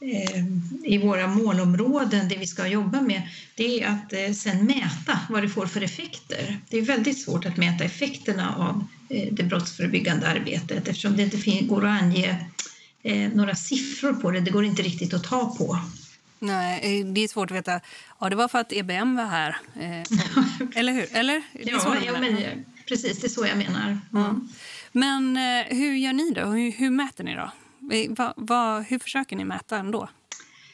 eh, 0.00 0.44
i 0.84 0.98
våra 0.98 1.26
målområden, 1.26 2.28
det 2.28 2.36
vi 2.36 2.46
ska 2.46 2.66
jobba 2.66 3.00
med, 3.00 3.22
det 3.54 3.82
är 3.82 3.88
att 3.88 4.36
sen 4.36 4.66
mäta 4.66 5.20
vad 5.28 5.42
det 5.42 5.48
får 5.48 5.66
för 5.66 5.80
effekter. 5.80 6.60
Det 6.68 6.78
är 6.78 6.82
väldigt 6.82 7.22
svårt 7.22 7.46
att 7.46 7.56
mäta 7.56 7.84
effekterna 7.84 8.54
av 8.56 8.84
det 9.32 9.42
brottsförebyggande 9.42 10.28
arbetet 10.28 10.88
eftersom 10.88 11.16
det 11.16 11.22
inte 11.22 11.64
går 11.66 11.84
att 11.84 12.02
ange 12.02 12.46
eh, 13.02 13.32
några 13.32 13.54
siffror 13.54 14.12
på 14.12 14.30
det. 14.30 14.40
Det 14.40 14.50
går 14.50 14.64
inte 14.64 14.82
riktigt 14.82 15.14
att 15.14 15.24
ta 15.24 15.54
på. 15.58 15.78
Nej, 16.38 17.00
eh, 17.00 17.06
det 17.06 17.20
är 17.20 17.28
svårt 17.28 17.50
att 17.50 17.56
veta. 17.56 17.80
Ja, 18.20 18.30
det 18.30 18.36
var 18.36 18.48
för 18.48 18.58
att 18.58 18.72
EBM 18.72 19.16
var 19.16 19.24
här. 19.24 19.56
eller 20.74 20.92
hur? 20.92 21.06
Eller? 21.12 21.42
Det 21.52 21.70
ja, 21.70 21.96
ja 22.06 22.20
men, 22.20 22.64
precis. 22.88 23.20
Det 23.20 23.26
är 23.26 23.28
så 23.28 23.46
jag 23.46 23.58
menar. 23.58 23.98
Mm. 24.14 24.48
Men 24.92 25.36
hur 25.66 25.94
gör 25.94 26.12
ni 26.12 26.30
då? 26.30 26.44
Hur, 26.44 26.72
hur 26.72 26.90
mäter 26.90 27.24
ni 27.24 27.34
då? 27.34 27.50
Va, 28.08 28.34
va, 28.36 28.80
hur 28.80 28.98
försöker 28.98 29.36
ni 29.36 29.44
mäta 29.44 29.76
ändå? 29.76 30.08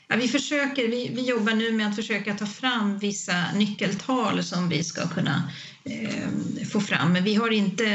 Ja, 0.08 0.16
vi, 0.16 0.28
försöker, 0.28 0.88
vi, 0.88 1.10
vi 1.14 1.22
jobbar 1.28 1.52
nu 1.52 1.72
med 1.72 1.88
att 1.88 1.96
försöka 1.96 2.34
ta 2.34 2.46
fram 2.46 2.98
vissa 2.98 3.52
nyckeltal 3.52 4.42
som 4.42 4.68
vi 4.68 4.84
ska 4.84 5.08
kunna 5.08 5.52
eh, 5.84 6.28
få 6.72 6.80
fram. 6.80 7.12
Men 7.12 7.24
vi, 7.24 7.34
har 7.34 7.50
inte, 7.50 7.86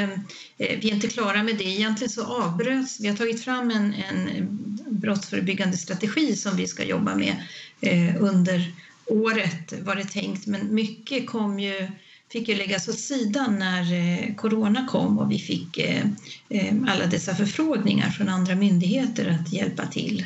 eh, 0.57 0.79
vi 0.79 0.89
är 0.89 0.93
inte 0.93 1.07
klara 1.07 1.43
med 1.43 1.57
det. 1.57 1.63
Egentligen 1.63 2.11
så 2.11 2.25
avbröts, 2.25 2.99
vi 2.99 3.07
har 3.07 3.15
tagit 3.15 3.43
fram 3.43 3.71
en, 3.71 3.93
en 3.93 4.47
brottsförebyggande 4.89 5.77
strategi 5.77 6.35
som 6.35 6.55
vi 6.55 6.67
ska 6.67 6.83
jobba 6.83 7.15
med 7.15 7.35
eh, 7.81 8.23
under 8.23 8.71
året 9.05 9.73
var 9.81 9.95
det 9.95 10.05
tänkt. 10.05 10.47
Men 10.47 10.75
mycket 10.75 11.27
kom 11.27 11.59
ju 11.59 11.91
fick 12.31 12.47
ju 12.47 12.55
läggas 12.55 12.87
åt 12.87 12.99
sidan 12.99 13.59
när 13.59 13.93
eh, 13.93 14.35
corona 14.35 14.87
kom 14.87 15.19
och 15.19 15.31
vi 15.31 15.39
fick 15.39 15.77
eh, 15.77 16.05
eh 16.49 16.73
alla 16.87 17.05
dessa 17.05 17.35
förfrågningar 17.35 18.09
från 18.09 18.29
andra 18.29 18.55
myndigheter 18.55 19.39
att 19.39 19.53
hjälpa 19.53 19.85
till. 19.85 20.25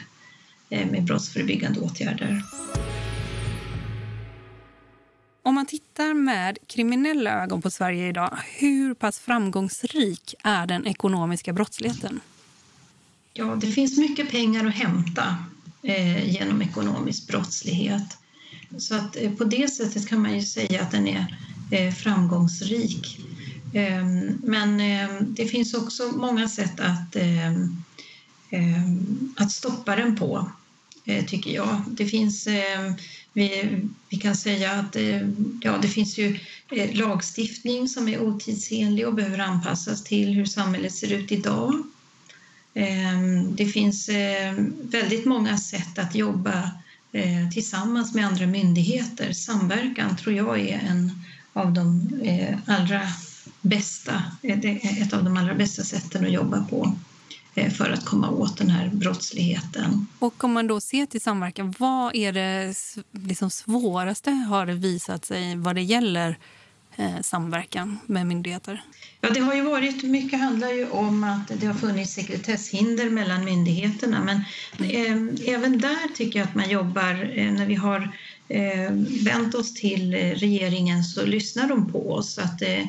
Eh, 0.69 0.87
med 0.87 1.03
brottsförebyggande 1.03 1.79
åtgärder. 1.79 2.43
Om 5.43 5.55
man 5.55 5.65
tittar 5.65 6.13
med 6.13 6.57
kriminella 6.67 7.43
ögon 7.43 7.61
på 7.61 7.71
Sverige 7.71 8.07
idag, 8.07 8.37
hur 8.59 8.93
pass 8.93 9.19
framgångsrik 9.19 10.35
är 10.43 10.67
den 10.67 10.87
ekonomiska 10.87 11.53
brottsligheten? 11.53 12.19
Ja, 13.33 13.57
det 13.61 13.67
finns 13.67 13.97
mycket 13.97 14.31
pengar 14.31 14.65
att 14.65 14.75
hämta 14.75 15.37
eh, 15.83 16.29
genom 16.29 16.61
ekonomisk 16.61 17.27
brottslighet. 17.27 18.17
Så 18.77 18.95
att 18.95 19.15
eh, 19.15 19.31
på 19.31 19.43
det 19.43 19.67
sättet 19.67 20.07
kan 20.07 20.21
man 20.21 20.35
ju 20.35 20.41
säga 20.41 20.81
att 20.81 20.91
den 20.91 21.07
är 21.07 21.37
eh, 21.71 21.93
framgångsrik. 21.93 23.19
Ehm, 23.73 24.41
men 24.43 24.79
ehm, 24.79 25.33
det 25.33 25.45
finns 25.45 25.73
också 25.73 26.03
många 26.15 26.49
sätt 26.49 26.79
att, 26.79 27.15
ehm, 27.15 27.83
Ehm, 28.55 29.33
att 29.37 29.51
stoppa 29.51 29.95
den 29.95 30.15
på, 30.15 30.51
eh, 31.05 31.25
tycker 31.25 31.51
jag. 31.51 31.81
Det 31.87 32.05
finns, 32.05 32.47
ehm, 32.47 32.93
vi, 33.33 33.79
vi 34.09 34.17
kan 34.17 34.35
säga 34.35 34.71
att 34.71 34.95
eh, 34.95 35.29
ja, 35.61 35.77
det 35.81 35.87
finns 35.87 36.17
ju 36.17 36.39
eh, 36.71 36.95
lagstiftning 36.95 37.89
som 37.89 38.07
är 38.07 38.21
otidsenlig 38.21 39.07
och 39.07 39.13
behöver 39.13 39.39
anpassas 39.39 40.03
till 40.03 40.33
hur 40.33 40.45
samhället 40.45 40.93
ser 40.93 41.13
ut 41.13 41.31
idag. 41.31 41.83
Ehm, 42.73 43.55
det 43.55 43.65
finns 43.65 44.09
väldigt 44.81 45.25
många 45.25 45.57
sätt 45.57 45.99
att 45.99 46.15
jobba 46.15 46.71
Eh, 47.15 47.49
tillsammans 47.49 48.13
med 48.13 48.25
andra 48.25 48.47
myndigheter. 48.47 49.33
Samverkan 49.33 50.17
tror 50.17 50.35
jag 50.35 50.59
är 50.59 50.79
en 50.79 51.11
av 51.53 51.73
de 51.73 52.09
eh, 52.23 52.57
allra 52.65 53.01
bästa, 53.61 54.23
eh, 54.41 55.01
ett 55.01 55.13
av 55.13 55.23
de 55.23 55.37
allra 55.37 55.53
bästa 55.55 55.83
sätten 55.83 56.25
att 56.25 56.31
jobba 56.31 56.63
på 56.69 56.95
för 57.77 57.89
att 57.89 58.05
komma 58.05 58.29
åt 58.29 58.57
den 58.57 58.69
här 58.69 58.89
brottsligheten. 58.89 60.07
Och 60.19 60.43
om 60.43 60.53
man 60.53 60.67
då 60.67 60.81
ser 60.81 61.05
till 61.05 61.21
samverkan, 61.21 61.73
vad 61.77 62.15
är 62.15 62.33
det 62.33 62.73
liksom 63.11 63.49
svåraste 63.49 64.31
har 64.31 64.65
det 64.65 64.73
visat 64.73 65.25
sig 65.25 65.55
vad 65.55 65.75
det 65.75 65.81
gäller 65.81 66.37
eh, 66.95 67.21
samverkan 67.21 67.99
med 68.05 68.27
myndigheter? 68.27 68.83
Ja, 69.21 69.29
det 69.29 69.39
har 69.39 69.55
ju 69.55 69.61
varit, 69.61 70.03
mycket 70.03 70.39
handlar 70.39 70.69
ju 70.69 70.89
om 70.89 71.23
att 71.23 71.59
det 71.59 71.67
har 71.67 71.73
funnits 71.73 72.13
sekretesshinder 72.13 73.09
mellan 73.09 73.45
myndigheterna 73.45 74.23
men 74.23 74.37
eh, 74.89 75.53
även 75.53 75.77
där 75.77 76.15
tycker 76.15 76.39
jag 76.39 76.47
att 76.47 76.55
man 76.55 76.69
jobbar, 76.69 77.31
eh, 77.35 77.51
när 77.51 77.65
vi 77.65 77.75
har 77.75 78.11
eh, 78.47 78.91
vänt 79.25 79.55
oss 79.55 79.73
till 79.73 80.13
regeringen 80.13 81.03
så 81.03 81.25
lyssnar 81.25 81.67
de 81.67 81.91
på 81.91 82.11
oss. 82.11 82.37
Att, 82.37 82.61
eh, 82.61 82.83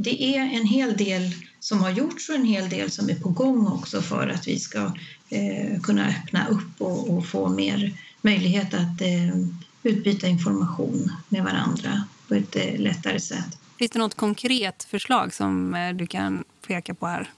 det 0.00 0.36
är 0.36 0.40
en 0.40 0.66
hel 0.66 0.96
del 0.96 1.34
som 1.60 1.80
har 1.80 1.90
gjorts 1.90 2.28
och 2.28 2.34
en 2.34 2.44
hel 2.44 2.68
del 2.68 2.90
som 2.90 3.10
är 3.10 3.14
på 3.14 3.28
gång 3.28 3.66
också 3.66 4.02
för 4.02 4.28
att 4.28 4.48
vi 4.48 4.58
ska 4.58 4.92
eh, 5.28 5.80
kunna 5.82 6.08
öppna 6.08 6.48
upp 6.48 6.80
och, 6.80 7.10
och, 7.10 7.26
få 7.26 7.48
mer 7.48 7.92
möjlighet 8.22 8.74
att 8.74 9.00
eh, 9.00 9.36
utbyta 9.82 10.26
information 10.26 11.12
med 11.28 11.44
varandra 11.44 12.04
på 12.28 12.34
ett 12.34 12.56
lättare 12.78 13.20
sätt. 13.20 13.58
Finns 13.78 13.90
det 13.90 13.98
något 13.98 14.14
konkret 14.14 14.84
förslag 14.90 15.34
som 15.34 15.74
eh, 15.74 15.94
du 15.94 16.06
kan 16.06 16.44
peka 16.66 16.94
på 16.94 17.06
här? 17.06 17.30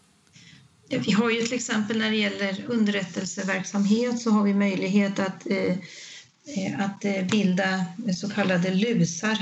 Vi 0.88 1.12
har 1.12 1.31
ju 1.31 1.42
till 1.42 1.55
exempel 1.55 1.99
när 1.99 2.11
det 2.11 2.16
gäller 2.16 2.64
underrättelseverksamhet 2.66 4.20
så 4.20 4.31
har 4.31 4.42
vi 4.42 4.55
möjlighet 4.55 5.18
att, 5.18 5.46
eh, 5.46 5.77
eh, 6.57 6.81
att 6.81 7.31
bilda 7.31 7.85
så 8.16 8.29
kallade 8.31 8.75
lusar 8.75 9.38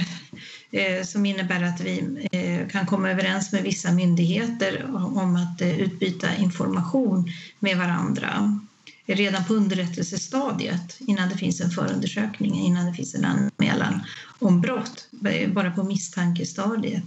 Eh, 0.70 1.04
som 1.04 1.26
innebär 1.26 1.62
att 1.62 1.80
vi 1.80 2.28
eh, 2.32 2.68
kan 2.68 2.86
komma 2.86 3.10
överens 3.10 3.52
med 3.52 3.62
vissa 3.62 3.92
myndigheter 3.92 4.84
om 4.94 5.36
att 5.36 5.60
eh, 5.60 5.80
utbyta 5.80 6.36
information 6.36 7.32
med 7.58 7.78
varandra 7.78 8.60
redan 9.06 9.44
på 9.44 9.54
underrättelsestadiet 9.54 10.96
innan 11.00 11.28
det 11.28 11.36
finns 11.36 11.60
en 11.60 11.70
förundersökning, 11.70 12.54
innan 12.54 12.86
det 12.86 12.92
finns 12.92 13.14
en 13.14 13.24
anmälan 13.24 14.02
om 14.38 14.60
brott, 14.60 15.08
bara 15.54 15.70
på 15.70 15.82
misstankestadiet. 15.82 17.04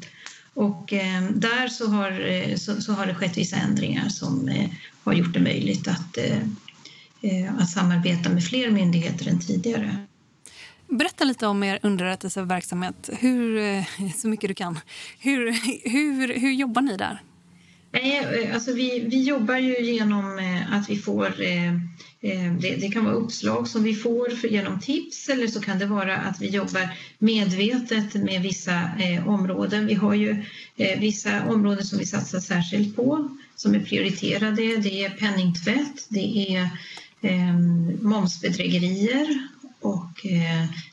Och 0.54 0.94
eh, 0.94 1.24
där 1.24 1.68
så 1.68 1.88
har, 1.88 2.30
eh, 2.30 2.56
så, 2.56 2.82
så, 2.82 2.94
har 2.94 3.06
det 3.06 3.16
skett 3.16 3.38
vissa 3.38 3.56
ändringar 3.56 4.10
som 4.10 4.50
eh, 4.50 4.70
har 5.04 5.14
gjort 5.14 5.34
det 5.34 5.40
möjligt 5.40 5.88
att, 5.88 6.18
att 7.60 7.70
samarbeta 7.70 8.30
med 8.30 8.44
fler 8.44 8.72
myndigheter 8.72 9.28
än 9.28 9.40
tidigare. 9.40 9.98
Berätta 10.92 11.24
lite 11.24 11.48
om 11.48 11.64
er 11.64 11.80
underrättelseverksamhet, 11.82 13.10
hur, 13.20 13.58
eh, 13.58 13.84
så 14.18 14.28
mycket 14.28 14.48
du 14.48 14.54
kan. 14.54 14.80
Hur, 15.20 15.52
hur, 15.90 16.40
hur 16.40 16.52
jobbar 16.52 16.82
ni 16.82 16.98
där? 16.98 17.22
Nej, 17.92 18.44
eh, 18.44 18.54
alltså 18.54 18.74
vi, 18.74 19.00
vi 19.00 19.24
jobbar 19.24 19.58
ju 19.58 19.80
genom 19.80 20.40
eh, 20.40 20.74
att 20.74 20.90
vi 20.90 20.98
får 20.98 21.36
det, 22.22 22.76
det, 22.76 22.92
kan 22.92 23.06
vara 23.06 23.16
uppslag 23.16 23.68
som 23.68 23.84
vi 23.84 23.96
får 23.96 24.36
för, 24.36 24.48
genom 24.48 24.80
tips 24.80 25.30
eller 25.30 25.48
så 25.48 25.62
kan 25.62 25.80
det 25.80 25.86
vara 25.86 26.18
att 26.18 26.42
vi 26.42 26.50
jobbar 26.50 26.90
medvetet 27.20 28.14
med 28.14 28.42
vissa 28.42 28.90
eh, 29.00 29.28
områden. 29.28 29.86
Vi 29.86 29.94
har 29.94 30.14
ju 30.14 30.44
eh, 30.76 31.00
vissa 31.00 31.46
områden 31.48 31.86
som 31.86 32.00
vi 32.00 32.06
satsar 32.06 32.40
särskilt 32.40 32.96
på 32.96 33.38
som 33.56 33.76
är 33.76 33.80
prioriterade. 33.80 34.78
Det 34.78 35.04
är 35.04 35.10
penningtvätt, 35.10 36.08
det 36.10 36.56
är 36.56 36.70
eh, 37.22 37.60
momsbedrägerier 38.02 39.48
och 39.82 40.26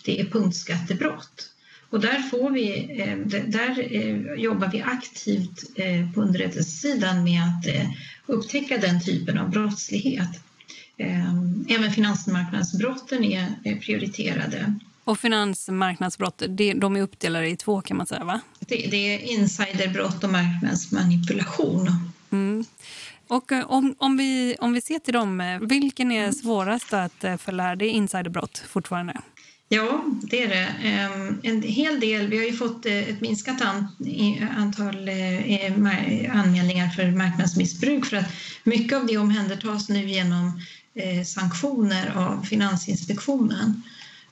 det 0.05 0.20
är 0.20 0.24
punktskattebrott. 0.24 1.51
Och 1.90 2.01
där, 2.01 2.22
får 2.22 2.51
vi, 2.51 3.01
eh, 3.01 3.16
där 3.46 3.94
eh, 3.94 4.42
jobbar 4.42 4.68
vi 4.68 4.83
aktivt 4.83 5.64
eh, 5.74 6.12
på 6.12 6.20
underrättelsesidan 6.20 7.24
med 7.24 7.42
att 7.42 7.90
upptäcka 8.27 8.79
den 8.79 9.01
typen 9.01 9.38
av 9.38 9.51
brottslighet. 9.51 10.44
Även 11.68 11.92
finansmarknadsbrotten 11.92 13.24
är 13.24 13.81
prioriterade. 13.81 14.74
Och 15.05 15.18
finansmarknadsbrott, 15.18 16.42
de 16.77 16.96
är 16.96 17.01
uppdelade 17.01 17.48
i 17.48 17.57
två 17.57 17.81
kan 17.81 17.96
man 17.96 18.07
säga 18.07 18.24
va? 18.24 18.40
Det, 18.61 18.88
det 18.90 19.14
är 19.14 19.18
insiderbrott 19.18 20.24
och 20.24 20.31
marknadsmanipulation. 20.31 22.11
Mm. 22.31 22.64
Och 23.28 23.52
eh, 23.52 23.70
om, 23.70 23.94
om, 23.98 24.16
vi, 24.16 24.56
om 24.60 24.72
vi 24.72 24.80
ser 24.80 24.98
till 24.98 25.14
dem, 25.14 25.40
eh, 25.40 25.60
vilken 25.60 26.12
är 26.12 26.32
svårast 26.32 26.92
att 26.92 27.24
eh, 27.24 27.36
förlära? 27.36 27.76
Det 27.76 27.84
är 27.84 27.90
insiderbrott 27.90 28.64
fortfarande? 28.68 29.20
Ja, 29.68 30.04
det 30.22 30.42
är 30.42 30.48
det. 30.48 30.88
Ehm, 30.88 31.40
en 31.42 31.62
hel 31.62 32.00
del. 32.00 32.28
Vi 32.28 32.38
har 32.38 32.44
ju 32.44 32.52
fått 32.52 32.86
ett 32.86 33.20
minskat 33.20 33.62
antal 34.56 35.08
anmälningar 36.30 36.88
för 36.88 37.10
marknadsmissbruk 37.10 38.06
för 38.06 38.16
att 38.16 38.32
mycket 38.64 38.98
av 38.98 39.06
det 39.06 39.18
omhändertas 39.18 39.88
nu 39.88 40.08
genom 40.08 40.60
sanktioner 41.26 42.12
av 42.16 42.42
Finansinspektionen. 42.42 43.82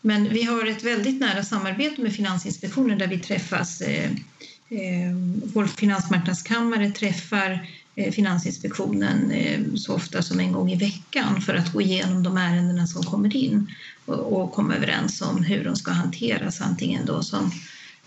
Men 0.00 0.28
vi 0.28 0.42
har 0.42 0.66
ett 0.66 0.84
väldigt 0.84 1.20
nära 1.20 1.44
samarbete 1.44 2.02
med 2.02 2.14
Finansinspektionen 2.14 2.98
där 2.98 3.06
vi 3.06 3.18
träffas. 3.18 3.82
Vår 5.54 5.66
finansmarknadskammare 5.66 6.90
träffar 6.90 7.66
Eh, 7.98 8.12
Finansinspektionen 8.12 9.30
eh, 9.30 9.60
så 9.74 9.94
ofta 9.94 10.22
som 10.22 10.40
en 10.40 10.52
gång 10.52 10.72
i 10.72 10.76
veckan 10.76 11.40
för 11.40 11.54
att 11.54 11.72
gå 11.72 11.80
igenom 11.80 12.22
de 12.22 12.36
ärendena 12.36 12.86
som 12.86 13.02
kommer 13.02 13.36
in 13.36 13.70
och 14.06 14.52
komma 14.52 14.74
överens 14.74 15.22
om 15.22 15.44
hur 15.44 15.64
de 15.64 15.76
ska 15.76 15.90
hanteras, 15.90 16.60
antingen 16.60 17.06
då 17.06 17.22
som 17.22 17.50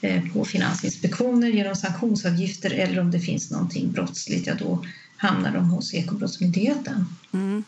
eh, 0.01 0.23
på 0.33 0.45
Finansinspektioner 0.45 1.47
genom 1.47 1.75
sanktionsavgifter 1.75 2.71
eller 2.71 2.99
om 2.99 3.11
det 3.11 3.19
finns 3.19 3.51
någonting 3.51 3.91
brottsligt, 3.91 4.47
ja 4.47 4.53
då 4.59 4.85
hamnar 5.17 5.53
de 5.53 5.69
hos 5.69 5.93
Ekobrottsmyndigheten. 5.93 7.05
Mm. 7.33 7.63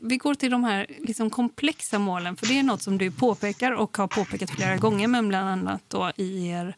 Vi 0.00 0.16
går 0.16 0.34
till 0.34 0.50
de 0.50 0.64
här 0.64 0.86
liksom 0.98 1.30
komplexa 1.30 1.98
målen, 1.98 2.36
för 2.36 2.46
det 2.46 2.58
är 2.58 2.62
något 2.62 2.82
som 2.82 2.98
du 2.98 3.10
påpekar 3.10 3.72
och 3.72 3.96
har 3.96 4.06
påpekat 4.06 4.50
flera 4.50 4.76
gånger, 4.76 5.08
men 5.08 5.28
bland 5.28 5.48
annat 5.48 5.82
då 5.88 6.12
i 6.16 6.48
er 6.48 6.76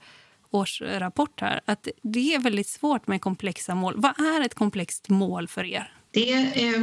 årsrapport 0.55 1.40
här, 1.40 1.61
att 1.64 1.88
det 2.03 2.35
är 2.35 2.38
väldigt 2.38 2.69
svårt 2.69 3.07
med 3.07 3.21
komplexa 3.21 3.75
mål. 3.75 3.95
Vad 3.97 4.21
är 4.21 4.47
ett 4.47 4.55
komplext 4.55 5.09
mål 5.09 5.49
för 5.49 5.64
er? 5.64 5.93
Det 6.11 6.33
är 6.33 6.64
eh, 6.64 6.81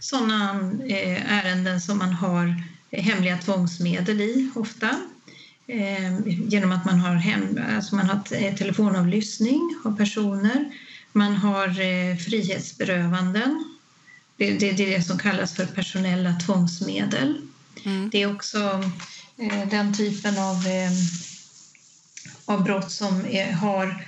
sådana 0.00 0.72
eh, 0.88 1.32
ärenden 1.32 1.80
som 1.80 1.98
man 1.98 2.12
har 2.12 2.62
hemliga 2.92 3.38
tvångsmedel 3.38 4.20
i 4.20 4.50
ofta. 4.54 4.90
Eh, 5.66 6.26
genom 6.26 6.72
att 6.72 6.84
man 6.84 7.00
har, 7.00 7.14
hem, 7.14 7.58
alltså 7.76 7.94
man 7.94 8.06
har 8.08 8.56
telefonavlyssning 8.56 9.60
av 9.84 9.96
personer. 9.96 10.72
Man 11.12 11.36
har 11.36 11.68
eh, 11.68 12.16
frihetsberövanden. 12.16 13.64
Det, 14.36 14.50
det, 14.50 14.72
det 14.72 14.82
är 14.94 14.98
det 14.98 15.02
som 15.02 15.18
kallas 15.18 15.54
för 15.54 15.66
personella 15.66 16.32
tvångsmedel. 16.32 17.34
Mm. 17.84 18.10
Det 18.10 18.22
är 18.22 18.34
också 18.34 18.58
eh, 19.36 19.68
den 19.68 19.94
typen 19.94 20.38
av, 20.38 20.56
av 22.44 22.64
brott 22.64 22.90
som 22.90 23.26
är, 23.26 23.52
har 23.52 24.04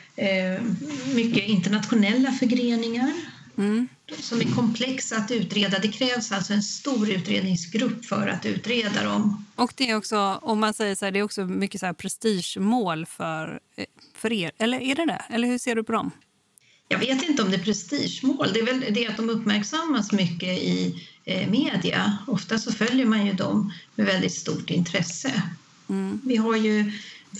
mycket 1.14 1.49
internationella 1.49 2.33
förgreningar. 2.33 3.12
Mm 3.59 3.88
som 4.18 4.40
är 4.40 4.55
komplexa 4.55 5.16
att 5.16 5.31
utreda. 5.31 5.79
Det 5.79 5.88
krävs 5.88 6.33
alltså 6.33 6.53
en 6.53 6.62
stor 6.62 7.11
utredningsgrupp 7.11 8.05
för 8.05 8.29
att 8.29 8.47
utreda 8.47 9.05
dem. 9.05 9.44
Och 9.55 9.73
det 9.77 9.90
är 9.90 9.97
också, 9.97 10.38
om 10.42 10.61
man 10.61 10.75
säger 10.75 10.94
så 10.94 11.05
här, 11.05 11.12
det 11.12 11.18
är 11.18 11.23
också 11.23 11.44
mycket 11.44 11.81
så 11.81 11.87
här 11.87 11.92
prestigemål 11.92 13.07
för, 13.07 13.61
eh, 13.77 13.85
för 14.14 14.33
er. 14.33 14.53
Eller 14.59 14.81
är 14.81 14.94
det 14.94 15.07
det? 15.07 15.23
Eller 15.31 15.49
hur 15.49 15.59
ser 15.59 15.75
du 15.75 15.85
på 15.85 15.92
dem? 15.92 16.11
Jag 16.88 16.99
vet 16.99 17.29
inte 17.29 17.42
om 17.42 17.51
det 17.51 17.57
är 17.57 17.64
prestigemål. 17.64 18.53
Det 18.53 18.61
är 18.61 18.66
väl 18.66 18.85
det 18.90 19.07
att 19.07 19.16
de 19.16 19.31
uppmärksammas 19.31 20.12
mycket 20.12 20.59
i 20.59 21.09
eh, 21.25 21.51
media. 21.51 22.18
Ofta 22.27 22.59
så 22.59 22.73
följer 22.73 23.07
man 23.07 23.27
ju 23.27 23.33
dem 23.33 23.73
med 23.94 24.07
väldigt 24.07 24.35
stort 24.35 24.70
intresse. 24.70 25.42
Mm. 25.88 26.20
Vi 26.25 26.37
har 26.37 26.57
ju 26.57 26.92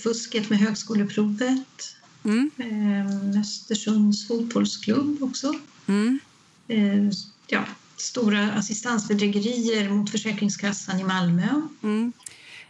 fusket 0.03 0.49
med 0.49 0.59
högskoleprovet. 0.59 1.95
Mm. 2.23 2.51
Eh, 2.57 3.39
Östersunds 3.41 4.27
fotbollsklubb 4.27 5.23
också. 5.23 5.53
Mm. 5.87 6.19
Eh, 6.67 7.11
ja, 7.47 7.63
stora 7.97 8.51
assistansbedrägerier 8.53 9.89
mot 9.89 10.09
Försäkringskassan 10.09 10.99
i 10.99 11.03
Malmö. 11.03 11.61
Mm. 11.83 12.13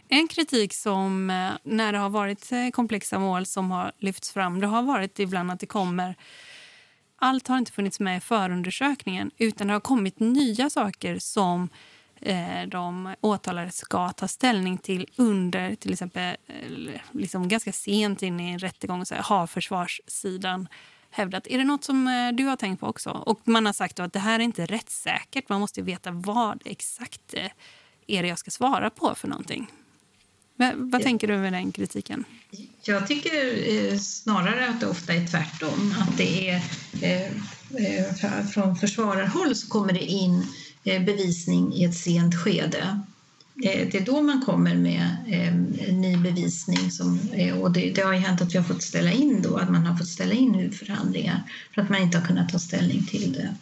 En 0.08 0.28
kritik 0.28 0.74
som 0.74 1.30
eh, 1.30 1.52
när 1.64 1.92
det 1.92 1.98
har 1.98 2.10
varit 2.10 2.50
komplexa 2.72 3.18
mål 3.18 3.46
som 3.46 3.70
har 3.70 3.92
lyfts 3.98 4.30
fram, 4.30 4.60
det 4.60 4.66
har 4.66 4.82
varit 4.82 5.18
ibland 5.18 5.50
att 5.50 5.60
det 5.60 5.66
kommer 5.66 6.16
allt 7.18 7.48
har 7.48 7.58
inte 7.58 7.72
funnits 7.72 8.00
med 8.00 8.16
i 8.16 8.20
förundersökningen 8.20 9.30
utan 9.38 9.66
det 9.66 9.72
har 9.72 9.80
kommit 9.80 10.20
nya 10.20 10.70
saker 10.70 11.18
som 11.18 11.68
de 12.68 13.14
åtalade 13.20 13.70
ska 13.70 14.08
ta 14.08 14.28
ställning 14.28 14.78
till 14.78 15.06
under 15.16 15.74
till 15.74 15.92
exempel 15.92 16.36
liksom 17.12 17.48
ganska 17.48 17.72
sent 17.72 18.22
in 18.22 18.40
i 18.40 18.50
en 18.52 18.58
rättegång 18.58 19.06
så 19.06 19.14
här, 19.14 19.22
har 19.22 19.46
försvarssidan 19.46 20.68
hävdat. 21.16 21.46
Är 21.46 21.58
det 21.58 21.64
nåt 21.64 21.84
som 21.84 22.08
eh, 22.08 22.32
du 22.32 22.44
har 22.44 22.56
tänkt 22.56 22.80
på 22.80 22.86
också? 22.86 23.10
Och 23.10 23.40
man 23.44 23.66
har 23.66 23.72
sagt 23.72 24.00
att 24.00 24.12
det 24.12 24.18
här 24.18 24.38
är 24.38 24.44
inte 24.44 24.66
rättssäkert. 24.66 25.48
Man 25.48 25.60
måste 25.60 25.82
veta 25.82 26.10
vad 26.10 26.62
exakt 26.64 27.34
eh, 27.34 27.50
är 28.06 28.22
det 28.22 28.28
jag 28.28 28.38
ska 28.38 28.50
svara 28.50 28.90
på 28.90 29.14
för 29.14 29.28
någonting. 29.28 29.70
Men, 30.58 30.90
vad 30.90 31.02
tänker 31.02 31.28
du 31.28 31.36
med 31.36 31.52
den 31.52 31.72
kritiken? 31.72 32.24
Jag 32.82 33.06
tycker 33.06 33.68
eh, 33.92 33.98
snarare 33.98 34.68
att 34.68 34.80
det 34.80 34.86
ofta 34.86 35.14
är 35.14 35.26
tvärtom. 35.26 35.94
Att 36.00 36.16
det 36.16 36.50
är 37.02 37.32
från 38.52 38.76
försvararhåll 38.76 39.54
så 39.54 39.68
kommer 39.68 39.92
det 39.92 40.04
in 40.04 40.46
Eh, 40.86 41.02
bevisning 41.02 41.74
i 41.74 41.84
ett 41.84 41.94
sent 41.94 42.34
skede 42.34 43.00
eh, 43.64 43.88
det 43.88 43.94
är 43.94 44.04
då 44.04 44.22
man 44.22 44.42
kommer 44.42 44.74
med 44.74 45.16
eh, 45.26 45.54
ny 45.94 46.16
bevisning. 46.16 46.90
Som, 46.90 47.20
och 47.60 47.70
det, 47.70 47.90
det, 47.90 48.02
har 48.02 48.12
ju 48.12 48.18
hänt 48.18 48.42
att 48.42 48.54
vi 48.54 48.58
har 48.58 48.64
fått 48.64 48.82
ställa 48.82 49.12
in 49.12 49.42
då, 49.42 49.56
att 49.56 49.70
man 49.70 49.86
har 49.86 49.96
fått 49.96 50.08
ställa 50.08 50.34
in 50.34 50.54
huvudförhandlingar 50.54 51.42
för 51.74 51.82
att 51.82 51.90
man 51.90 52.02
inte 52.02 52.18
har 52.18 52.26
kunnat 52.26 52.48
ta 52.48 52.58
ställning 52.58 53.06
till 53.06 53.32
det 53.32 53.54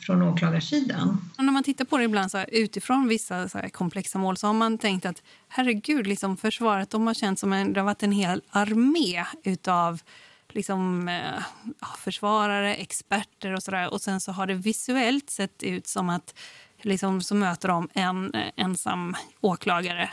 från 0.00 0.22
åklagarsidan. 0.22 1.30
När 1.38 1.52
man 1.52 1.62
tittar 1.62 1.84
på 1.84 1.98
det 1.98 2.04
ibland 2.04 2.30
så 2.30 2.38
här, 2.38 2.48
utifrån 2.52 3.08
vissa 3.08 3.48
så 3.48 3.58
här, 3.58 3.68
komplexa 3.68 4.18
mål 4.18 4.36
så 4.36 4.46
har 4.46 4.54
man 4.54 4.78
tänkt 4.78 5.06
att 5.06 5.22
herregud, 5.48 6.06
liksom 6.06 6.36
försvaret 6.36 6.90
de 6.90 7.06
har 7.06 7.14
känt 7.14 7.38
som 7.38 7.52
en, 7.52 7.72
det 7.72 7.80
har 7.80 7.84
varit 7.84 8.02
en 8.02 8.12
hel 8.12 8.42
armé 8.50 9.24
utav 9.44 10.00
liksom, 10.54 11.08
eh, 11.08 11.42
försvarare, 11.98 12.74
experter 12.74 13.52
och 13.52 13.62
sådär. 13.62 13.92
Och 13.92 14.00
sen 14.00 14.20
så 14.20 14.32
har 14.32 14.46
det 14.46 14.54
visuellt 14.54 15.30
sett 15.30 15.62
ut 15.62 15.86
som 15.86 16.08
att 16.08 16.34
liksom, 16.82 17.22
så 17.22 17.34
möter 17.34 17.68
de 17.68 17.88
en 17.94 18.34
eh, 18.34 18.50
ensam 18.56 19.16
åklagare. 19.40 20.10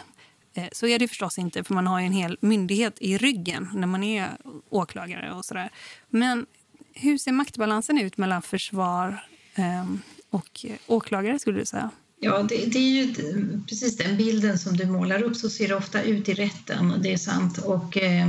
Eh, 0.54 0.68
så 0.72 0.88
är 0.88 1.00
det 1.00 1.08
förstås 1.08 1.38
inte, 1.38 1.64
för 1.64 1.74
man 1.74 1.88
har 1.88 2.02
en 2.02 2.14
hel 2.14 2.38
myndighet 2.42 2.96
i 3.00 3.18
ryggen 3.18 3.70
när 3.74 3.88
man 3.88 4.04
är 4.04 4.30
åklagare. 4.70 5.34
och 5.34 5.46
sådär. 5.46 5.70
Men 6.10 6.46
hur 6.94 7.18
ser 7.18 7.32
maktbalansen 7.32 7.98
ut 7.98 8.18
mellan 8.18 8.42
försvar 8.42 9.26
ehm, 9.56 10.02
och 10.30 10.66
eh, 10.66 10.76
åklagare? 10.88 11.40
skulle 11.40 11.60
du 11.60 11.66
säga? 11.66 11.90
Ja, 12.24 12.44
det, 12.44 12.66
det, 12.66 12.80
är 12.80 13.04
ju 13.04 13.14
precis 13.68 13.98
den 13.98 14.18
bilden 14.18 14.60
som 14.60 14.78
du 14.78 14.86
målar 14.86 15.24
upp. 15.24 15.36
Så 15.36 15.50
ser 15.50 15.68
det 15.68 15.76
ofta 15.76 16.04
ut 16.04 16.30
i 16.30 16.34
rätten, 16.34 16.94
det 17.04 17.14
är 17.14 17.18
sant. 17.18 17.58
Och, 17.58 17.98
eh, 17.98 18.28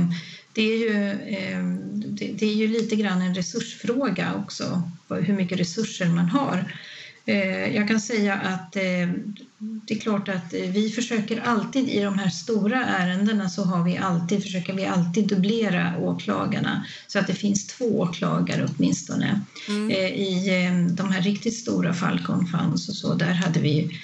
det, 0.53 0.61
är 0.61 0.77
ju, 0.77 1.11
eh, 1.11 1.63
det, 2.15 2.27
det, 2.27 2.45
är 2.45 2.55
ju 2.55 2.67
lite 2.67 2.95
grann 2.95 3.21
en 3.21 3.35
resursfråga 3.35 4.33
också, 4.35 4.89
hur 5.09 5.33
mycket 5.33 5.59
resurser 5.59 6.05
man 6.05 6.29
har. 6.29 6.65
Eh, 7.25 7.75
jag 7.75 7.87
kan 7.87 7.99
säga 7.99 8.33
att 8.33 8.75
eh, 8.75 9.09
det 9.57 9.93
är 9.93 9.99
klart 9.99 10.29
att 10.29 10.53
vi 10.53 10.89
försöker 10.89 11.41
alltid 11.41 11.89
i 11.89 11.99
de 11.99 12.19
här 12.19 12.29
stora 12.29 12.85
ärendena 12.85 13.49
så 13.49 13.63
har 13.63 13.83
vi 13.83 13.97
alltid, 13.97 14.43
försöker 14.43 14.73
vi 14.73 14.85
alltid 14.85 15.27
dubblera 15.27 15.97
åklagarna 15.99 16.85
så 17.07 17.19
att 17.19 17.27
det 17.27 17.33
finns 17.33 17.67
två 17.67 17.99
åklagare 17.99 18.67
åtminstone. 18.69 19.41
Mm. 19.67 19.89
Eh, 19.89 20.07
I 20.07 20.69
de 20.91 21.11
här 21.11 21.21
riktigt 21.21 21.55
stora 21.55 21.93
Falcon 21.93 22.47
Funds 22.47 22.89
och 22.89 22.95
så, 22.95 23.13
där 23.13 23.33
hade 23.33 23.59
vi 23.59 23.99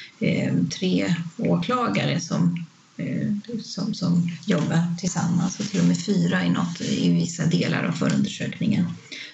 tre 0.80 1.16
åklagare 1.38 2.20
som 2.20 2.66
Eh, 3.00 3.58
som, 3.64 3.94
som 3.94 4.32
jobbar 4.46 4.96
tillsammans 5.00 5.60
och 5.60 5.66
till 5.66 5.80
och 5.80 5.86
med 5.86 6.06
fyra 6.06 6.46
i, 6.46 6.50
något, 6.50 6.82
i 6.82 7.14
vissa 7.14 7.46
delar 7.46 7.84
av 7.84 7.92
förundersökningen 7.92 8.86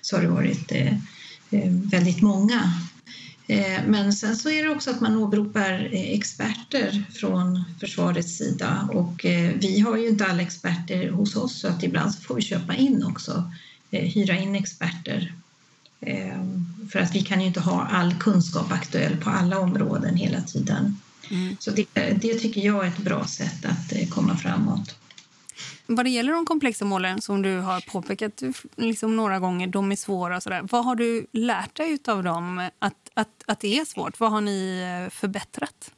så 0.01 0.15
har 0.15 0.23
det 0.23 0.29
varit 0.29 0.71
eh, 0.71 0.93
eh, 1.51 1.71
väldigt 1.71 2.21
många 2.21 2.73
Eh, 3.47 3.81
men 3.87 4.13
sen 4.13 4.35
så 4.35 4.49
är 4.49 4.63
det 4.63 4.69
också 4.69 4.91
att 4.91 5.01
man 5.01 5.17
åberopar 5.17 5.89
eh, 5.93 6.13
experter 6.13 7.03
från 7.13 7.63
försvarets 7.79 8.37
sida 8.37 8.89
och 8.91 9.25
eh, 9.25 9.53
vi 9.55 9.79
har 9.79 9.97
ju 9.97 10.09
inte 10.09 10.25
alla 10.25 10.41
experter 10.41 11.09
hos 11.09 11.35
oss 11.35 11.59
så 11.59 11.67
att 11.67 11.83
ibland 11.83 12.13
så 12.13 12.21
får 12.21 12.35
vi 12.35 12.41
köpa 12.41 12.75
in 12.75 13.03
också, 13.03 13.51
hyra 13.91 14.37
in 14.37 14.55
experter. 14.55 15.33
För 16.91 16.99
att 16.99 17.15
vi 17.15 17.21
kan 17.21 17.41
ju 17.41 17.47
inte 17.47 17.59
ha 17.59 17.85
all 17.85 18.13
kunskap 18.13 18.71
aktuell 18.71 19.17
på 19.17 19.29
alla 19.29 19.59
områden 19.59 20.15
hela 20.15 20.41
tiden. 20.41 20.99
Mm. 21.29 21.57
Så 21.59 21.71
det, 21.71 21.85
det 21.93 22.33
tycker 22.33 22.61
jag 22.61 22.85
är 22.85 22.87
ett 22.87 22.97
bra 22.97 23.27
sätt 23.27 23.65
att 23.65 24.09
komma 24.09 24.37
framåt. 24.37 24.95
Vad 25.87 26.05
det 26.05 26.09
gäller 26.09 26.31
de 26.31 26.45
komplexa 26.45 26.85
målen 26.85 27.21
som 27.21 27.41
du 27.41 27.59
har 27.59 27.81
påpekat 27.81 28.43
liksom 28.75 29.15
några 29.15 29.39
gånger, 29.39 29.67
de 29.67 29.91
är 29.91 29.95
svåra 29.95 30.37
och 30.37 30.43
sådär. 30.43 30.67
Vad 30.71 30.85
har 30.85 30.95
du 30.95 31.27
lärt 31.31 31.75
dig 31.75 31.99
av 32.07 32.23
dem, 32.23 32.69
att, 32.79 33.09
att, 33.13 33.43
att 33.45 33.59
det 33.59 33.79
är 33.79 33.85
svårt? 33.85 34.19
Vad 34.19 34.31
har 34.31 34.41
ni 34.41 34.81
eh, 35.05 35.13
förbättrat? 35.13 35.91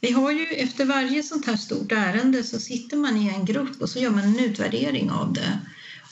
Vi 0.00 0.12
har 0.12 0.30
ju 0.30 0.46
efter 0.46 0.84
varje 0.84 1.22
sånt 1.22 1.46
här 1.46 1.56
stort 1.56 1.92
ärende 1.92 2.42
så 2.42 2.58
sitter 2.58 2.96
man 2.96 3.16
i 3.16 3.28
en 3.28 3.44
grupp 3.44 3.82
och 3.82 3.88
så 3.88 3.98
gör 3.98 4.10
man 4.10 4.24
en 4.24 4.38
utvärdering 4.38 5.10
av 5.10 5.32
det. 5.32 5.60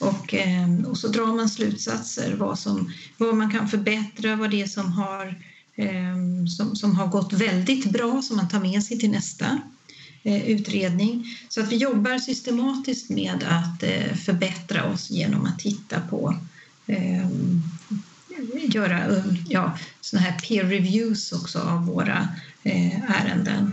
Och, 0.01 0.35
eh, 0.35 0.85
och 0.87 0.99
så 0.99 1.09
drar 1.09 1.27
man 1.27 1.49
slutsatser 1.49 2.37
vad, 2.37 2.59
som, 2.59 2.93
vad 3.17 3.37
man 3.37 3.51
kan 3.51 3.69
förbättra, 3.69 4.37
vad 4.37 4.51
det 4.51 4.63
är 4.63 4.67
som 4.67 4.93
har, 4.93 5.27
eh, 5.27 5.35
Ehm, 5.81 6.49
som, 6.49 6.77
som 6.77 6.97
har 6.97 7.07
gått 7.07 7.33
väldigt 7.33 7.93
bra 7.93 8.23
som 8.23 8.37
man 8.37 8.49
tar 8.49 8.61
med 8.61 8.83
sig 8.83 8.99
till 8.99 9.11
nästa. 9.11 9.61
Eh, 10.23 10.49
utredning. 10.49 11.25
Så 11.49 11.61
att 11.61 11.73
vi 11.73 11.77
jobbar 11.77 12.19
systematiskt 12.19 13.11
med 13.11 13.45
att 13.49 13.83
eh, 13.83 14.15
förbättra 14.15 14.85
oss 14.85 15.11
genom 15.11 15.47
att 15.47 15.59
titta 15.59 16.01
på 16.01 16.37
eh, 16.87 17.27
göra 18.69 19.23
ja, 19.49 19.79
såna 20.01 20.23
här 20.23 20.39
peer 20.39 20.65
reviews 20.65 21.33
också 21.33 21.59
av 21.59 21.87
våra 21.87 22.29
eh, 22.63 23.11
ärenden. 23.11 23.73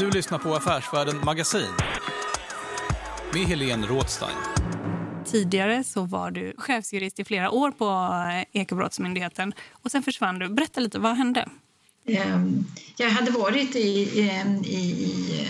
Du 0.00 0.10
lyssnar 0.10 0.38
på 0.38 0.54
Affärsvärlden 0.54 1.20
Magasin 1.24 1.72
med 3.34 3.42
Helene 3.42 3.86
Rådstein. 3.86 4.36
Tidigare 5.26 5.84
så 5.84 6.02
var 6.02 6.30
du 6.30 6.54
chefsjurist 6.58 7.20
i 7.20 7.24
flera 7.24 7.50
år 7.50 7.70
på 7.70 7.84
eh, 8.54 8.60
Ekobrottsmyndigheten 8.60 9.52
och 9.72 9.90
sen 9.90 10.02
försvann 10.02 10.38
du. 10.38 10.48
Berätta 10.48 10.80
lite, 10.80 10.98
vad 10.98 11.16
hände? 11.16 11.48
Ehm, 12.06 12.64
jag 12.96 13.10
hade 13.10 13.30
varit 13.30 13.76
i, 13.76 13.80
i, 13.80 14.22
i 14.66 15.46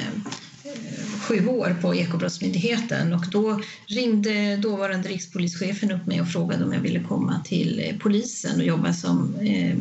sju 1.22 1.46
år 1.46 1.76
på 1.82 1.94
Ekobrottsmyndigheten 1.94 3.12
och 3.12 3.24
då 3.30 3.60
ringde 3.86 4.56
dåvarande 4.56 5.08
rikspolischefen 5.08 5.90
upp 5.90 6.06
mig 6.06 6.20
och 6.20 6.28
frågade 6.28 6.64
om 6.64 6.72
jag 6.72 6.80
ville 6.80 7.04
komma 7.04 7.42
till 7.44 7.98
polisen 8.02 8.60
och 8.60 8.66
jobba 8.66 8.92
som 8.92 9.34
eh, 9.34 9.76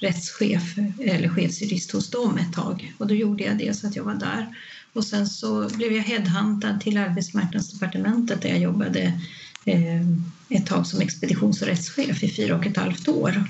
rättschef 0.00 0.78
eller 1.00 1.28
chefsjurist 1.28 1.90
hos 1.90 2.10
dem 2.10 2.38
ett 2.38 2.52
tag. 2.52 2.94
Och 2.98 3.06
då 3.06 3.14
gjorde 3.14 3.44
jag 3.44 3.58
det 3.58 3.76
så 3.76 3.86
att 3.86 3.96
jag 3.96 4.04
var 4.04 4.14
där. 4.14 4.56
Och 4.92 5.04
sen 5.04 5.26
så 5.26 5.68
blev 5.68 5.92
jag 5.92 6.02
headhuntad 6.02 6.80
till 6.80 6.96
arbetsmarknadsdepartementet 6.96 8.42
där 8.42 8.48
jag 8.48 8.58
jobbade 8.58 9.20
eh, 9.64 10.00
ett 10.48 10.66
tag 10.66 10.86
som 10.86 11.00
expeditions 11.00 11.62
och 11.62 11.68
rättschef 11.68 12.22
i 12.22 12.30
fyra 12.30 12.56
och 12.56 12.66
ett 12.66 12.76
halvt 12.76 13.08
år. 13.08 13.44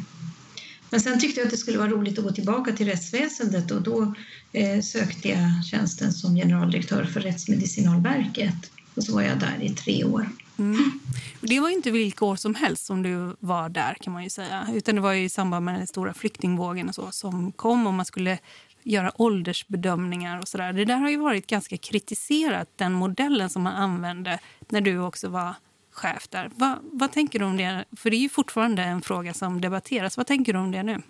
Men 0.90 1.00
sen 1.00 1.20
tyckte 1.20 1.40
jag 1.40 1.46
att 1.46 1.50
det 1.50 1.56
skulle 1.56 1.78
vara 1.78 1.88
roligt 1.88 2.18
att 2.18 2.24
gå 2.24 2.32
tillbaka 2.32 2.72
till 2.72 2.86
rättsväsendet 2.86 3.70
och 3.70 3.82
då 3.82 4.14
eh, 4.52 4.80
sökte 4.80 5.28
jag 5.28 5.64
tjänsten 5.64 6.12
som 6.12 6.34
generaldirektör 6.34 7.04
för 7.04 7.20
Rättsmedicinalverket. 7.20 8.70
Och 8.94 9.04
så 9.04 9.14
var 9.14 9.22
jag 9.22 9.38
där 9.38 9.58
i 9.62 9.68
tre 9.68 10.04
år. 10.04 10.28
Mm. 10.60 11.00
Det 11.40 11.60
var 11.60 11.70
inte 11.70 11.90
vilka 11.90 12.24
år 12.24 12.36
som 12.36 12.54
helst 12.54 12.86
som 12.86 13.02
du 13.02 13.36
var 13.40 13.68
där 13.68 13.96
kan 14.00 14.12
man 14.12 14.24
ju 14.24 14.30
säga. 14.30 14.68
Utan 14.74 14.94
det 14.94 15.00
var 15.00 15.14
i 15.14 15.28
samband 15.28 15.64
med 15.64 15.74
den 15.74 15.86
stora 15.86 16.14
flyktingvågen 16.14 16.88
och 16.88 16.94
så 16.94 17.10
som 17.10 17.52
kom 17.52 17.86
och 17.86 17.94
man 17.94 18.06
skulle 18.06 18.38
göra 18.82 19.12
åldersbedömningar 19.14 20.38
och 20.38 20.48
sådär. 20.48 20.72
Det 20.72 20.84
där 20.84 20.96
har 20.96 21.10
ju 21.10 21.16
varit 21.16 21.46
ganska 21.46 21.76
kritiserat, 21.76 22.68
den 22.76 22.92
modellen 22.92 23.50
som 23.50 23.62
man 23.62 23.74
använde 23.74 24.38
när 24.68 24.80
du 24.80 24.98
också 24.98 25.28
var 25.28 25.54
chef 25.90 26.28
där. 26.28 26.50
Va, 26.54 26.78
vad 26.82 27.12
tänker 27.12 27.38
du 27.38 27.44
om 27.44 27.56
det? 27.56 27.84
För 27.96 28.10
det 28.10 28.16
är 28.16 28.20
ju 28.20 28.28
fortfarande 28.28 28.82
en 28.82 29.02
fråga 29.02 29.34
som 29.34 29.60
debatteras. 29.60 30.16
Vad 30.16 30.26
tänker 30.26 30.52
du 30.52 30.58
om 30.58 30.70
det 30.70 30.82
nu? 30.82 31.02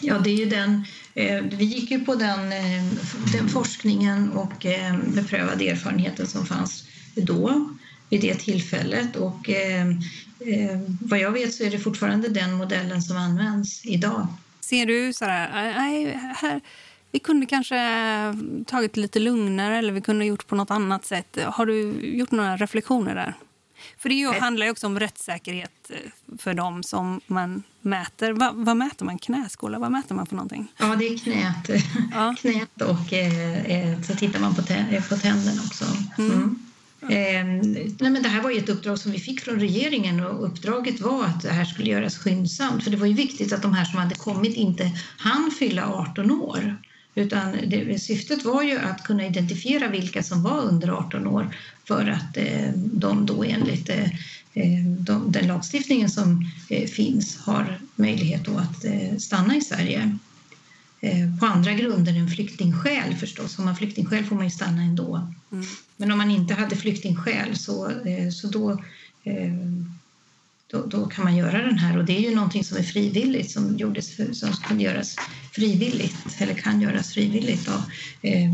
Ja, 0.00 0.18
det 0.18 0.30
är 0.30 0.36
ju 0.36 0.46
den, 0.46 0.84
eh, 1.14 1.42
vi 1.42 1.64
gick 1.64 1.90
ju 1.90 2.04
på 2.04 2.14
den, 2.14 2.52
eh, 2.52 2.84
den 3.32 3.48
forskningen 3.48 4.30
och 4.32 4.66
eh, 4.66 4.98
beprövade 4.98 5.68
erfarenheten 5.68 6.26
som 6.26 6.46
fanns 6.46 6.84
då 7.14 7.70
vid 8.08 8.20
det 8.20 8.34
tillfället 8.34 9.16
och 9.16 9.50
vad 11.00 11.18
jag 11.18 11.30
vet 11.30 11.54
så 11.54 11.64
är 11.64 11.70
det 11.70 11.78
fortfarande 11.78 12.28
den 12.28 12.52
modellen 12.52 13.02
som 13.02 13.16
används 13.16 13.86
idag. 13.86 14.26
Ser 14.60 14.86
du 14.86 15.12
så 15.12 15.24
här, 15.24 15.74
nej, 15.78 16.20
här, 16.36 16.60
vi 17.12 17.18
kunde 17.18 17.46
kanske 17.46 17.76
tagit 18.66 18.96
lite 18.96 19.18
lugnare 19.18 19.78
eller 19.78 19.92
vi 19.92 20.00
kunde 20.00 20.24
gjort 20.24 20.46
på 20.46 20.56
något 20.56 20.70
annat 20.70 21.04
sätt. 21.04 21.38
Har 21.44 21.66
du 21.66 21.92
gjort 22.00 22.30
några 22.30 22.56
reflektioner 22.56 23.14
där? 23.14 23.34
För 23.98 24.08
det 24.08 24.14
ju, 24.14 24.32
handlar 24.32 24.66
ju 24.66 24.72
också 24.72 24.86
om 24.86 25.00
rättssäkerhet 25.00 25.90
eh, 25.90 26.36
för 26.38 26.54
dem 26.54 26.82
som 26.82 27.20
man 27.26 27.62
mäter. 27.80 28.32
Va, 28.32 28.50
vad 28.54 28.76
mäter 28.76 29.04
man? 29.04 29.18
Knäskålar? 29.18 29.78
Vad 29.78 29.92
mäter 29.92 30.14
man 30.14 30.26
för 30.26 30.36
någonting? 30.36 30.68
Ja, 30.76 30.96
det 30.98 31.06
är 31.06 31.18
knät. 31.18 31.82
Ja. 32.12 32.34
knät 32.40 32.82
och 32.82 33.12
eh, 33.12 33.66
eh 33.66 34.02
så 34.02 34.14
tittar 34.14 34.40
man 34.40 34.54
på, 34.54 34.72
eh, 34.72 35.08
på 35.08 35.16
tänderna 35.16 35.62
också. 35.66 35.84
Mm. 36.18 36.32
Mm. 36.32 36.65
Eh, 37.10 37.44
nej 37.98 38.10
men 38.10 38.22
det 38.22 38.28
här 38.28 38.42
var 38.42 38.50
ju 38.50 38.58
ett 38.58 38.68
uppdrag 38.68 38.98
som 38.98 39.12
vi 39.12 39.18
fick 39.18 39.40
från 39.40 39.60
regeringen 39.60 40.24
och 40.24 40.46
uppdraget 40.46 41.00
var 41.00 41.24
att 41.24 41.42
det 41.42 41.50
här 41.50 41.64
skulle 41.64 41.90
göras 41.90 42.18
skyndsamt 42.18 42.84
för 42.84 42.90
det 42.90 42.96
var 42.96 43.06
ju 43.06 43.14
viktigt 43.14 43.52
att 43.52 43.62
de 43.62 43.72
här 43.72 43.84
som 43.84 43.98
hade 43.98 44.14
kommit 44.14 44.56
inte 44.56 44.90
hann 45.16 45.50
fylla 45.58 45.86
18 45.86 46.30
år. 46.30 46.76
Utan 47.14 47.56
det, 47.66 48.02
syftet 48.02 48.44
var 48.44 48.62
ju 48.62 48.78
att 48.78 49.04
kunna 49.04 49.26
identifiera 49.26 49.88
vilka 49.88 50.22
som 50.22 50.42
var 50.42 50.62
under 50.62 50.88
18 50.88 51.26
år 51.26 51.56
för 51.84 52.08
att 52.08 52.36
eh, 52.36 52.70
de 52.74 53.26
då 53.26 53.44
enligt 53.44 53.88
eh, 53.88 54.04
eh, 54.54 54.84
de, 54.98 55.32
den 55.32 55.46
lagstiftningen 55.46 56.10
som 56.10 56.50
eh, 56.70 56.88
finns 56.88 57.36
har 57.36 57.80
möjlighet 57.94 58.44
då 58.44 58.56
att 58.56 58.84
eh, 58.84 59.16
stanna 59.18 59.56
i 59.56 59.60
Sverige. 59.60 60.18
Eh, 61.06 61.38
på 61.40 61.46
andra 61.46 61.72
grunder 61.72 62.14
än 62.14 62.30
flyktingskäl 62.30 63.14
förstås. 63.14 63.56
Har 63.56 63.64
man 63.64 63.76
flyktingskäl 63.76 64.24
får 64.24 64.36
man 64.36 64.44
ju 64.44 64.50
stanna 64.50 64.82
ändå. 64.82 65.32
Mm. 65.52 65.64
Men 65.96 66.12
om 66.12 66.18
man 66.18 66.30
inte 66.30 66.54
hade 66.54 66.76
flyktingskäl 66.76 67.56
så, 67.56 67.92
så 68.32 68.48
då 68.48 68.82
då, 70.70 70.86
då, 70.86 71.06
kan 71.06 71.24
man 71.24 71.36
göra 71.36 71.62
den 71.62 71.78
här 71.78 71.98
och 71.98 72.04
det 72.04 72.16
är 72.16 72.20
ju 72.30 72.34
någonting 72.34 72.64
som 72.64 72.76
är 72.76 72.82
frivilligt 72.82 73.50
som, 73.50 73.76
gjordes 73.76 74.16
för, 74.16 74.32
som 74.32 74.52
kan 74.52 74.80
göras 74.80 75.16
frivilligt 75.52 76.36
eller 76.38 76.54
kan 76.54 76.80
göras 76.80 77.14
frivilligt 77.14 77.68
av 77.68 77.82
eh, 78.22 78.50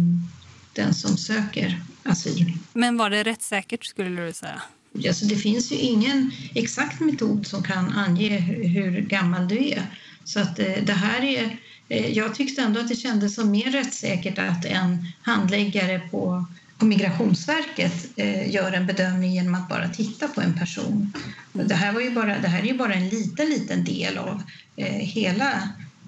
den 0.72 0.94
som 0.94 1.16
söker 1.16 1.82
asyl. 2.02 2.52
Men 2.72 2.96
var 2.96 3.10
det 3.10 3.22
rättssäkert 3.22 3.84
skulle 3.84 4.26
du 4.26 4.32
säga? 4.32 4.62
Alltså, 5.08 5.24
det 5.24 5.36
finns 5.36 5.72
ju 5.72 5.76
ingen 5.76 6.30
exakt 6.54 7.00
metod 7.00 7.46
som 7.46 7.62
kan 7.62 7.92
ange 7.92 8.38
hur 8.38 9.00
gammal 9.00 9.48
du 9.48 9.68
är. 9.68 9.82
Så 10.24 10.40
att 10.40 10.58
eh, 10.58 10.84
det 10.86 10.92
här 10.92 11.24
är, 11.24 11.44
eh, 11.44 11.50
Eh, 11.92 12.10
jag 12.10 12.34
tyckte 12.34 12.62
ändå 12.62 12.80
att 12.80 12.88
det 12.88 12.96
kändes 12.96 13.34
som 13.34 13.50
mer 13.50 13.70
rättssäkert 13.70 14.38
att 14.38 14.64
en 14.64 15.06
handläggare 15.22 15.98
på 16.10 16.46
på 16.82 16.86
Migrationsverket 16.86 18.06
eh, 18.16 18.54
gör 18.54 18.72
en 18.72 18.86
bedömning 18.86 19.32
genom 19.32 19.54
att 19.54 19.68
bara 19.68 19.88
titta 19.88 20.28
på 20.28 20.40
en 20.40 20.58
person. 20.58 21.12
Det 21.52 21.74
här, 21.74 21.92
var 21.92 22.00
ju 22.00 22.10
bara, 22.10 22.38
det 22.38 22.48
här 22.48 22.62
är 22.62 22.66
ju 22.66 22.76
bara 22.76 22.94
en 22.94 23.08
liten, 23.08 23.48
liten 23.48 23.84
del 23.84 24.18
av 24.18 24.42
eh, 24.76 24.86
hela 24.86 25.52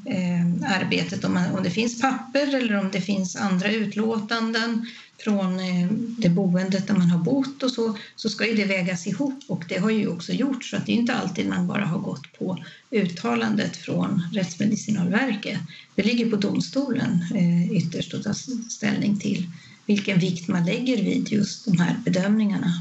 eh, 0.06 0.72
arbetet. 0.76 1.24
Om, 1.24 1.34
man, 1.34 1.50
om 1.50 1.62
det 1.62 1.70
finns 1.70 2.00
papper 2.00 2.54
eller 2.54 2.76
om 2.76 2.90
det 2.90 3.00
finns 3.00 3.36
andra 3.36 3.70
utlåtanden 3.70 4.86
från 5.24 5.60
eh, 5.60 5.88
det 6.18 6.28
boendet 6.28 6.86
där 6.86 6.94
man 6.94 7.10
har 7.10 7.18
bott 7.18 7.62
och 7.62 7.70
så, 7.70 7.98
så 8.16 8.28
ska 8.28 8.46
ju 8.46 8.54
det 8.54 8.64
vägas 8.64 9.06
ihop 9.06 9.44
och 9.48 9.64
det 9.68 9.78
har 9.78 9.90
ju 9.90 10.08
också 10.08 10.32
gjorts 10.32 10.70
så 10.70 10.76
att 10.76 10.86
det 10.86 10.92
är 10.92 10.96
inte 10.96 11.14
alltid 11.14 11.48
man 11.48 11.66
bara 11.66 11.84
har 11.84 11.98
gått 11.98 12.38
på 12.38 12.64
uttalandet 12.90 13.76
från 13.76 14.22
Rättsmedicinalverket. 14.32 15.58
Det 15.94 16.02
ligger 16.02 16.30
på 16.30 16.36
domstolen 16.36 17.24
eh, 17.34 17.72
ytterst 17.72 18.14
att 18.14 18.22
ta 18.22 18.34
ställning 18.70 19.18
till 19.18 19.50
vilken 19.86 20.18
vikt 20.18 20.48
man 20.48 20.64
lägger 20.64 20.96
vid 20.96 21.28
just 21.28 21.64
de 21.64 21.78
här 21.78 21.96
bedömningarna. 22.04 22.72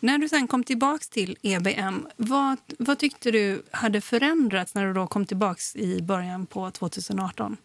När 0.00 0.18
du 0.18 0.28
sen 0.28 0.48
kom 0.48 0.64
tillbaka 0.64 1.04
till 1.10 1.36
EBM, 1.42 2.06
vad, 2.16 2.58
vad 2.78 2.98
tyckte 2.98 3.30
du 3.30 3.62
hade 3.70 4.00
förändrats 4.00 4.74
när 4.74 4.86
du 4.86 4.92
då 4.92 5.06
kom 5.06 5.26
tillbaka 5.26 5.60
i 5.74 6.02
början 6.02 6.46
på 6.46 6.70
2018? 6.70 7.56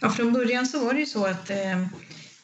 Ja, 0.00 0.10
från 0.10 0.32
början 0.32 0.66
så 0.66 0.84
var 0.84 0.94
det 0.94 1.00
ju 1.00 1.06
så 1.06 1.26
att 1.26 1.50
eh, 1.50 1.86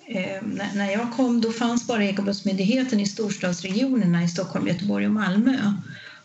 eh, 0.08 0.42
när 0.74 0.92
jag 0.92 1.12
kom 1.12 1.40
då 1.40 1.52
fanns 1.52 1.86
bara 1.86 2.04
Ekobrottsmyndigheten 2.04 3.00
i 3.00 3.06
storstadsregionerna 3.06 4.24
i 4.24 4.28
Stockholm, 4.28 4.66
Göteborg 4.68 5.06
och 5.06 5.12
Malmö. 5.12 5.74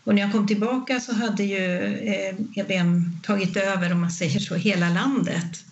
Och 0.04 0.14
när 0.14 0.22
jag 0.22 0.32
kom 0.32 0.46
tillbaka 0.46 1.00
så 1.00 1.14
hade 1.14 1.44
ju 1.44 1.84
eh, 1.84 2.34
EBM 2.54 3.20
tagit 3.22 3.56
över, 3.56 3.92
om 3.92 4.00
man 4.00 4.10
säger 4.10 4.40
så, 4.40 4.54
hela 4.54 4.88
landet. 4.88 5.64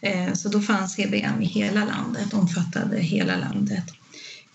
Eh, 0.00 0.32
så 0.32 0.48
då 0.48 0.60
fanns 0.60 0.98
EBM 0.98 1.42
i 1.42 1.46
hela 1.46 1.84
landet, 1.84 2.34
omfattade 2.34 3.00
hela 3.00 3.36
landet. 3.36 3.84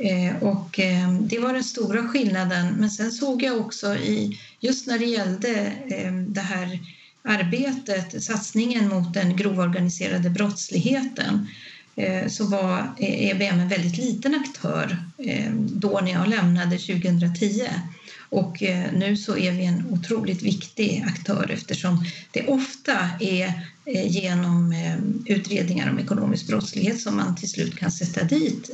Eh, 0.03 0.43
och 0.43 0.79
eh, 0.79 1.13
det 1.13 1.39
var 1.39 1.53
den 1.53 1.63
stora 1.63 2.07
skillnaden. 2.07 2.73
Men 2.73 2.89
sen 2.89 3.11
såg 3.11 3.43
jag 3.43 3.57
också 3.57 3.95
i, 3.95 4.39
just 4.59 4.87
när 4.87 4.99
det 4.99 5.05
gällde 5.05 5.73
eh, 5.87 6.13
det 6.13 6.41
här 6.41 6.79
arbetet, 7.23 8.23
satsningen 8.23 8.87
mot 8.87 9.13
den 9.13 9.35
grova 9.35 9.63
organiserade 9.63 10.29
brottsligheten, 10.29 11.47
så 12.27 12.45
var 12.47 12.93
EBM 12.97 13.59
en 13.59 13.67
väldigt 13.67 13.97
liten 13.97 14.35
aktör 14.35 14.97
då 15.57 15.99
när 16.03 16.11
jag 16.11 16.27
lämnade 16.27 16.77
2010. 16.77 17.67
Och 18.31 18.63
eh, 18.63 18.93
nu 18.93 19.17
så 19.17 19.37
är 19.37 19.51
vi 19.51 19.65
en 19.65 19.85
otroligt 19.91 20.41
viktig 20.41 21.03
aktör 21.07 21.51
eftersom 21.53 22.05
det 22.31 22.47
ofta 22.47 22.93
är 23.19 23.45
eh, 23.85 24.07
genom 24.07 24.71
eh, 24.71 25.35
utredningar 25.35 25.89
om 25.89 25.99
ekonomisk 25.99 26.47
brottslighet 26.47 27.01
som 27.01 27.15
man 27.15 27.35
till 27.35 27.49
slut 27.49 27.75
kan 27.75 27.91
sätta 27.91 28.23
dit 28.23 28.69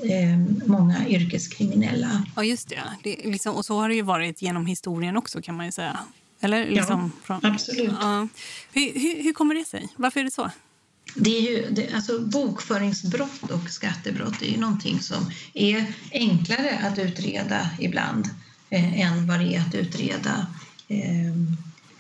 många 0.66 1.08
yrkeskriminella. 1.08 2.26
Ja, 2.36 2.44
just 2.44 2.70
det. 2.70 2.84
det 3.04 3.16
liksom, 3.24 3.56
och 3.56 3.66
så 3.66 3.80
har 3.80 3.90
det 3.90 3.96
ju 3.96 4.02
varit 4.02 4.42
genom 4.42 4.66
historien 4.66 5.18
också 5.18 5.42
kan 5.42 5.56
man 5.56 5.72
säga. 5.72 6.00
Eller, 6.40 6.66
liksom, 6.66 7.12
ja, 7.16 7.26
från, 7.26 7.52
absolut. 7.52 7.92
Ja. 8.02 8.28
Hur, 8.74 8.94
hur, 8.94 9.24
hur, 9.24 9.34
kommer 9.34 9.56
det 9.56 9.66
sig? 9.66 9.88
Varför 9.96 10.20
är 10.20 10.24
det 10.24 10.32
så? 10.32 10.52
Det 11.16 11.38
är 11.38 11.42
ju, 11.42 11.70
det, 11.72 11.94
alltså 11.94 12.20
bokföringsbrott 12.20 13.52
och 13.52 13.70
skattebrott 13.70 14.42
är 14.42 14.46
ju 14.46 14.58
någonting 14.58 15.00
som 15.00 15.32
är 15.54 15.94
enklare 16.12 16.80
att 16.84 17.00
utreda 17.00 17.70
ibland 17.80 18.30
eh, 18.70 19.00
än 19.00 19.28
vad 19.28 19.40
det 19.40 19.56
är 19.56 19.62
att 19.62 19.76
utreda 19.76 20.48
eh, 20.88 21.28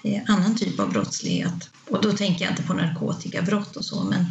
eh 0.03 0.21
annan 0.27 0.55
typ 0.55 0.79
av 0.79 0.91
brottslighet. 0.91 1.69
Och 1.89 2.01
då 2.01 2.11
tänker 2.11 2.45
jag 2.45 2.51
inte 2.51 2.63
på 2.63 2.73
narkotikabrott 2.73 3.75
och 3.75 3.85
så, 3.85 4.03
men 4.03 4.19
eh, 4.19 4.25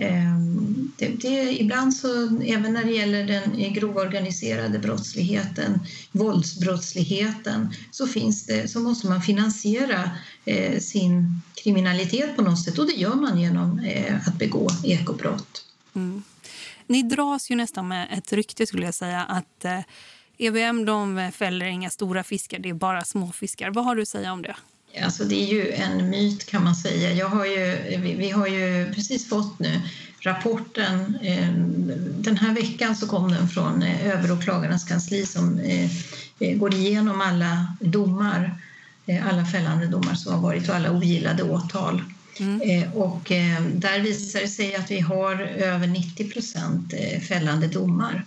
Ehm, 0.00 0.92
det, 0.96 1.08
det, 1.08 1.60
ibland 1.60 1.94
så, 1.94 2.40
även 2.44 2.72
när 2.72 2.84
det 2.84 2.92
gäller 2.92 3.26
den 3.26 3.72
grova 3.72 4.00
organiserade 4.00 4.78
brottsligheten, 4.78 5.80
våldsbrottsligheten, 6.12 7.74
så, 7.90 8.06
finns 8.06 8.46
det, 8.46 8.68
så 8.68 8.80
måste 8.80 9.06
man 9.06 9.22
finansiera 9.22 10.10
eh, 10.44 10.80
sin 10.80 11.42
kriminalitet 11.54 12.36
på 12.36 12.42
något 12.42 12.64
sätt 12.64 12.78
och 12.78 12.86
det 12.86 12.92
gör 12.92 13.14
man 13.14 13.40
genom 13.40 13.78
eh, 13.78 14.28
att 14.28 14.38
begå 14.38 14.68
ekobrott. 14.84 15.64
Mm. 15.94 16.22
Ni 16.86 17.02
dras 17.02 17.50
ju 17.50 17.56
nästan 17.56 17.88
med 17.88 18.08
ett 18.10 18.32
rykte 18.32 18.66
skulle 18.66 18.84
jag 18.84 18.94
säga 18.94 19.22
att 19.22 19.64
eh, 19.64 19.80
EVM 20.38 20.84
de 20.84 21.30
fäller 21.34 21.66
inga 21.66 21.90
stora 21.90 22.24
fiskar, 22.24 22.58
det 22.58 22.68
är 22.68 22.74
bara 22.74 23.04
småfiskar. 23.04 23.70
Vad 23.70 23.84
har 23.84 23.96
du 23.96 24.02
att 24.02 24.08
säga 24.08 24.32
om 24.32 24.42
det? 24.42 24.56
Alltså 25.02 25.24
det 25.24 25.34
är 25.34 25.54
ju 25.54 25.72
en 25.72 26.10
myt 26.10 26.46
kan 26.46 26.64
man 26.64 26.74
säga. 26.74 27.12
Jag 27.12 27.28
har 27.28 27.46
ju, 27.46 27.96
vi, 28.18 28.30
har 28.30 28.46
ju 28.46 28.92
precis 28.94 29.28
fått 29.28 29.58
nu 29.58 29.80
rapporten. 30.20 31.18
Eh, 31.22 31.48
den 32.18 32.36
här 32.36 32.54
veckan 32.54 32.96
så 32.96 33.06
kom 33.06 33.32
den 33.32 33.48
från 33.48 33.82
eh, 33.82 34.06
överåklagarnas 34.06 34.84
kansli 34.84 35.26
som 35.26 35.58
eh, 35.58 35.90
går 36.56 36.74
igenom 36.74 37.20
alla 37.20 37.76
domar, 37.80 38.60
alla 39.30 39.46
fällande 39.46 39.86
domar 39.86 40.14
som 40.14 40.32
har 40.32 40.40
varit 40.40 40.68
och 40.68 40.74
alla 40.74 40.90
ogillade 40.90 41.42
åtal. 41.42 42.02
Mm. 42.38 42.92
Och 42.92 43.22
där 43.72 44.00
visar 44.00 44.40
det 44.40 44.48
sig 44.48 44.74
att 44.74 44.90
vi 44.90 45.00
har 45.00 45.40
över 45.40 45.86
90 45.86 46.30
procent 46.30 46.94
fällande 47.28 47.66
domar. 47.66 48.24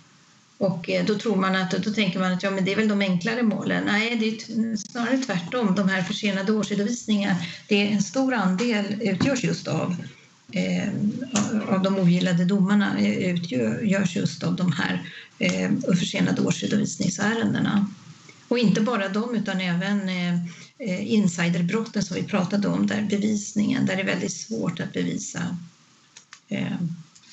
Och 0.58 0.90
eh, 0.90 1.06
då 1.06 1.18
tror 1.18 1.36
man 1.36 1.56
att, 1.56 1.70
då 1.70 1.90
tänker 1.90 2.18
man 2.18 2.32
att 2.32 2.42
ja, 2.42 2.50
men 2.50 2.64
det 2.64 2.72
är 2.72 2.76
väl 2.76 2.88
de 2.88 3.00
enklare 3.00 3.42
målen. 3.42 3.84
Nej, 3.84 4.16
det 4.16 4.28
är 4.28 4.76
snarare 4.76 5.18
tvärtom. 5.18 5.74
De 5.74 5.88
här 5.88 6.02
försenade 6.02 6.52
årsredovisningarna, 6.52 7.36
det 7.68 7.74
är 7.82 7.86
en 7.86 8.02
stor 8.02 8.34
andel 8.34 8.84
utgörs 9.00 9.44
just 9.44 9.68
av 9.68 9.96
eh, 10.52 10.88
av 11.68 11.82
de 11.82 11.98
ogillade 11.98 12.44
domarna 12.44 12.98
eh, 12.98 13.30
utgörs 13.30 14.16
just 14.16 14.42
av 14.42 14.56
de 14.56 14.72
här 14.72 15.02
eh, 15.38 15.70
försenade 15.98 16.42
årsredovisningsärendena. 16.42 17.86
Och 18.48 18.58
inte 18.58 18.80
bara 18.80 19.08
de 19.08 19.34
utan 19.34 19.60
även 19.60 20.08
eh, 20.08 20.34
eh, 20.78 21.12
insiderbrotten 21.12 22.02
som 22.02 22.16
vi 22.16 22.22
pratade 22.22 22.68
om, 22.68 22.86
där 22.86 23.02
bevisningen, 23.02 23.86
där 23.86 23.96
det 23.96 24.02
är 24.02 24.06
väldigt 24.06 24.32
svårt 24.32 24.80
att 24.80 24.92
bevisa 24.92 25.56
eh, 26.48 26.76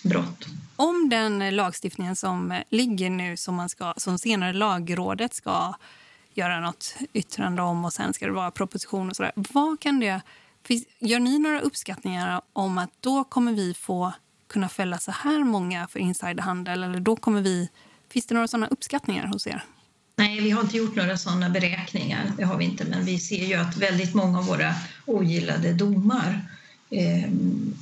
brott. 0.04 0.48
Om 0.76 1.10
den 1.10 1.56
lagstiftningen 1.56 2.16
som 2.16 2.62
ligger 2.70 3.10
nu 3.10 3.38
som, 3.38 3.56
man 3.56 3.70
ska, 3.70 3.94
som 3.98 4.18
senare 4.18 4.54
lagrådet 4.54 5.34
ska 5.34 5.74
göra 6.34 6.60
något 6.60 6.96
yttrande 7.14 7.62
om 7.62 7.86
och 7.86 7.94
sen 7.94 8.14
ska 8.14 8.26
det 8.26 8.32
vara 8.32 8.52
proposition 8.52 9.10
och 9.10 9.16
sådär. 9.16 9.32
Vad 9.36 9.80
kan 9.80 10.00
det 10.00 10.22
Gör 11.00 11.20
ni 11.20 11.40
några 11.40 11.62
uppskattningar 11.62 12.42
om 12.54 12.78
att 12.78 12.90
då 13.00 13.24
kommer 13.24 13.54
vi 13.54 13.74
få 13.74 14.14
kunna 14.48 14.70
fälla 14.70 14.98
så 14.98 15.12
här 15.12 15.44
många 15.44 15.88
för 15.88 16.00
insiderhandel? 16.00 16.84
Eller 16.84 17.00
då 17.00 17.16
kommer 17.16 17.42
vi, 17.42 17.70
finns 18.10 18.26
det 18.26 18.34
några 18.34 18.48
sådana 18.48 18.68
uppskattningar 18.68 19.28
hos 19.28 19.48
er? 19.48 19.64
Nej, 20.16 20.42
vi 20.42 20.52
har 20.52 20.62
inte 20.62 20.78
gjort 20.78 20.96
några 20.96 21.18
sådana 21.18 21.50
beräkningar. 21.50 22.32
Det 22.38 22.44
har 22.44 22.58
vi 22.58 22.66
inte, 22.66 22.86
men 22.86 23.06
vi 23.06 23.20
ser 23.20 23.46
ju 23.46 23.56
att 23.56 23.78
väldigt 23.78 24.14
många 24.14 24.40
av 24.40 24.46
våra 24.46 24.74
ogillade 25.06 25.74
domar 25.74 26.30
eh, 26.30 26.61
Eh, 26.92 27.24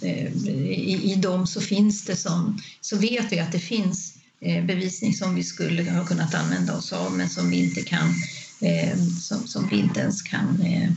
eh, 0.02 0.28
i, 0.72 1.12
i 1.12 1.16
dem 1.16 1.48
så 1.48 1.62
finns 1.62 2.06
det 2.06 2.16
som, 2.16 2.62
så 2.82 2.98
vet 2.98 3.32
vi 3.32 3.40
att 3.40 3.52
det 3.52 3.60
finns 3.60 4.14
eh, 4.40 4.66
bevisning 4.66 5.14
som 5.14 5.36
vi 5.36 5.44
skulle 5.44 5.92
ha 5.92 6.06
kunnat 6.06 6.36
använda 6.36 6.78
oss 6.78 6.94
av 6.94 7.12
men 7.18 7.30
som 7.30 7.50
vi 7.50 7.64
inte 7.64 7.82
kan, 7.82 8.14
eh, 8.62 8.98
som, 9.22 9.48
som 9.48 9.68
vi 9.68 9.80
inte 9.80 10.00
ens 10.00 10.22
kan 10.22 10.62
eh, 10.62 10.90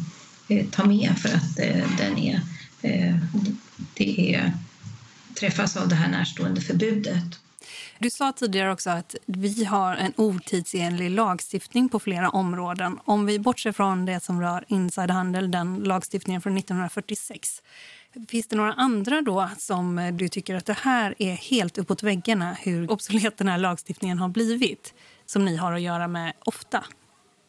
eh, 0.49 0.67
ta 0.71 0.85
med 0.85 1.19
för 1.19 1.29
att 1.29 1.59
eh, 1.59 1.97
den 1.99 2.19
är, 2.19 2.41
eh, 2.83 3.17
det 3.95 4.35
är, 4.35 4.53
träffas 5.35 5.77
av 5.77 5.89
det 5.89 5.95
här 5.95 6.09
närstående 6.09 6.61
förbudet. 6.61 7.39
Du 7.99 8.11
sa 8.11 8.33
tidigare 8.33 8.73
också 8.73 8.91
att 8.91 9.15
vi 9.27 9.65
har 9.65 9.97
en 9.97 10.13
otidsenlig 10.17 11.11
lagstiftning 11.11 11.89
på 11.89 12.01
flera 12.01 12.31
områden. 12.31 12.99
Om 13.05 13.27
vi 13.27 13.39
bortser 13.39 13.73
från 13.73 14.07
det 14.07 14.21
som 14.21 14.41
rör 14.41 14.65
insiderhandel, 14.69 15.51
den 15.51 15.77
lagstiftningen 15.77 16.43
från 16.43 16.57
1946. 16.57 17.63
Finns 18.29 18.47
det 18.47 18.57
några 18.57 18.73
andra 18.73 19.23
då 19.23 19.51
som 19.59 19.99
eh, 19.99 20.15
du 20.15 20.29
tycker 20.29 20.55
att 20.55 20.67
det 20.67 20.79
här 20.81 21.15
är 21.19 21.33
helt 21.33 21.79
uppåt 21.79 22.03
väggarna 22.03 22.57
hur 22.61 22.91
obsolet 22.91 23.39
den 23.39 23.49
här 23.49 23.59
lagstiftningen 23.59 24.19
har 24.19 24.29
blivit 24.29 24.95
som 25.27 25.45
ni 25.45 25.57
har 25.57 25.73
att 25.73 25.83
göra 25.83 26.09
med 26.09 26.33
ofta? 26.45 26.85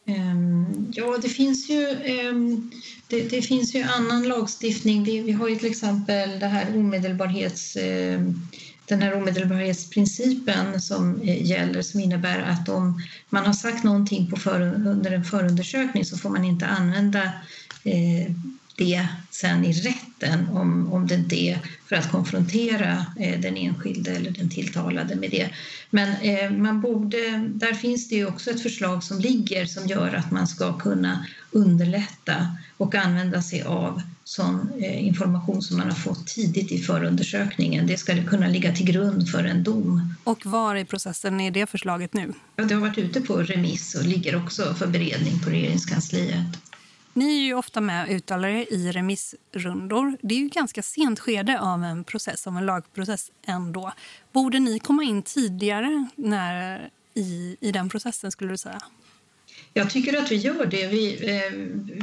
Ehm, 0.06 0.92
ja, 0.92 1.18
det 1.22 1.28
finns 1.28 1.70
ju, 1.70 1.88
ehm, 2.04 2.70
det, 3.08 3.28
det, 3.28 3.42
finns 3.42 3.74
ju 3.74 3.82
annan 3.82 4.28
lagstiftning. 4.28 5.04
Vi, 5.04 5.20
vi 5.20 5.32
har 5.32 5.48
ju 5.48 5.56
till 5.56 5.70
exempel 5.70 6.40
det 6.40 6.46
här 6.46 6.76
omedelbarhets, 6.76 7.76
ehm, 7.76 8.48
den 8.86 9.02
här 9.02 9.14
omedelbarhetsprincipen 9.14 10.80
som 10.80 11.20
eh, 11.22 11.46
gäller 11.46 11.82
som 11.82 12.00
innebär 12.00 12.42
att 12.42 12.68
om 12.68 13.02
man 13.30 13.46
har 13.46 13.52
sagt 13.52 13.84
någonting 13.84 14.30
på 14.30 14.36
för, 14.36 14.60
under 14.60 15.10
en 15.10 15.24
förundersökning 15.24 16.04
så 16.04 16.18
får 16.18 16.30
man 16.30 16.44
inte 16.44 16.66
använda 16.66 17.22
eh, 17.84 18.32
det 18.76 19.08
sen 19.30 19.64
i 19.64 19.72
rätten 19.72 20.48
om, 20.48 20.92
om 20.92 21.06
det 21.06 21.14
inte 21.14 21.36
är 21.36 21.58
för 21.86 21.96
att 21.96 22.10
konfrontera 22.10 23.06
eh, 23.20 23.40
den 23.40 23.56
enskilde 23.56 24.10
eller 24.10 24.30
den 24.30 24.50
tilltalade 24.50 25.14
med 25.16 25.30
det. 25.30 25.50
Men 25.90 26.16
eh, 26.22 26.50
man 26.50 26.80
borde, 26.80 27.48
där 27.48 27.72
finns 27.72 28.08
det 28.08 28.14
ju 28.16 28.26
också 28.26 28.50
ett 28.50 28.62
förslag 28.62 29.02
som 29.02 29.20
ligger 29.20 29.66
som 29.66 29.86
gör 29.86 30.14
att 30.14 30.30
man 30.30 30.46
ska 30.46 30.78
kunna 30.78 31.26
underlätta 31.50 32.56
och 32.76 32.94
använda 32.94 33.42
sig 33.42 33.62
av 33.62 34.02
sån 34.24 34.68
eh, 34.78 35.06
information 35.06 35.62
som 35.62 35.76
man 35.76 35.86
har 35.86 35.96
fått 35.96 36.26
tidigt 36.26 36.72
i 36.72 36.78
förundersökningen. 36.78 37.86
Det 37.86 37.96
ska 37.96 38.24
kunna 38.24 38.48
ligga 38.48 38.72
till 38.72 38.86
grund 38.86 39.28
för 39.28 39.44
en 39.44 39.62
dom. 39.62 40.14
Och 40.24 40.46
var 40.46 40.76
i 40.76 40.84
processen 40.84 41.40
är 41.40 41.50
det 41.50 41.66
förslaget 41.66 42.14
nu? 42.14 42.32
Ja, 42.56 42.64
det 42.64 42.74
har 42.74 42.80
varit 42.80 42.98
ute 42.98 43.20
på 43.20 43.36
remiss 43.36 43.94
och 43.94 44.04
ligger 44.04 44.36
också 44.36 44.74
för 44.74 44.86
beredning 44.86 45.40
på 45.44 45.50
regeringskansliet. 45.50 46.46
Ni 47.16 47.38
är 47.38 47.44
ju 47.44 47.54
ofta 47.54 47.80
med 47.80 48.04
och 48.04 48.10
uttalar 48.10 48.48
er 48.48 48.66
i 48.70 48.92
remissrundor. 48.92 50.16
Det 50.22 50.34
är 50.34 50.38
ju 50.38 50.48
ganska 50.48 50.82
sent 50.82 51.20
skede 51.20 51.60
av 51.60 51.84
en 51.84 52.04
process, 52.04 52.46
av 52.46 52.56
en 52.56 52.66
lagprocess 52.66 53.30
ändå. 53.46 53.92
Borde 54.32 54.58
ni 54.58 54.78
komma 54.78 55.02
in 55.02 55.22
tidigare 55.22 56.08
när, 56.16 56.90
i, 57.14 57.56
i 57.60 57.72
den 57.72 57.88
processen 57.88 58.30
skulle 58.30 58.50
du 58.50 58.56
säga? 58.56 58.80
Jag 59.76 59.90
tycker 59.90 60.18
att 60.18 60.30
vi 60.30 60.36
gör 60.36 60.66
det. 60.66 60.86
Vi, 60.86 61.14
eh, 61.14 61.52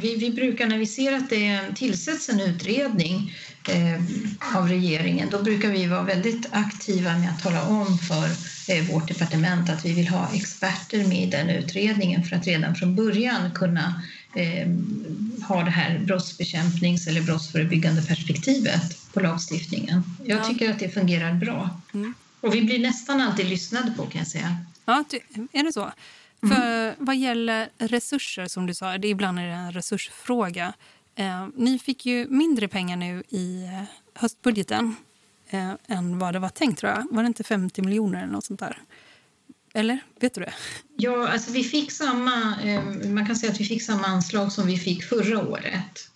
vi, 0.02 0.16
vi, 0.16 0.32
brukar 0.32 0.68
när 0.68 0.78
vi 0.78 0.86
ser 0.86 1.14
att 1.14 1.30
det 1.30 1.62
tillsätts 1.76 2.30
en 2.30 2.40
utredning 2.40 3.34
eh, 3.70 4.58
av 4.58 4.68
regeringen, 4.68 5.30
då 5.32 5.44
brukar 5.44 5.70
vi 5.70 5.88
vara 5.88 6.04
väldigt 6.04 6.48
aktiva 6.52 7.18
med 7.18 7.30
att 7.30 7.44
tala 7.44 7.64
om 7.64 7.98
för 7.98 8.26
eh, 8.74 8.92
vårt 8.92 9.08
departement 9.08 9.70
att 9.70 9.86
vi 9.86 9.94
vill 9.94 10.08
ha 10.08 10.30
experter 10.34 11.08
med 11.08 11.24
i 11.24 11.26
den 11.26 11.50
utredningen 11.50 12.24
för 12.24 12.36
att 12.36 12.48
redan 12.48 12.76
från 12.76 12.96
början 12.96 13.52
kunna 13.52 14.02
eh, 14.36 14.68
har 15.44 15.64
det 15.64 15.72
här 15.72 16.00
brottsbekämpnings 16.00 17.08
eller 17.08 17.22
brottsförebyggande 17.22 18.02
perspektivet 18.02 19.14
på 19.14 19.20
lagstiftningen. 19.20 20.04
Jag 20.26 20.40
ja. 20.40 20.44
tycker 20.44 20.72
att 20.72 20.80
det 20.80 20.90
fungerar 20.90 21.34
bra. 21.34 21.70
Mm. 21.94 22.14
Och 22.42 22.56
vi 22.56 22.62
blir 22.62 22.80
nästan 22.80 23.22
alltid 23.22 23.46
lyssnade 23.46 23.92
på 23.92 24.06
kan 24.06 24.20
jag 24.20 24.28
säga. 24.28 24.58
Ja, 24.86 25.04
är 25.52 25.64
det 25.64 25.74
så? 25.74 25.92
Mm. 26.44 26.56
För 26.56 26.96
vad 26.98 27.18
gäller 27.18 27.70
resurser 27.78 28.48
som 28.48 28.68
du 28.68 28.74
sa, 28.74 28.98
det 28.98 29.08
ibland 29.08 29.40
är 29.40 29.44
det 29.44 29.54
en 29.54 29.72
resursfråga. 29.72 30.74
Eh, 31.16 31.48
ni 31.56 31.80
fick 31.80 32.06
ju 32.06 32.28
mindre 32.30 32.68
pengar 32.68 32.98
nu 32.98 33.24
i 33.30 33.64
eh, 33.64 33.84
höstbudgeten 34.14 34.96
eh, 35.50 35.72
än 35.88 36.20
vad 36.20 36.34
det 36.34 36.40
var 36.40 36.50
tänkt 36.50 36.80
tror 36.80 36.92
jag. 36.92 37.08
Var 37.12 37.24
det 37.24 37.28
inte 37.28 37.44
50 37.44 37.82
miljoner 37.82 38.24
eller 38.24 38.34
något 38.34 38.46
sånt 38.46 38.60
där? 38.60 38.78
Eller 39.74 40.00
vet 40.20 40.36
du 40.36 40.42
det? 40.42 40.54
Ja, 40.98 41.28
alltså 41.28 41.52
vi 41.52 41.64
fick 41.64 41.92
samma, 41.92 42.56
eh, 42.64 43.10
man 43.10 43.26
kan 43.26 43.36
säga 43.36 43.52
att 43.52 43.60
vi 43.60 43.66
fick 43.66 43.84
samma 43.84 44.08
anslag 44.08 44.52
som 44.52 44.68
vi 44.68 44.78
fick 44.78 45.04
förra 45.04 45.40
året. 45.40 46.10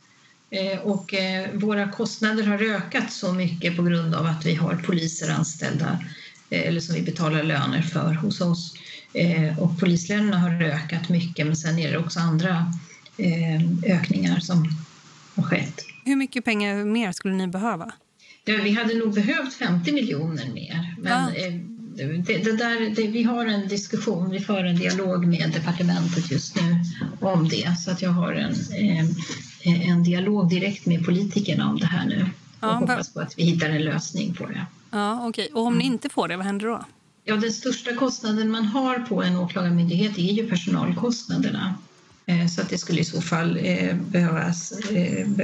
Eh, 0.50 0.80
och 0.80 1.14
eh, 1.14 1.50
våra 1.54 1.92
kostnader 1.92 2.44
har 2.44 2.62
ökat 2.62 3.12
så 3.12 3.34
mycket 3.34 3.76
på 3.76 3.84
grund 3.84 4.16
av 4.16 4.26
att 4.26 4.46
vi 4.46 4.56
har 4.56 4.76
poliser 4.76 5.30
anställda 5.30 6.00
eller 6.50 6.80
som 6.80 6.96
vi 6.96 7.02
betalar 7.02 7.44
löner 7.44 7.82
för 7.82 8.14
hos 8.14 8.42
oss. 8.42 8.74
Och 9.60 9.80
polislönerna 9.80 10.40
har 10.40 10.64
ökat 10.64 11.10
mycket 11.10 11.46
men 11.46 11.56
sen 11.56 11.80
är 11.80 11.92
det 11.92 11.98
också 11.98 12.20
andra 12.20 12.74
ökningar 13.86 14.40
som 14.40 14.68
har 15.36 15.44
skett. 15.44 15.82
Hur 16.06 16.16
mycket 16.16 16.46
pengar 16.46 16.86
mer 16.86 17.12
skulle 17.12 17.34
ni 17.34 17.48
behöva? 17.48 17.92
Ja, 18.46 18.58
vi 18.64 18.72
hade 18.72 18.94
nog 18.94 19.14
behövt 19.14 19.54
50 19.54 19.92
miljoner 19.92 20.54
mer. 20.54 20.96
Men, 21.00 21.34
ja 21.36 21.75
det, 21.96 22.38
det 22.38 22.58
där, 22.58 22.96
det, 22.96 23.08
vi 23.08 23.24
har 23.24 23.46
en 23.46 23.68
diskussion, 23.68 24.30
vi 24.30 24.40
för 24.40 24.64
en 24.64 24.76
dialog 24.76 25.28
med 25.28 25.52
departementet 25.54 26.32
just 26.32 26.56
nu 26.56 26.80
om 27.20 27.50
det. 27.50 27.80
Så 27.80 27.92
att 27.92 28.02
jag 28.02 28.10
har 28.10 28.34
en, 28.34 28.54
eh, 29.62 29.90
en 29.90 30.04
dialog 30.04 30.50
direkt 30.50 30.86
med 30.86 31.06
politikerna 31.06 31.70
om 31.70 31.80
det 31.80 31.86
här 31.86 32.06
nu. 32.06 32.22
Och 32.22 32.68
ja, 32.68 32.74
hoppas 32.74 33.14
på 33.14 33.20
att 33.20 33.34
vi 33.38 33.44
hittar 33.44 33.70
en 33.70 33.84
lösning 33.84 34.34
på 34.34 34.46
det. 34.46 34.66
Ja, 34.92 35.28
okay. 35.28 35.48
Och 35.48 35.66
om 35.66 35.78
ni 35.78 35.86
inte 35.86 36.10
får 36.10 36.28
det, 36.28 36.38
vad 36.38 36.46
händer 36.46 36.68
då? 36.68 36.86
Ja, 37.24 37.36
den 37.36 37.52
största 37.52 37.96
kostnaden 37.96 38.52
man 38.52 38.66
har 38.66 39.00
på 39.00 39.24
en 39.24 39.38
åklagarmyndighet 39.38 40.18
är 40.18 40.34
ju 40.34 40.50
personalkostnaderna. 40.50 41.76
Eh, 42.26 42.48
så 42.48 42.62
att 42.62 42.70
det 42.70 42.78
skulle 42.78 43.02
i 43.02 43.06
så 43.06 43.22
fall 43.22 43.58
eh, 43.62 43.96
behövas, 43.96 44.74